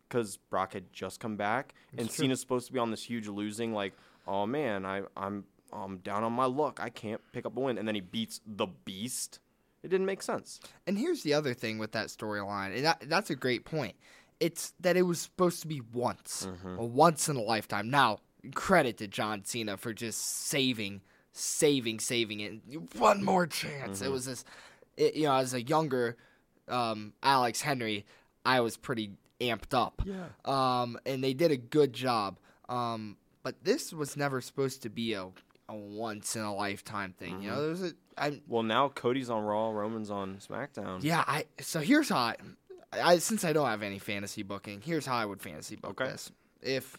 Because 0.08 0.36
Brock 0.50 0.72
had 0.74 0.92
just 0.92 1.18
come 1.18 1.36
back, 1.36 1.74
and 1.98 2.08
Cena's 2.10 2.40
supposed 2.40 2.68
to 2.68 2.72
be 2.72 2.78
on 2.78 2.92
this 2.92 3.02
huge 3.02 3.26
losing, 3.26 3.72
like, 3.72 3.92
oh 4.28 4.46
man, 4.46 4.86
I, 4.86 5.02
I'm 5.16 5.44
I'm 5.72 5.98
down 5.98 6.22
on 6.22 6.32
my 6.32 6.44
luck. 6.44 6.78
I 6.80 6.90
can't 6.90 7.20
pick 7.32 7.44
up 7.44 7.56
a 7.56 7.60
win, 7.60 7.76
and 7.76 7.88
then 7.88 7.96
he 7.96 8.00
beats 8.00 8.40
the 8.46 8.68
Beast. 8.84 9.40
It 9.82 9.88
didn't 9.88 10.06
make 10.06 10.22
sense. 10.22 10.60
And 10.86 10.96
here's 10.96 11.22
the 11.24 11.34
other 11.34 11.54
thing 11.54 11.78
with 11.78 11.90
that 11.92 12.06
storyline, 12.06 12.76
and 12.76 12.84
that, 12.84 13.02
that's 13.08 13.30
a 13.30 13.34
great 13.34 13.64
point. 13.64 13.96
It's 14.38 14.74
that 14.80 14.96
it 14.96 15.02
was 15.02 15.20
supposed 15.20 15.60
to 15.62 15.66
be 15.66 15.80
once, 15.92 16.46
Mm-hmm. 16.48 16.76
once 16.94 17.28
in 17.28 17.34
a 17.36 17.42
lifetime. 17.42 17.90
Now, 17.90 18.20
credit 18.54 18.98
to 18.98 19.08
John 19.08 19.44
Cena 19.44 19.76
for 19.76 19.92
just 19.92 20.20
saving, 20.46 21.00
saving, 21.36 22.00
saving 22.00 22.40
it. 22.40 22.54
One 22.98 23.22
more 23.24 23.46
chance. 23.46 23.98
Mm-hmm. 23.98 24.06
It 24.06 24.10
was 24.12 24.24
this, 24.26 24.44
it, 24.96 25.14
you 25.14 25.24
know, 25.24 25.34
as 25.34 25.54
a 25.54 25.62
younger 25.62 26.16
um, 26.68 27.12
Alex 27.22 27.60
Henry, 27.62 28.04
I 28.44 28.60
was 28.60 28.76
pretty 28.76 29.12
amped 29.40 29.74
up. 29.74 30.02
Yeah. 30.04 30.24
Um, 30.44 30.98
and 31.06 31.22
they 31.22 31.34
did 31.34 31.50
a 31.50 31.56
good 31.56 31.92
job. 31.92 32.38
Um, 32.68 33.16
but 33.42 33.54
this 33.62 33.92
was 33.92 34.16
never 34.16 34.40
supposed 34.40 34.82
to 34.82 34.88
be 34.90 35.12
a, 35.12 35.26
a 35.68 35.74
once 35.74 36.34
in 36.36 36.42
a 36.42 36.54
lifetime 36.54 37.14
thing. 37.18 37.42
You 37.42 37.50
know, 37.50 37.56
Mm-hmm. 37.56 37.60
there 37.62 37.70
was 37.70 37.82
a. 37.84 37.92
I'm, 38.18 38.40
Well, 38.48 38.62
now 38.62 38.88
Cody's 38.88 39.28
on 39.30 39.44
Raw, 39.44 39.70
Roman's 39.70 40.10
on 40.10 40.36
SmackDown. 40.38 41.04
yeah, 41.04 41.22
I 41.26 41.44
so 41.60 41.80
here's 41.80 42.08
how 42.08 42.16
I, 42.16 42.36
I 42.92 43.18
since 43.18 43.44
I 43.44 43.52
don't 43.52 43.66
have 43.68 43.82
any 43.82 43.98
fantasy 43.98 44.42
booking, 44.42 44.80
here's 44.80 45.04
how 45.04 45.16
I 45.16 45.26
would 45.26 45.42
fantasy 45.42 45.76
book 45.76 46.00
Okay. 46.00 46.10
this. 46.10 46.32
If 46.62 46.96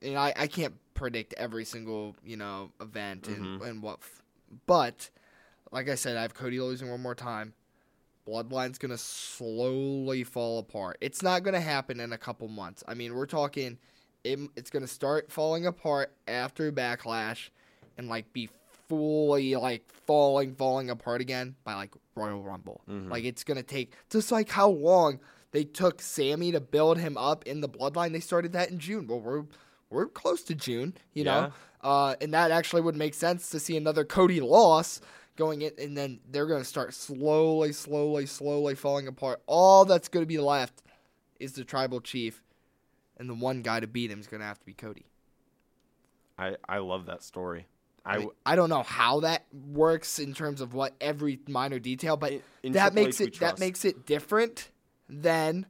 and 0.00 0.16
I, 0.16 0.32
I 0.36 0.46
can't 0.46 0.74
predict 0.94 1.34
every 1.36 1.64
single, 1.64 2.16
you 2.24 2.36
know, 2.36 2.70
event 2.80 3.28
and, 3.28 3.44
mm-hmm. 3.44 3.64
and 3.64 3.82
what 3.82 3.98
f- 4.00 4.22
but 4.66 5.10
like 5.70 5.88
I 5.88 5.96
said, 5.96 6.16
I 6.16 6.22
have 6.22 6.34
Cody 6.34 6.60
losing 6.60 6.90
one 6.90 7.02
more 7.02 7.14
time. 7.14 7.52
Bloodline's 8.26 8.78
gonna 8.78 8.96
slowly 8.96 10.24
fall 10.24 10.58
apart. 10.58 10.96
It's 11.00 11.22
not 11.22 11.42
gonna 11.42 11.60
happen 11.60 12.00
in 12.00 12.12
a 12.12 12.18
couple 12.18 12.48
months. 12.48 12.82
I 12.88 12.94
mean, 12.94 13.14
we're 13.14 13.26
talking 13.26 13.78
it, 14.22 14.38
it's 14.56 14.70
gonna 14.70 14.86
start 14.86 15.30
falling 15.30 15.66
apart 15.66 16.12
after 16.26 16.72
backlash 16.72 17.50
and 17.98 18.08
like 18.08 18.32
be 18.32 18.48
fully 18.88 19.56
like 19.56 19.90
falling 20.06 20.54
falling 20.54 20.90
apart 20.90 21.20
again 21.20 21.54
by 21.64 21.74
like 21.74 21.92
Royal 22.14 22.42
Rumble. 22.42 22.80
Mm-hmm. 22.88 23.10
Like 23.10 23.24
it's 23.24 23.44
gonna 23.44 23.62
take 23.62 23.92
just 24.10 24.32
like 24.32 24.48
how 24.48 24.68
long 24.68 25.20
they 25.52 25.64
took 25.64 26.00
Sami 26.00 26.52
to 26.52 26.60
build 26.60 26.98
him 26.98 27.16
up 27.16 27.44
in 27.46 27.60
the 27.60 27.68
bloodline. 27.68 28.12
They 28.12 28.20
started 28.20 28.52
that 28.52 28.70
in 28.70 28.78
June. 28.78 29.06
Well, 29.06 29.20
we're 29.20 29.44
we're 29.90 30.06
close 30.06 30.42
to 30.44 30.54
June, 30.54 30.94
you 31.12 31.24
know, 31.24 31.52
uh, 31.82 32.14
and 32.20 32.34
that 32.34 32.50
actually 32.50 32.82
would 32.82 32.96
make 32.96 33.14
sense 33.14 33.50
to 33.50 33.60
see 33.60 33.76
another 33.76 34.04
Cody 34.04 34.40
loss 34.40 35.00
going 35.36 35.62
in, 35.62 35.72
and 35.78 35.96
then 35.96 36.20
they're 36.30 36.46
gonna 36.46 36.64
start 36.64 36.94
slowly, 36.94 37.72
slowly, 37.72 38.26
slowly 38.26 38.74
falling 38.74 39.06
apart. 39.08 39.42
All 39.46 39.84
that's 39.84 40.08
gonna 40.08 40.26
be 40.26 40.38
left 40.38 40.82
is 41.40 41.52
the 41.52 41.64
tribal 41.64 42.00
chief, 42.00 42.42
and 43.18 43.28
the 43.28 43.34
one 43.34 43.62
guy 43.62 43.80
to 43.80 43.86
beat 43.86 44.10
him 44.10 44.20
is 44.20 44.26
gonna 44.26 44.44
have 44.44 44.58
to 44.58 44.66
be 44.66 44.72
Cody. 44.74 45.06
I, 46.38 46.56
I 46.68 46.78
love 46.78 47.06
that 47.06 47.22
story. 47.22 47.66
I, 48.06 48.18
mean, 48.18 48.30
I 48.44 48.54
don't 48.54 48.68
know 48.68 48.82
how 48.82 49.20
that 49.20 49.46
works 49.52 50.18
in 50.18 50.34
terms 50.34 50.60
of 50.60 50.74
what 50.74 50.94
every 51.00 51.40
minor 51.48 51.78
detail, 51.78 52.16
but 52.16 52.34
in 52.62 52.72
that 52.72 52.92
makes 52.92 53.20
it 53.20 53.38
that 53.40 53.58
makes 53.58 53.84
it 53.84 54.04
different 54.04 54.68
than 55.08 55.64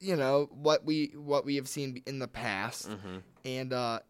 you 0.00 0.16
know 0.16 0.48
what 0.52 0.84
we 0.84 1.12
what 1.16 1.44
we 1.44 1.56
have 1.56 1.68
seen 1.68 2.02
in 2.06 2.18
the 2.18 2.28
past, 2.28 2.88
Mm-hmm. 2.88 3.16
and 3.44 3.72
uh, 3.72 4.00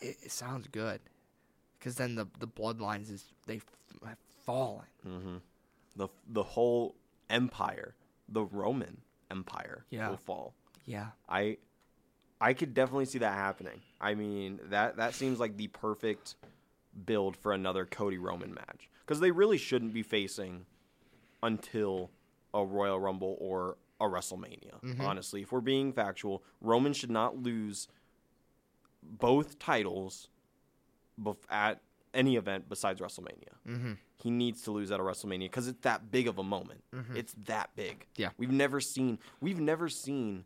it, 0.00 0.16
it 0.22 0.30
sounds 0.32 0.66
good 0.68 1.00
because 1.78 1.96
then 1.96 2.14
the 2.14 2.26
the 2.38 2.46
bloodlines 2.48 3.10
is 3.10 3.24
they 3.46 3.60
have 4.04 4.18
fallen. 4.44 5.40
the 5.96 6.08
the 6.28 6.42
whole 6.42 6.94
empire, 7.30 7.94
the 8.28 8.44
Roman 8.44 9.00
Empire, 9.30 9.84
Yeah. 9.90 10.08
will 10.10 10.16
fall. 10.16 10.54
Yeah, 10.86 11.08
I 11.28 11.58
I 12.40 12.52
could 12.54 12.74
definitely 12.74 13.06
see 13.06 13.18
that 13.18 13.34
happening. 13.34 13.80
I 14.00 14.14
mean, 14.14 14.60
that 14.64 14.96
that 14.96 15.14
seems 15.14 15.38
like 15.40 15.56
the 15.56 15.68
perfect 15.68 16.34
build 17.06 17.36
for 17.36 17.52
another 17.52 17.86
Cody 17.86 18.18
Roman 18.18 18.52
match 18.54 18.88
because 19.00 19.20
they 19.20 19.30
really 19.30 19.58
shouldn't 19.58 19.92
be 19.94 20.02
facing 20.02 20.66
until 21.42 22.10
a 22.52 22.64
Royal 22.64 22.98
Rumble 23.00 23.36
or 23.40 23.76
a 24.00 24.04
WrestleMania. 24.04 25.00
Honestly, 25.00 25.42
if 25.42 25.52
we're 25.52 25.60
being 25.60 25.92
factual, 25.92 26.42
Roman 26.60 26.92
should 26.92 27.10
not 27.10 27.36
lose 27.42 27.88
both 29.02 29.58
titles 29.58 30.28
bef- 31.20 31.36
at 31.50 31.80
any 32.12 32.36
event 32.36 32.68
besides 32.68 33.00
WrestleMania. 33.00 33.54
Mm-hmm. 33.68 33.92
He 34.16 34.30
needs 34.30 34.62
to 34.62 34.70
lose 34.70 34.90
at 34.90 35.00
a 35.00 35.02
WrestleMania 35.02 35.40
because 35.40 35.68
it's 35.68 35.80
that 35.82 36.10
big 36.10 36.28
of 36.28 36.38
a 36.38 36.42
moment. 36.42 36.82
It's 37.14 37.34
that 37.44 37.70
big. 37.76 38.06
Yeah. 38.16 38.30
we've 38.38 38.50
never 38.52 38.80
seen 38.80 39.18
we've 39.40 39.60
never 39.60 39.88
seen 39.88 40.44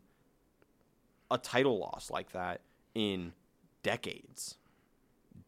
a 1.31 1.37
title 1.37 1.79
loss 1.79 2.09
like 2.11 2.31
that 2.33 2.61
in 2.95 3.33
decades. 3.83 4.57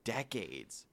Decades. 0.03 0.85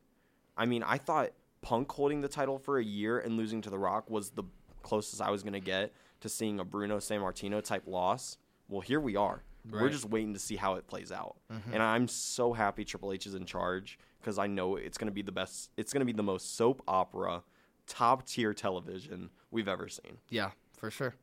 I 0.57 0.67
mean, 0.67 0.83
I 0.83 0.99
thought 0.99 1.31
Punk 1.63 1.91
holding 1.93 2.21
the 2.21 2.29
title 2.29 2.59
for 2.59 2.79
a 2.79 2.85
year 2.85 3.19
and 3.19 3.37
losing 3.37 3.61
to 3.63 3.71
The 3.71 3.79
Rock 3.79 4.11
was 4.11 4.31
the 4.31 4.45
closest 4.83 5.21
I 5.21 5.31
was 5.31 5.43
going 5.43 5.53
to 5.53 5.61
get 5.61 5.93
to 6.21 6.29
seeing 6.29 6.59
a 6.61 6.65
Bruno 6.65 6.99
Sammartino 6.99 7.63
type 7.63 7.85
loss. 7.87 8.39
Well, 8.69 8.81
here 8.81 9.01
we 9.01 9.17
are. 9.17 9.43
We're 9.71 9.91
just 9.91 10.09
waiting 10.09 10.33
to 10.33 10.39
see 10.39 10.57
how 10.57 10.75
it 10.77 10.87
plays 10.87 11.13
out. 11.13 11.37
Mm-hmm. 11.53 11.75
And 11.75 11.83
I'm 11.83 12.09
so 12.09 12.55
happy 12.55 12.85
Triple 12.87 13.13
H 13.13 13.27
is 13.27 13.35
in 13.35 13.45
charge 13.45 13.99
because 14.21 14.39
I 14.39 14.47
know 14.47 14.77
it's 14.77 14.97
going 14.97 15.09
to 15.09 15.13
be 15.13 15.21
the 15.21 15.33
best, 15.33 15.71
it's 15.77 15.93
going 15.93 16.01
to 16.01 16.07
be 16.07 16.13
the 16.17 16.23
most 16.23 16.57
soap 16.57 16.83
opera, 16.89 17.43
top 17.87 18.27
tier 18.27 18.55
television 18.55 19.29
we've 19.51 19.69
ever 19.69 19.89
seen. 19.89 20.19
yeah, 20.31 20.51
for 20.79 20.91
sure. 20.91 21.15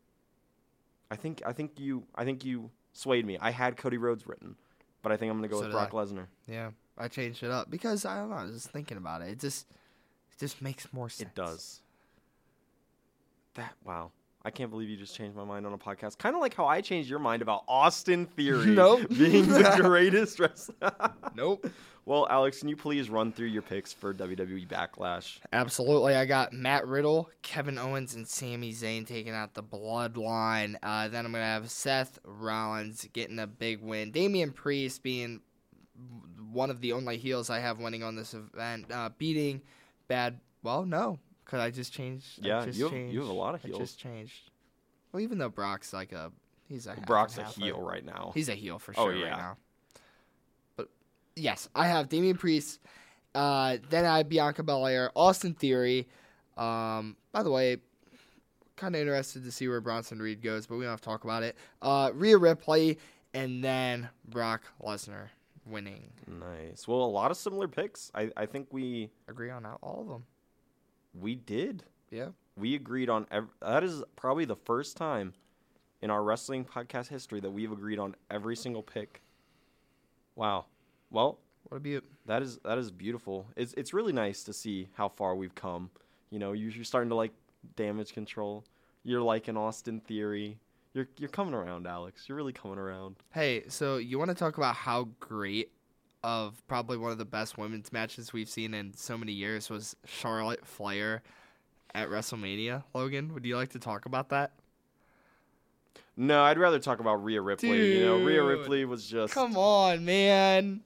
I 1.09 1.15
think 1.15 1.41
I 1.45 1.53
think 1.53 1.79
you 1.79 2.03
I 2.15 2.23
think 2.25 2.43
you 2.45 2.69
swayed 2.93 3.25
me. 3.25 3.37
I 3.39 3.51
had 3.51 3.77
Cody 3.77 3.97
Rhodes 3.97 4.27
written, 4.27 4.55
but 5.01 5.11
I 5.11 5.17
think 5.17 5.31
I'm 5.31 5.37
gonna 5.37 5.47
go 5.47 5.57
So 5.59 5.63
with 5.65 5.71
Brock 5.71 5.89
I. 5.93 5.97
Lesnar. 5.97 6.25
Yeah, 6.47 6.71
I 6.97 7.07
changed 7.07 7.41
it 7.43 7.51
up 7.51 7.69
because 7.71 8.05
I 8.05 8.17
don't 8.17 8.29
know. 8.29 8.35
I 8.35 8.43
was 8.43 8.53
just 8.53 8.69
thinking 8.69 8.97
about 8.97 9.21
it. 9.21 9.29
It 9.29 9.39
just 9.39 9.67
it 10.31 10.39
just 10.39 10.61
makes 10.61 10.91
more 10.93 11.09
sense. 11.09 11.29
It 11.29 11.35
does. 11.35 11.81
That 13.55 13.73
wow. 13.83 14.11
I 14.45 14.51
can't 14.51 14.69
believe 14.69 14.89
you 14.89 14.95
just 14.95 15.15
changed 15.15 15.35
my 15.35 15.43
mind 15.43 15.65
on 15.65 15.73
a 15.73 15.77
podcast. 15.77 16.19
Kind 16.19 16.35
of 16.35 16.41
like 16.41 16.53
how 16.53 16.67
I 16.67 16.79
changed 16.79 17.09
your 17.09 17.17
mind 17.19 17.41
about 17.41 17.63
Austin 17.67 18.27
Theory 18.27 18.67
Nope. 18.75 19.09
being 19.09 19.47
the 19.47 19.77
greatest 19.81 20.39
wrestler. 20.39 20.75
Nope. 21.35 21.67
well, 22.05 22.27
Alex, 22.29 22.59
can 22.59 22.69
you 22.69 22.75
please 22.77 23.09
run 23.09 23.31
through 23.33 23.47
your 23.47 23.63
picks 23.63 23.91
for 23.91 24.13
WWE 24.13 24.67
Backlash? 24.67 25.39
Absolutely. 25.51 26.13
I 26.15 26.25
got 26.25 26.53
Matt 26.53 26.87
Riddle, 26.87 27.29
Kevin 27.41 27.77
Owens, 27.79 28.13
and 28.13 28.27
Sami 28.27 28.71
Zayn 28.71 29.05
taking 29.07 29.33
out 29.33 29.55
the 29.55 29.63
bloodline. 29.63 30.75
Uh, 30.83 31.07
then 31.07 31.25
I'm 31.25 31.31
going 31.31 31.41
to 31.41 31.47
have 31.47 31.69
Seth 31.71 32.19
Rollins 32.23 33.07
getting 33.13 33.39
a 33.39 33.47
big 33.47 33.81
win. 33.81 34.11
Damian 34.11 34.51
Priest 34.51 35.01
being 35.03 35.41
one 36.51 36.69
of 36.69 36.79
the 36.81 36.93
only 36.93 37.17
heels 37.17 37.49
I 37.49 37.59
have 37.59 37.79
winning 37.79 38.03
on 38.03 38.15
this 38.15 38.33
event, 38.35 38.85
uh, 38.91 39.09
beating 39.17 39.61
Bad. 40.07 40.39
Well, 40.61 40.85
no, 40.85 41.17
because 41.45 41.59
I 41.59 41.69
just 41.71 41.93
changed. 41.93 42.39
I 42.43 42.47
Yeah, 42.47 42.65
just 42.65 42.77
you 42.77 42.85
have- 42.85 42.93
changed. 42.93 43.13
you 43.13 43.19
have 43.21 43.29
a 43.29 43.33
lot 43.33 43.55
of 43.55 43.63
I 43.63 43.67
heels. 43.69 43.79
just 43.79 43.99
changed. 43.99 44.51
Well, 45.11 45.21
even 45.21 45.37
though 45.37 45.49
Brock's 45.49 45.93
like 45.93 46.11
a. 46.11 46.31
He's 46.67 46.87
a 46.87 46.95
half 46.95 47.05
Brock's 47.05 47.37
a 47.37 47.43
half, 47.43 47.55
heel 47.55 47.79
right 47.79 48.03
now. 48.03 48.31
He's 48.33 48.49
a 48.49 48.55
heel 48.55 48.79
for 48.79 48.93
Oh, 48.97 49.05
sure 49.05 49.15
yeah. 49.15 49.29
right 49.29 49.37
now. 49.37 49.57
But 50.75 50.89
yes, 51.35 51.69
I 51.75 51.87
have 51.87 52.09
Damian 52.09 52.37
Priest. 52.37 52.79
Uh, 53.35 53.77
then 53.89 54.03
I 54.05 54.17
have 54.17 54.29
Bianca 54.29 54.63
Belair, 54.63 55.11
Austin 55.15 55.53
Theory. 55.53 56.07
Um, 56.57 57.15
by 57.31 57.43
the 57.43 57.51
way, 57.51 57.77
kind 58.77 58.95
of 58.95 59.01
interested 59.01 59.43
to 59.43 59.51
see 59.51 59.67
where 59.67 59.79
Bronson 59.79 60.19
Reed 60.19 60.41
goes, 60.41 60.65
but 60.65 60.77
we 60.77 60.85
don't 60.85 60.91
have 60.91 61.01
to 61.01 61.05
talk 61.05 61.23
about 61.23 61.43
it. 61.43 61.55
Uh, 61.81 62.11
Rhea 62.15 62.37
Ripley, 62.37 62.97
and 63.33 63.63
then 63.63 64.09
Brock 64.27 64.63
Lesnar. 64.81 65.27
winning. 65.67 66.11
Nice. 66.27 66.87
Well, 66.87 66.99
a 67.03 67.05
lot 67.05 67.29
of 67.31 67.37
similar 67.37 67.67
picks. 67.67 68.11
I, 68.15 68.31
I 68.37 68.45
think 68.47 68.67
we 68.71 69.09
Agree 69.27 69.49
on 69.49 69.65
all 69.65 70.01
of 70.01 70.07
them. 70.07 70.25
We 71.19 71.35
did. 71.35 71.83
Yeah. 72.11 72.29
We 72.57 72.75
agreed 72.75 73.09
on 73.09 73.25
ev- 73.31 73.49
that 73.61 73.83
is 73.83 74.03
probably 74.15 74.45
the 74.45 74.55
first 74.55 74.95
time 74.97 75.33
in 76.01 76.09
our 76.09 76.23
wrestling 76.23 76.65
podcast 76.65 77.07
history 77.07 77.39
that 77.41 77.49
we've 77.51 77.71
agreed 77.71 77.99
on 77.99 78.15
every 78.29 78.55
single 78.55 78.83
pick. 78.83 79.21
Wow. 80.35 80.65
Well, 81.09 81.39
What 81.63 81.77
a 81.77 81.79
beaut. 81.79 82.03
that 82.25 82.41
is 82.41 82.57
that 82.63 82.77
is 82.77 82.91
beautiful. 82.91 83.47
It's 83.55 83.73
it's 83.73 83.93
really 83.93 84.13
nice 84.13 84.43
to 84.43 84.53
see 84.53 84.89
how 84.93 85.09
far 85.09 85.35
we've 85.35 85.55
come. 85.55 85.89
You 86.29 86.39
know, 86.39 86.51
you- 86.53 86.69
you're 86.69 86.83
starting 86.83 87.09
to 87.09 87.15
like 87.15 87.31
damage 87.75 88.13
control. 88.13 88.63
You're 89.03 89.21
liking 89.21 89.57
Austin 89.57 89.99
Theory. 90.01 90.59
You're 90.93 91.07
you're 91.17 91.29
coming 91.29 91.53
around, 91.53 91.87
Alex. 91.87 92.27
You're 92.27 92.35
really 92.37 92.53
coming 92.53 92.77
around. 92.77 93.17
Hey, 93.33 93.65
so 93.67 93.97
you 93.97 94.17
want 94.19 94.29
to 94.29 94.35
talk 94.35 94.57
about 94.57 94.75
how 94.75 95.09
great 95.19 95.71
of 96.25 96.59
probably 96.67 96.97
one 96.97 97.11
of 97.11 97.19
the 97.19 97.25
best 97.25 97.55
women's 97.55 97.93
matches 97.93 98.33
we've 98.33 98.49
seen 98.49 98.73
in 98.73 98.93
so 98.95 99.15
many 99.15 99.31
years 99.31 99.69
was 99.69 99.95
Charlotte 100.05 100.65
Flair 100.65 101.21
at 101.93 102.09
WrestleMania? 102.09 102.83
Logan, 102.95 103.31
would 103.35 103.45
you 103.45 103.55
like 103.55 103.69
to 103.69 103.79
talk 103.79 104.07
about 104.07 104.29
that? 104.29 104.53
No, 106.17 106.41
I'd 106.41 106.57
rather 106.57 106.79
talk 106.79 106.99
about 106.99 107.23
Rhea 107.23 107.41
Ripley. 107.41 107.99
You 107.99 108.05
know, 108.05 108.23
Rhea 108.23 108.41
Ripley 108.41 108.85
was 108.85 109.05
just 109.05 109.35
Come 109.35 109.55
on, 109.55 110.03
man. 110.03 110.81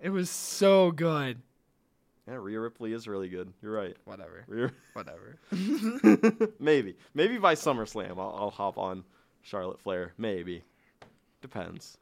It 0.00 0.10
was 0.10 0.28
so 0.28 0.90
good. 0.90 1.40
Yeah, 2.26 2.34
Rhea 2.34 2.58
Ripley 2.58 2.92
is 2.92 3.06
really 3.06 3.28
good. 3.28 3.52
You're 3.62 3.72
right. 3.72 3.96
Whatever. 4.06 4.44
Rhea 4.48 4.72
Whatever. 4.94 5.38
maybe. 6.58 6.96
Maybe 7.14 7.38
by 7.38 7.54
SummerSlam 7.54 8.18
I'll, 8.18 8.34
I'll 8.36 8.50
hop 8.50 8.76
on 8.76 9.04
Charlotte 9.42 9.80
Flair. 9.80 10.14
Maybe. 10.18 10.64
Depends. 11.42 11.96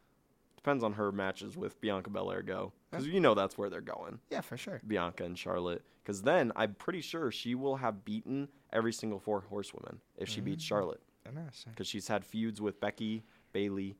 Depends 0.57 0.83
on 0.83 0.95
her 0.95 1.13
matches 1.13 1.55
with 1.55 1.79
Bianca 1.83 2.09
Belair 2.09 2.41
go. 2.41 2.73
Because 2.91 3.07
you 3.07 3.21
know 3.21 3.35
that's 3.35 3.59
where 3.59 3.69
they're 3.69 3.81
going. 3.81 4.19
yeah, 4.31 4.41
for 4.41 4.57
sure. 4.57 4.81
Bianca 4.87 5.25
and 5.25 5.39
Charlotte. 5.39 5.83
Because 6.03 6.23
then 6.23 6.53
I'm 6.57 6.75
pretty 6.75 7.03
sure 7.03 7.31
she 7.31 7.55
will 7.55 7.77
have 7.77 8.05
beaten 8.05 8.49
every 8.73 8.93
single 8.93 9.19
four 9.19 9.45
horsewomen 9.49 10.01
if 10.17 10.29
she 10.29 10.41
beats 10.41 10.65
mm. 10.65 10.69
Charlotte. 10.69 11.03
Interesting. 11.27 11.73
Because 11.73 11.87
she's 11.87 12.09
had 12.09 12.25
feuds 12.25 12.61
with 12.61 12.81
Becky, 12.81 13.25
Bayley, 13.53 13.97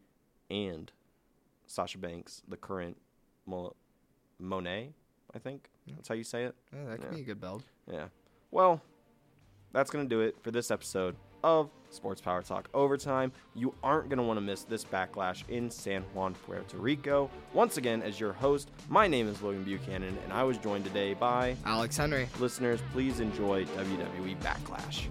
and 0.51 0.91
Sasha 1.67 1.99
Banks, 1.99 2.43
the 2.49 2.57
current 2.57 2.97
Mo- 3.45 3.77
Moné, 4.43 4.93
I 5.35 5.39
think. 5.39 5.69
That's 5.87 6.09
how 6.09 6.15
you 6.15 6.25
say 6.25 6.45
it. 6.45 6.55
Yeah, 6.73 6.85
that 6.89 7.01
could 7.01 7.11
Yeah. 7.11 7.17
be 7.17 7.21
a 7.21 7.25
good 7.25 7.41
build. 7.41 7.65
Yeah. 7.91 8.09
Well, 8.51 8.81
that's 9.73 9.91
going 9.91 10.09
to 10.09 10.09
do 10.09 10.23
it 10.23 10.37
for 10.43 10.51
this 10.51 10.71
episode 10.71 11.17
of 11.43 11.71
Sports 11.91 12.21
Power 12.21 12.43
Talk 12.43 12.69
Overtime. 12.75 13.33
You 13.55 13.75
aren't 13.83 14.09
going 14.09 14.19
to 14.19 14.23
want 14.23 14.37
to 14.37 14.41
miss 14.43 14.65
this 14.65 14.85
backlash 14.85 15.43
in 15.49 15.71
San 15.71 16.03
Juan, 16.15 16.35
Puerto 16.35 16.77
Rico. 16.77 17.31
Once 17.55 17.77
again, 17.77 18.03
as 18.03 18.21
your 18.21 18.33
host, 18.33 18.71
my 18.89 19.07
name 19.09 19.29
is 19.29 19.41
Logan 19.43 19.65
Buchanan, 19.65 20.17
and 20.25 20.33
I 20.33 20.45
was 20.45 20.59
joined 20.59 20.85
today 20.85 21.15
by 21.15 21.57
Alex 21.65 21.97
Henry. 21.97 22.29
listeners. 22.39 22.81
Please 22.93 23.21
enjoy 23.21 23.65
WWE 23.65 24.37
Backlash. 24.41 25.07